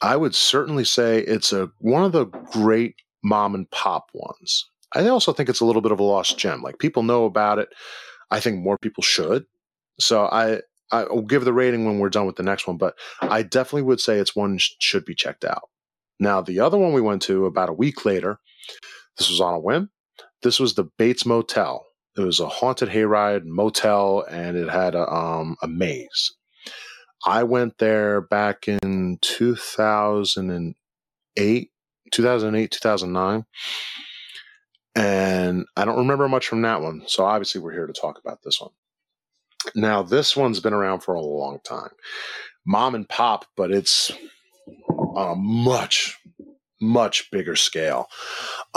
I 0.00 0.16
would 0.16 0.34
certainly 0.34 0.84
say 0.84 1.20
it's 1.20 1.52
a 1.52 1.70
one 1.78 2.04
of 2.04 2.12
the 2.12 2.26
great 2.26 2.96
mom 3.22 3.54
and 3.54 3.70
pop 3.70 4.10
ones. 4.14 4.66
I 4.94 5.06
also 5.08 5.32
think 5.32 5.48
it's 5.48 5.60
a 5.60 5.64
little 5.64 5.82
bit 5.82 5.92
of 5.92 6.00
a 6.00 6.04
lost 6.04 6.38
gem. 6.38 6.62
Like 6.62 6.78
people 6.78 7.02
know 7.02 7.24
about 7.24 7.58
it. 7.58 7.68
I 8.30 8.40
think 8.40 8.58
more 8.58 8.78
people 8.78 9.02
should. 9.02 9.46
So 9.98 10.26
I 10.26 10.60
I 10.90 11.04
will 11.04 11.22
give 11.22 11.44
the 11.44 11.52
rating 11.52 11.84
when 11.84 11.98
we're 11.98 12.08
done 12.08 12.26
with 12.26 12.36
the 12.36 12.42
next 12.42 12.66
one, 12.66 12.76
but 12.76 12.94
I 13.20 13.42
definitely 13.42 13.82
would 13.82 14.00
say 14.00 14.18
it's 14.18 14.36
one 14.36 14.58
sh- 14.58 14.74
should 14.78 15.04
be 15.04 15.14
checked 15.14 15.44
out. 15.44 15.68
Now 16.18 16.40
the 16.40 16.60
other 16.60 16.78
one 16.78 16.92
we 16.92 17.00
went 17.00 17.22
to 17.22 17.46
about 17.46 17.68
a 17.68 17.74
week 17.74 18.04
later. 18.04 18.38
This 19.16 19.30
was 19.30 19.40
on 19.40 19.54
a 19.54 19.60
whim. 19.60 19.90
This 20.42 20.60
was 20.60 20.74
the 20.74 20.84
Bates 20.98 21.26
Motel. 21.26 21.84
It 22.16 22.22
was 22.22 22.40
a 22.40 22.48
haunted 22.48 22.88
hayride 22.88 23.44
motel, 23.44 24.24
and 24.28 24.56
it 24.56 24.68
had 24.68 24.96
a, 24.96 25.08
um, 25.08 25.56
a 25.62 25.68
maze. 25.68 26.32
I 27.24 27.44
went 27.44 27.78
there 27.78 28.20
back 28.20 28.66
in 28.68 29.18
2008, 29.20 31.70
2008, 32.10 32.70
2009. 32.70 33.44
And 34.96 35.66
I 35.76 35.84
don't 35.84 35.98
remember 35.98 36.28
much 36.28 36.48
from 36.48 36.62
that 36.62 36.80
one. 36.80 37.02
So 37.06 37.24
obviously, 37.24 37.60
we're 37.60 37.72
here 37.72 37.86
to 37.86 37.92
talk 37.92 38.18
about 38.18 38.42
this 38.42 38.60
one. 38.60 38.70
Now, 39.74 40.02
this 40.02 40.36
one's 40.36 40.60
been 40.60 40.72
around 40.72 41.00
for 41.00 41.14
a 41.14 41.20
long 41.20 41.60
time. 41.64 41.90
Mom 42.66 42.94
and 42.94 43.08
pop, 43.08 43.44
but 43.56 43.70
it's 43.70 44.12
on 44.88 45.32
a 45.32 45.34
much, 45.34 46.18
much 46.80 47.30
bigger 47.30 47.56
scale. 47.56 48.08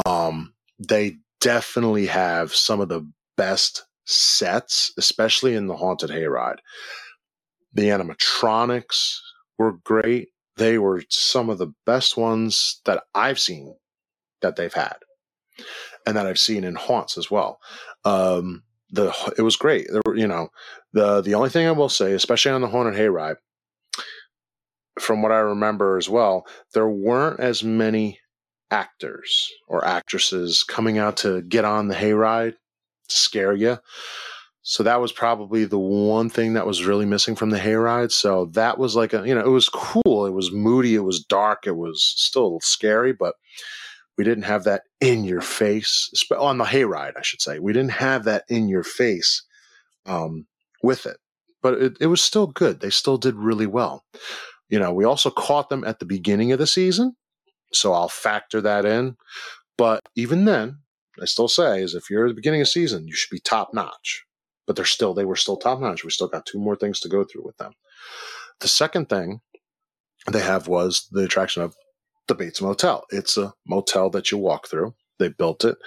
Um, 0.06 0.54
they 0.80 1.18
definitely 1.40 2.08
have 2.08 2.54
some 2.56 2.80
of 2.82 2.90
the 2.90 3.08
best 3.38 3.86
sets, 4.06 4.92
especially 4.98 5.56
in 5.56 5.68
the 5.68 5.76
Haunted 5.76 6.10
Hayride. 6.10 6.60
The 7.74 7.90
animatronics 7.90 9.18
were 9.58 9.74
great. 9.84 10.30
They 10.58 10.78
were 10.78 11.04
some 11.10 11.50
of 11.50 11.58
the 11.58 11.74
best 11.86 12.18
ones 12.18 12.82
that 12.86 13.04
I've 13.16 13.40
seen 13.40 13.76
that 14.42 14.56
they've 14.56 14.74
had, 14.74 14.98
and 16.06 16.18
that 16.18 16.26
I've 16.26 16.40
seen 16.40 16.64
in 16.64 16.76
haunts 16.76 17.18
as 17.18 17.32
well. 17.32 17.60
Um, 18.04 18.64
the 18.92 19.14
it 19.38 19.42
was 19.42 19.56
great. 19.56 19.88
There 19.90 20.02
were, 20.06 20.16
you 20.16 20.28
know, 20.28 20.50
the 20.94 21.22
the 21.22 21.34
only 21.34 21.50
thing 21.50 21.68
I 21.68 21.72
will 21.72 21.90
say, 21.90 22.14
especially 22.14 22.52
on 22.52 22.62
the 22.62 22.68
Haunted 22.68 22.96
Hayride, 22.96 23.38
from 25.00 25.22
what 25.22 25.32
I 25.32 25.40
remember 25.40 25.98
as 25.98 26.10
well, 26.10 26.46
there 26.74 26.90
weren't 26.90 27.40
as 27.40 27.64
many 27.64 28.20
actors 28.70 29.50
or 29.68 29.86
actresses 29.86 30.64
coming 30.64 30.98
out 30.98 31.18
to 31.18 31.42
get 31.42 31.66
on 31.66 31.88
the 31.88 31.96
hayride 31.96 32.56
scare 33.10 33.54
you. 33.54 33.78
So 34.64 34.84
that 34.84 35.02
was 35.02 35.12
probably 35.12 35.66
the 35.66 35.80
one 35.80 36.30
thing 36.30 36.54
that 36.54 36.68
was 36.68 36.86
really 36.86 37.06
missing 37.06 37.36
from 37.36 37.50
the 37.50 37.58
hayride. 37.58 38.12
So 38.12 38.46
that 38.54 38.78
was 38.78 38.96
like 38.96 39.12
a, 39.12 39.28
you 39.28 39.34
know, 39.34 39.42
it 39.42 39.50
was 39.50 39.70
cool. 39.70 40.26
It 40.26 40.34
was 40.34 40.52
moody. 40.52 40.96
It 40.96 41.00
was 41.00 41.20
dark. 41.24 41.66
It 41.66 41.76
was 41.76 42.02
still 42.04 42.60
scary, 42.62 43.12
but 43.12 43.36
we 44.22 44.26
didn't 44.26 44.44
have 44.44 44.66
that 44.66 44.84
in 45.00 45.24
your 45.24 45.42
face 45.42 46.12
on 46.38 46.60
the 46.60 46.64
hayride, 46.64 47.14
I 47.18 47.24
should 47.24 47.42
say. 47.42 47.58
We 47.58 47.74
didn't 47.74 47.94
have 47.94 48.26
that 48.26 48.44
in 48.50 48.70
your 48.70 48.84
face 48.84 49.42
um, 50.06 50.46
with 50.84 51.08
it, 51.08 51.18
but 51.64 51.82
it, 51.82 51.98
it 52.00 52.06
was 52.06 52.22
still 52.22 52.46
good. 52.46 52.82
They 52.82 52.92
still 52.92 53.18
did 53.18 53.34
really 53.34 53.66
well. 53.66 54.06
You 54.70 54.78
know, 54.78 54.94
we 54.94 55.06
also 55.06 55.32
caught 55.32 55.70
them 55.70 55.84
at 55.84 55.98
the 55.98 56.06
beginning 56.06 56.52
of 56.52 56.60
the 56.60 56.68
season. 56.68 57.16
So 57.74 57.94
I'll 57.94 58.10
factor 58.10 58.62
that 58.62 58.86
in. 58.86 59.18
But 59.76 60.02
even 60.16 60.46
then, 60.46 60.78
I 61.20 61.26
still 61.26 61.48
say 61.48 61.82
is 61.82 61.96
if 61.96 62.12
you're 62.12 62.26
at 62.26 62.30
the 62.30 62.36
beginning 62.36 62.62
of 62.62 62.68
season, 62.68 63.08
you 63.08 63.16
should 63.16 63.34
be 63.34 63.40
top 63.40 63.74
notch. 63.74 64.24
But 64.68 64.76
they're 64.76 64.86
still 64.86 65.16
they 65.16 65.26
were 65.26 65.36
still 65.36 65.58
top 65.58 65.80
notch. 65.80 66.04
We 66.04 66.12
still 66.12 66.28
got 66.28 66.46
two 66.46 66.60
more 66.60 66.76
things 66.76 67.00
to 67.00 67.10
go 67.10 67.24
through 67.24 67.44
with 67.44 67.58
them. 67.58 67.74
The 68.60 68.68
second 68.68 69.10
thing 69.10 69.42
they 70.32 70.42
have 70.42 70.68
was 70.68 71.08
the 71.12 71.24
attraction 71.24 71.64
of 71.64 71.76
the 72.32 72.46
Bates 72.46 72.62
Motel. 72.62 73.04
It's 73.10 73.36
a 73.36 73.54
motel 73.68 74.10
that 74.12 74.32
you 74.32 74.38
walk 74.38 74.68
through. 74.68 74.96
They 75.20 75.28
built 75.28 75.66
it. 75.66 75.78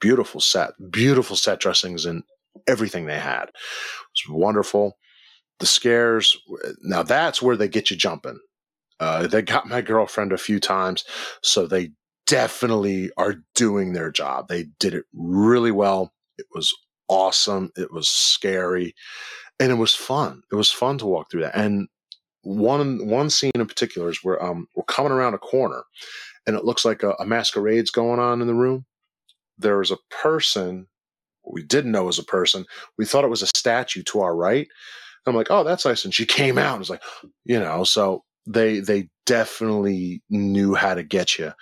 Beautiful 0.00 0.40
set, 0.40 0.72
beautiful 0.90 1.36
set 1.36 1.58
dressings 1.58 2.04
and 2.04 2.22
everything 2.66 3.06
they 3.06 3.18
had. 3.18 3.44
It 3.44 4.28
was 4.28 4.28
wonderful. 4.28 4.98
The 5.58 5.66
scares, 5.66 6.36
now 6.82 7.02
that's 7.02 7.40
where 7.40 7.56
they 7.56 7.68
get 7.68 7.90
you 7.90 7.96
jumping. 7.96 8.38
Uh, 8.98 9.26
they 9.26 9.40
got 9.40 9.68
my 9.68 9.80
girlfriend 9.80 10.32
a 10.32 10.38
few 10.38 10.60
times, 10.60 11.04
so 11.42 11.66
they 11.66 11.92
definitely 12.26 13.10
are 13.16 13.36
doing 13.54 13.92
their 13.92 14.10
job. 14.10 14.48
They 14.48 14.66
did 14.78 14.92
it 14.94 15.04
really 15.14 15.70
well. 15.70 16.12
It 16.36 16.46
was 16.54 16.74
awesome. 17.08 17.72
It 17.76 17.90
was 17.90 18.08
scary, 18.08 18.94
and 19.58 19.72
it 19.72 19.76
was 19.76 19.94
fun. 19.94 20.42
It 20.52 20.56
was 20.56 20.70
fun 20.70 20.98
to 20.98 21.06
walk 21.06 21.30
through 21.30 21.42
that. 21.42 21.56
And 21.56 21.88
one 22.42 23.06
one 23.06 23.30
scene 23.30 23.52
in 23.54 23.66
particular 23.66 24.08
is 24.08 24.20
where 24.22 24.42
um, 24.42 24.66
we're 24.74 24.84
coming 24.84 25.12
around 25.12 25.34
a 25.34 25.38
corner, 25.38 25.82
and 26.46 26.56
it 26.56 26.64
looks 26.64 26.84
like 26.84 27.02
a, 27.02 27.12
a 27.18 27.26
masquerade's 27.26 27.90
going 27.90 28.20
on 28.20 28.40
in 28.40 28.46
the 28.46 28.54
room. 28.54 28.86
There's 29.58 29.90
a 29.90 29.98
person 30.10 30.86
we 31.44 31.62
didn't 31.62 31.92
know 31.92 32.04
was 32.04 32.18
a 32.18 32.24
person. 32.24 32.64
We 32.98 33.04
thought 33.04 33.24
it 33.24 33.30
was 33.30 33.42
a 33.42 33.46
statue 33.46 34.02
to 34.04 34.20
our 34.20 34.34
right. 34.34 34.68
I'm 35.26 35.36
like, 35.36 35.50
oh, 35.50 35.64
that's 35.64 35.84
nice. 35.84 36.04
And 36.04 36.14
she 36.14 36.26
came 36.26 36.58
out 36.58 36.72
and 36.72 36.78
was 36.78 36.90
like, 36.90 37.02
you 37.44 37.58
know, 37.58 37.84
so 37.84 38.24
they 38.46 38.80
they 38.80 39.08
definitely 39.26 40.22
knew 40.30 40.74
how 40.74 40.94
to 40.94 41.02
get 41.02 41.38
you, 41.38 41.52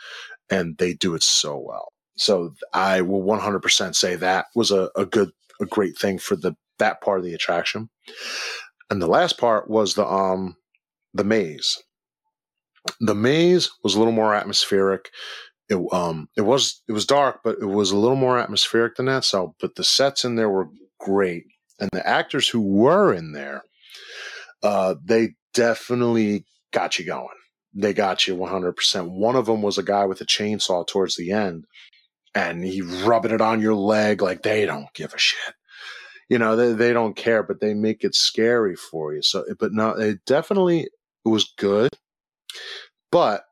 and 0.51 0.77
they 0.79 0.95
do 0.95 1.15
it 1.15 1.23
so 1.23 1.59
well. 1.59 1.93
So 2.17 2.55
I 2.73 3.01
will 3.01 3.23
100% 3.23 3.95
say 3.95 4.17
that 4.17 4.47
was 4.57 4.73
a, 4.73 4.91
a 4.97 5.07
good, 5.07 5.31
a 5.61 5.67
great 5.67 5.97
thing 5.97 6.19
for 6.19 6.35
the 6.35 6.55
that 6.79 7.01
part 7.01 7.19
of 7.19 7.25
the 7.25 7.35
attraction. 7.35 7.91
And 8.91 9.03
the 9.03 9.07
last 9.07 9.39
part 9.39 9.69
was 9.69 9.95
the 9.95 10.07
um 10.07 10.57
the 11.15 11.25
maze. 11.25 11.79
The 13.01 13.15
maze 13.15 13.71
was 13.83 13.95
a 13.95 13.99
little 13.99 14.13
more 14.13 14.35
atmospheric. 14.35 15.11
It 15.69 15.79
um 15.93 16.29
it 16.37 16.43
was 16.43 16.83
it 16.89 16.93
was 16.93 17.07
dark, 17.07 17.41
but 17.45 17.59
it 17.61 17.67
was 17.67 17.91
a 17.91 17.97
little 17.97 18.17
more 18.17 18.39
atmospheric 18.39 18.97
than 18.97 19.07
that. 19.07 19.25
So, 19.25 19.55
but 19.61 19.75
the 19.75 19.85
sets 19.85 20.25
in 20.25 20.37
there 20.37 20.49
were 20.49 20.69
great, 20.99 21.45
and 21.79 21.91
the 21.93 22.07
actors 22.07 22.49
who 22.49 22.63
were 22.63 23.13
in 23.13 23.33
there, 23.33 23.63
uh, 24.63 24.95
they 25.05 25.35
definitely 25.55 26.47
got 26.73 26.99
you 26.99 27.05
going. 27.05 27.29
They 27.75 27.93
got 27.93 28.27
you 28.27 28.35
100%. 28.35 29.11
One 29.11 29.37
of 29.37 29.47
them 29.47 29.63
was 29.63 29.79
a 29.79 29.83
guy 29.83 30.07
with 30.07 30.21
a 30.21 30.25
chainsaw 30.25 30.87
towards 30.87 31.17
the 31.17 31.33
end, 31.33 31.65
and 32.35 32.65
he 32.65 32.81
rubbing 32.81 33.33
it 33.33 33.41
on 33.41 33.61
your 33.61 33.75
leg 33.75 34.23
like 34.23 34.43
they 34.43 34.65
don't 34.67 34.93
give 34.95 35.13
a 35.13 35.19
shit. 35.19 35.55
You 36.29 36.39
know, 36.39 36.57
they, 36.57 36.73
they 36.73 36.93
don't 36.93 37.17
care, 37.17 37.43
but 37.43 37.61
they 37.61 37.75
make 37.75 38.05
it 38.05 38.15
scary 38.15 38.77
for 38.77 39.15
you. 39.15 39.23
So, 39.23 39.45
but 39.59 39.73
no, 39.73 39.91
it 39.91 40.25
definitely 40.27 40.89
it 41.29 41.33
was 41.33 41.53
good, 41.59 41.91
but 43.13 43.45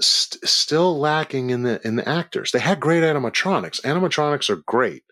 st- 0.00 0.42
still 0.48 0.98
lacking 0.98 1.50
in 1.50 1.62
the 1.62 1.86
in 1.86 1.96
the 1.96 2.08
actors. 2.08 2.50
They 2.50 2.58
had 2.58 2.80
great 2.80 3.02
animatronics. 3.02 3.80
Animatronics 3.82 4.50
are 4.50 4.62
great. 4.66 5.02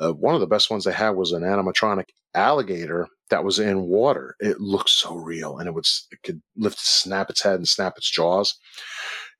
Uh, 0.00 0.12
one 0.12 0.34
of 0.34 0.40
the 0.40 0.46
best 0.46 0.70
ones 0.70 0.84
they 0.84 0.92
had 0.92 1.10
was 1.10 1.32
an 1.32 1.42
animatronic 1.42 2.06
alligator 2.34 3.06
that 3.30 3.44
was 3.44 3.58
in 3.58 3.82
water. 3.82 4.34
It 4.40 4.60
looked 4.60 4.90
so 4.90 5.14
real, 5.14 5.58
and 5.58 5.68
it 5.68 5.74
would 5.74 5.86
it 6.10 6.22
could 6.24 6.40
lift, 6.56 6.78
snap 6.80 7.30
its 7.30 7.42
head, 7.42 7.56
and 7.56 7.68
snap 7.68 7.94
its 7.96 8.10
jaws. 8.10 8.54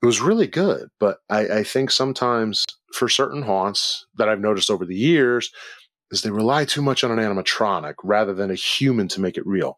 It 0.02 0.06
was 0.06 0.20
really 0.20 0.46
good, 0.46 0.88
but 1.00 1.18
I, 1.30 1.40
I 1.48 1.64
think 1.64 1.90
sometimes 1.90 2.64
for 2.92 3.08
certain 3.08 3.42
haunts 3.42 4.06
that 4.16 4.28
I've 4.28 4.40
noticed 4.40 4.70
over 4.70 4.84
the 4.84 4.94
years 4.94 5.50
is 6.10 6.22
they 6.22 6.30
rely 6.30 6.64
too 6.64 6.82
much 6.82 7.02
on 7.02 7.10
an 7.10 7.18
animatronic 7.18 7.94
rather 8.04 8.34
than 8.34 8.50
a 8.50 8.54
human 8.54 9.08
to 9.08 9.20
make 9.20 9.36
it 9.38 9.46
real. 9.46 9.76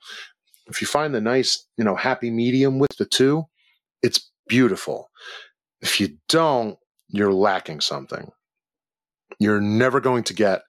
If 0.69 0.81
you 0.81 0.87
find 0.87 1.15
the 1.15 1.21
nice, 1.21 1.67
you 1.77 1.85
know, 1.85 1.95
happy 1.97 2.31
medium 2.31 2.79
with 2.79 2.97
the 2.99 3.07
two, 3.07 3.45
it's 4.03 4.31
beautiful. 4.49 5.11
If 5.81 6.01
you 6.01 6.19
don't, 6.29 6.79
you're 7.09 7.33
lacking 7.33 7.81
something. 7.81 8.31
You're 9.39 9.61
never 9.61 10.01
going 10.01 10.25
to 10.25 10.35
get 10.35 10.63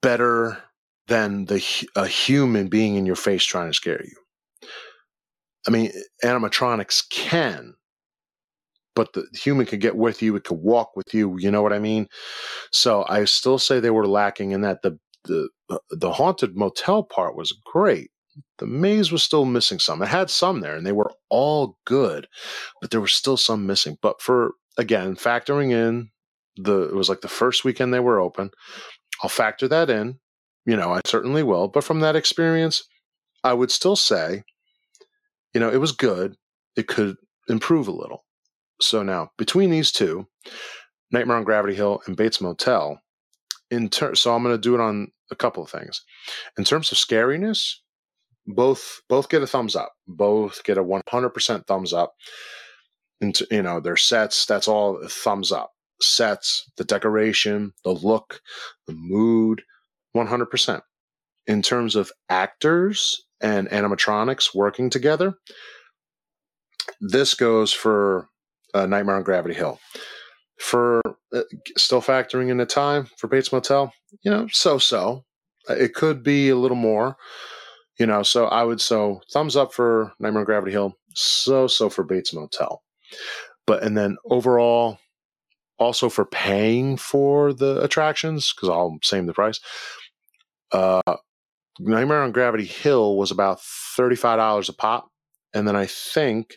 better 0.00 0.62
than 1.08 1.46
the 1.46 1.62
a 1.96 2.06
human 2.06 2.68
being 2.68 2.96
in 2.96 3.06
your 3.06 3.16
face 3.16 3.44
trying 3.44 3.68
to 3.70 3.74
scare 3.74 4.02
you. 4.02 4.68
I 5.66 5.70
mean, 5.70 5.92
animatronics 6.24 7.08
can, 7.10 7.74
but 8.94 9.12
the 9.12 9.26
human 9.34 9.66
can 9.66 9.80
get 9.80 9.96
with 9.96 10.22
you. 10.22 10.36
It 10.36 10.44
can 10.44 10.62
walk 10.62 10.96
with 10.96 11.12
you. 11.14 11.36
You 11.38 11.50
know 11.50 11.62
what 11.62 11.72
I 11.72 11.78
mean? 11.78 12.08
So 12.72 13.04
I 13.08 13.24
still 13.24 13.58
say 13.58 13.80
they 13.80 13.90
were 13.90 14.06
lacking 14.06 14.52
in 14.52 14.62
that. 14.62 14.82
The 14.82 14.98
the 15.24 15.48
uh, 15.70 15.78
the 15.90 16.12
haunted 16.12 16.56
motel 16.56 17.02
part 17.02 17.36
was 17.36 17.52
great. 17.64 18.11
The 18.58 18.66
maze 18.66 19.12
was 19.12 19.22
still 19.22 19.44
missing 19.44 19.78
some. 19.78 20.02
It 20.02 20.08
had 20.08 20.30
some 20.30 20.60
there, 20.60 20.76
and 20.76 20.86
they 20.86 20.92
were 20.92 21.12
all 21.28 21.78
good, 21.84 22.28
but 22.80 22.90
there 22.90 23.00
were 23.00 23.08
still 23.08 23.36
some 23.36 23.66
missing. 23.66 23.98
But 24.00 24.22
for 24.22 24.54
again, 24.78 25.16
factoring 25.16 25.70
in 25.72 26.10
the 26.56 26.82
it 26.82 26.94
was 26.94 27.08
like 27.08 27.20
the 27.20 27.28
first 27.28 27.64
weekend 27.64 27.92
they 27.92 28.00
were 28.00 28.20
open. 28.20 28.50
I'll 29.22 29.28
factor 29.28 29.68
that 29.68 29.90
in 29.90 30.18
you 30.64 30.76
know, 30.76 30.92
I 30.92 31.00
certainly 31.06 31.42
will. 31.42 31.68
But 31.68 31.84
from 31.84 32.00
that 32.00 32.16
experience, 32.16 32.84
I 33.44 33.52
would 33.52 33.70
still 33.70 33.96
say, 33.96 34.44
you 35.52 35.60
know, 35.60 35.70
it 35.70 35.80
was 35.80 35.92
good. 35.92 36.36
It 36.76 36.86
could 36.86 37.16
improve 37.48 37.88
a 37.88 37.92
little. 37.92 38.24
So 38.80 39.02
now, 39.02 39.30
between 39.38 39.70
these 39.70 39.92
two, 39.92 40.26
Nightmare 41.10 41.36
on 41.36 41.44
Gravity 41.44 41.74
Hill 41.74 42.00
and 42.06 42.16
Bates 42.16 42.40
Motel, 42.40 43.00
in 43.70 43.88
ter- 43.88 44.14
so 44.14 44.34
I'm 44.34 44.42
going 44.42 44.54
to 44.54 44.60
do 44.60 44.74
it 44.74 44.80
on 44.80 45.08
a 45.30 45.36
couple 45.36 45.62
of 45.62 45.70
things. 45.70 46.02
In 46.58 46.64
terms 46.64 46.92
of 46.92 46.98
scariness, 46.98 47.76
both 48.46 49.00
both 49.08 49.28
get 49.28 49.42
a 49.42 49.46
thumbs 49.46 49.76
up. 49.76 49.92
Both 50.06 50.64
get 50.64 50.78
a 50.78 50.84
100% 50.84 51.66
thumbs 51.66 51.92
up. 51.92 52.14
And 53.20 53.38
you 53.50 53.62
know, 53.62 53.80
their 53.80 53.96
sets, 53.96 54.46
that's 54.46 54.68
all 54.68 55.00
thumbs 55.08 55.52
up. 55.52 55.70
Sets, 56.00 56.70
the 56.76 56.84
decoration, 56.84 57.72
the 57.84 57.92
look, 57.92 58.40
the 58.86 58.94
mood, 58.94 59.62
100%. 60.16 60.80
In 61.46 61.62
terms 61.62 61.96
of 61.96 62.12
actors 62.28 63.22
and 63.40 63.68
animatronics 63.68 64.54
working 64.54 64.90
together, 64.90 65.34
this 67.00 67.34
goes 67.34 67.72
for 67.72 68.28
uh, 68.74 68.86
Nightmare 68.86 69.16
on 69.16 69.22
Gravity 69.22 69.54
Hill. 69.54 69.78
For 70.58 71.00
uh, 71.34 71.42
still 71.76 72.02
factoring 72.02 72.50
in 72.50 72.58
the 72.58 72.66
time 72.66 73.08
for 73.18 73.26
Bates 73.26 73.52
Motel, 73.52 73.92
you 74.22 74.30
know, 74.30 74.46
so 74.50 74.78
so. 74.78 75.24
It 75.68 75.94
could 75.94 76.22
be 76.24 76.48
a 76.48 76.56
little 76.56 76.76
more, 76.76 77.16
you 78.02 78.06
know. 78.06 78.24
So 78.24 78.46
I 78.46 78.64
would 78.64 78.80
so 78.80 79.20
thumbs 79.32 79.54
up 79.54 79.72
for 79.72 80.12
Nightmare 80.18 80.40
on 80.40 80.44
Gravity 80.44 80.72
Hill, 80.72 80.98
so 81.14 81.68
so 81.68 81.88
for 81.88 82.02
Bates 82.02 82.34
Motel. 82.34 82.82
But 83.64 83.84
and 83.84 83.96
then 83.96 84.16
overall, 84.28 84.98
also 85.78 86.08
for 86.08 86.24
paying 86.24 86.96
for 86.96 87.52
the 87.52 87.80
attractions 87.80 88.52
because 88.52 88.68
I'll 88.68 88.98
same 89.04 89.26
the 89.26 89.32
price. 89.32 89.60
Uh, 90.72 91.00
Nightmare 91.78 92.22
on 92.22 92.32
Gravity 92.32 92.64
Hill 92.64 93.16
was 93.16 93.30
about 93.30 93.60
$35 93.60 94.68
a 94.68 94.72
pop. 94.72 95.08
And 95.54 95.68
then 95.68 95.76
I 95.76 95.86
think 95.86 96.56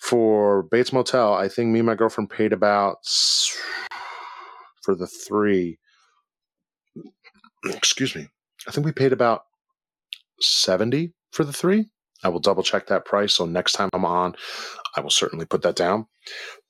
for 0.00 0.62
Bates 0.62 0.92
Motel, 0.92 1.34
I 1.34 1.48
think 1.48 1.70
me 1.70 1.80
and 1.80 1.86
my 1.86 1.96
girlfriend 1.96 2.30
paid 2.30 2.54
about 2.54 2.98
for 4.82 4.94
the 4.94 5.06
three. 5.06 5.78
Excuse 7.66 8.16
me. 8.16 8.28
I 8.66 8.70
think 8.70 8.86
we 8.86 8.92
paid 8.92 9.12
about 9.12 9.42
70 10.40 11.12
for 11.32 11.44
the 11.44 11.52
three. 11.52 11.88
I 12.24 12.28
will 12.28 12.40
double 12.40 12.62
check 12.62 12.88
that 12.88 13.04
price. 13.04 13.34
So 13.34 13.46
next 13.46 13.72
time 13.72 13.90
I'm 13.92 14.04
on, 14.04 14.34
I 14.96 15.00
will 15.00 15.10
certainly 15.10 15.46
put 15.46 15.62
that 15.62 15.76
down. 15.76 16.06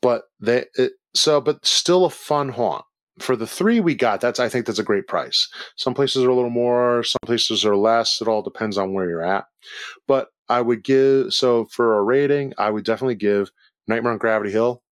But 0.03 0.25
they, 0.41 0.67
it, 0.75 0.93
so, 1.15 1.41
but 1.41 1.65
still 1.65 2.05
a 2.05 2.11
fun 2.11 2.51
haunt 2.51 2.85
for 3.21 3.37
the 3.37 3.47
three 3.47 3.81
we 3.81 3.95
got, 3.95 4.21
that's 4.21 4.41
I 4.41 4.49
think 4.49 4.67
that's 4.67 4.79
a 4.79 4.85
great 4.85 5.07
price. 5.07 5.49
Some 5.77 5.95
places 5.95 6.25
are 6.25 6.29
a 6.31 6.35
little 6.35 6.51
more, 6.51 7.03
some 7.03 7.19
places 7.25 7.65
are 7.65 7.77
less. 7.77 8.21
It 8.21 8.29
all 8.29 8.43
depends 8.43 8.79
on 8.79 8.93
where 8.93 9.09
you're 9.09 9.25
at. 9.25 9.45
But 10.07 10.29
I 10.49 10.61
would 10.61 10.85
give 10.85 11.33
so 11.33 11.67
for 11.67 11.99
a 11.99 12.03
rating, 12.03 12.55
I 12.59 12.71
would 12.71 12.85
definitely 12.85 13.17
give 13.17 13.51
Nightmare 13.87 14.13
on 14.13 14.19
Gravity 14.19 14.51
Hill. 14.51 14.83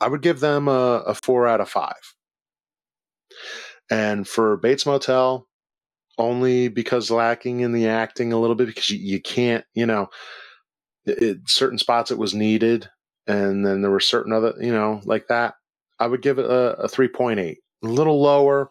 I 0.00 0.08
would 0.08 0.22
give 0.22 0.40
them 0.40 0.68
a, 0.68 1.02
a 1.06 1.14
four 1.14 1.46
out 1.46 1.60
of 1.60 1.68
five. 1.68 2.14
And 3.90 4.28
for 4.28 4.56
Bates 4.56 4.86
Motel, 4.86 5.47
only 6.18 6.68
because 6.68 7.10
lacking 7.10 7.60
in 7.60 7.72
the 7.72 7.88
acting 7.88 8.32
a 8.32 8.38
little 8.38 8.56
bit 8.56 8.66
because 8.66 8.90
you, 8.90 8.98
you 8.98 9.20
can't, 9.20 9.64
you 9.74 9.86
know, 9.86 10.08
it, 11.06 11.38
certain 11.46 11.78
spots 11.78 12.10
it 12.10 12.18
was 12.18 12.34
needed, 12.34 12.88
and 13.26 13.64
then 13.64 13.82
there 13.82 13.90
were 13.90 14.00
certain 14.00 14.32
other, 14.32 14.54
you 14.60 14.72
know, 14.72 15.00
like 15.04 15.28
that. 15.28 15.54
I 15.98 16.06
would 16.06 16.22
give 16.22 16.38
it 16.38 16.44
a, 16.44 16.80
a 16.80 16.88
3.8, 16.88 17.38
a 17.38 17.56
little 17.86 18.20
lower. 18.20 18.68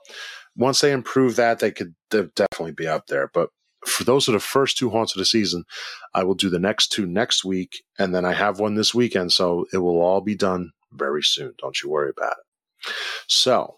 Once 0.56 0.80
they 0.80 0.92
improve 0.92 1.36
that, 1.36 1.60
they 1.60 1.72
could 1.72 1.94
definitely 2.10 2.72
be 2.72 2.88
up 2.88 3.08
there. 3.08 3.30
But 3.34 3.50
for 3.86 4.04
those 4.04 4.28
are 4.28 4.34
the 4.34 4.40
first 4.40 4.78
two 4.78 4.90
haunts 4.90 5.16
of 5.16 5.20
the 5.20 5.26
season, 5.26 5.64
I 6.14 6.24
will 6.24 6.36
do 6.36 6.50
the 6.50 6.60
next 6.60 6.90
two 6.90 7.06
next 7.06 7.46
week, 7.46 7.84
and 7.98 8.14
then 8.14 8.26
I 8.26 8.34
have 8.34 8.60
one 8.60 8.76
this 8.76 8.94
weekend, 8.94 9.34
so 9.34 9.66
it 9.74 9.78
will 9.78 10.02
all 10.02 10.22
be 10.22 10.36
done 10.36 10.72
very 10.94 11.24
soon. 11.24 11.54
Don't 11.60 11.82
you 11.82 11.90
worry 11.90 12.12
about 12.16 12.34
it. 12.34 12.94
So 13.28 13.78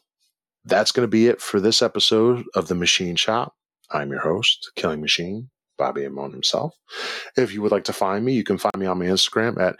that's 0.66 0.92
going 0.92 1.04
to 1.04 1.12
be 1.12 1.28
it 1.28 1.42
for 1.42 1.60
this 1.60 1.82
episode 1.82 2.46
of 2.56 2.68
the 2.68 2.76
Machine 2.76 3.16
Shop. 3.16 3.54
I'm 3.92 4.12
your 4.12 4.22
host, 4.22 4.72
Killing 4.76 5.02
Machine, 5.02 5.50
Bobby 5.78 6.06
Amon 6.06 6.32
himself. 6.32 6.76
If 7.36 7.54
you 7.54 7.62
would 7.62 7.72
like 7.72 7.86
to 7.86 7.94
find 7.94 8.24
me, 8.24 8.34
you 8.34 8.44
can 8.44 8.58
find 8.58 8.78
me 8.78 8.86
on 8.86 9.00
my 9.00 9.06
Instagram 9.06 9.60
at 9.60 9.78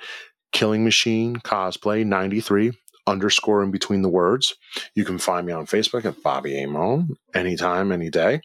Killing 0.52 0.84
Machine 0.84 1.38
Cosplay 1.38 2.06
93 2.06 2.72
underscore 3.08 3.64
in 3.64 3.72
between 3.72 4.02
the 4.02 4.10
words. 4.10 4.54
You 4.96 5.04
can 5.04 5.18
find 5.18 5.46
me 5.46 5.54
on 5.54 5.66
Facebook 5.66 6.06
at 6.06 6.22
Bobby 6.24 6.62
Amon 6.64 7.10
anytime, 7.34 7.92
any 7.92 8.10
day. 8.10 8.42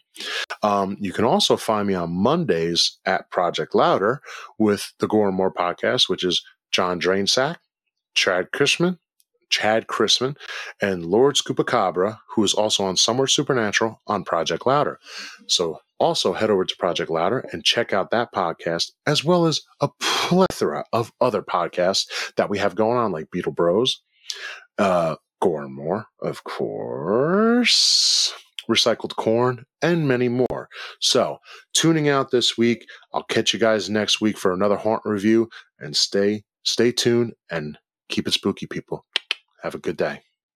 Um, 0.63 0.97
you 0.99 1.13
can 1.13 1.25
also 1.25 1.55
find 1.55 1.87
me 1.87 1.93
on 1.93 2.11
Mondays 2.11 2.97
at 3.05 3.29
Project 3.31 3.75
Louder 3.75 4.21
with 4.57 4.91
the 4.99 5.07
Gore 5.07 5.27
and 5.27 5.37
More 5.37 5.53
podcast, 5.53 6.09
which 6.09 6.23
is 6.23 6.43
John 6.71 6.99
Drainsack, 6.99 7.57
Chad 8.15 8.51
Chrisman, 8.51 8.97
Chad 9.55 9.87
Chrisman, 9.87 10.35
and 10.81 11.05
Lord 11.05 11.35
Scoopacabra, 11.35 12.19
who 12.35 12.43
is 12.43 12.53
also 12.53 12.83
on 12.83 12.97
Somewhere 12.97 13.27
Supernatural 13.27 14.01
on 14.05 14.25
Project 14.25 14.67
Louder. 14.67 14.99
So 15.47 15.79
also 15.97 16.33
head 16.33 16.49
over 16.49 16.65
to 16.65 16.75
Project 16.77 17.09
Louder 17.09 17.39
and 17.53 17.63
check 17.63 17.93
out 17.93 18.11
that 18.11 18.33
podcast, 18.33 18.91
as 19.07 19.23
well 19.23 19.45
as 19.45 19.61
a 19.79 19.87
plethora 20.01 20.83
of 20.91 21.13
other 21.21 21.41
podcasts 21.41 22.05
that 22.35 22.49
we 22.49 22.57
have 22.57 22.75
going 22.75 22.97
on, 22.97 23.13
like 23.13 23.31
Beetle 23.31 23.53
Bros, 23.53 24.01
uh, 24.77 25.15
Gore 25.41 25.69
more, 25.69 26.07
of 26.21 26.43
course, 26.43 28.33
recycled 28.69 29.15
corn, 29.15 29.63
and 29.81 30.05
many 30.05 30.27
more. 30.27 30.67
So, 30.99 31.37
tuning 31.73 32.09
out 32.09 32.31
this 32.31 32.57
week. 32.57 32.87
I'll 33.13 33.23
catch 33.23 33.53
you 33.53 33.59
guys 33.59 33.89
next 33.89 34.19
week 34.19 34.37
for 34.37 34.53
another 34.53 34.75
haunt 34.75 35.03
review. 35.05 35.49
And 35.79 35.95
stay 35.95 36.43
stay 36.63 36.91
tuned 36.91 37.33
and 37.49 37.77
keep 38.09 38.27
it 38.27 38.33
spooky, 38.33 38.65
people. 38.65 39.05
Have 39.65 39.73
a 39.73 39.79
good 39.79 39.97
day. 39.97 40.21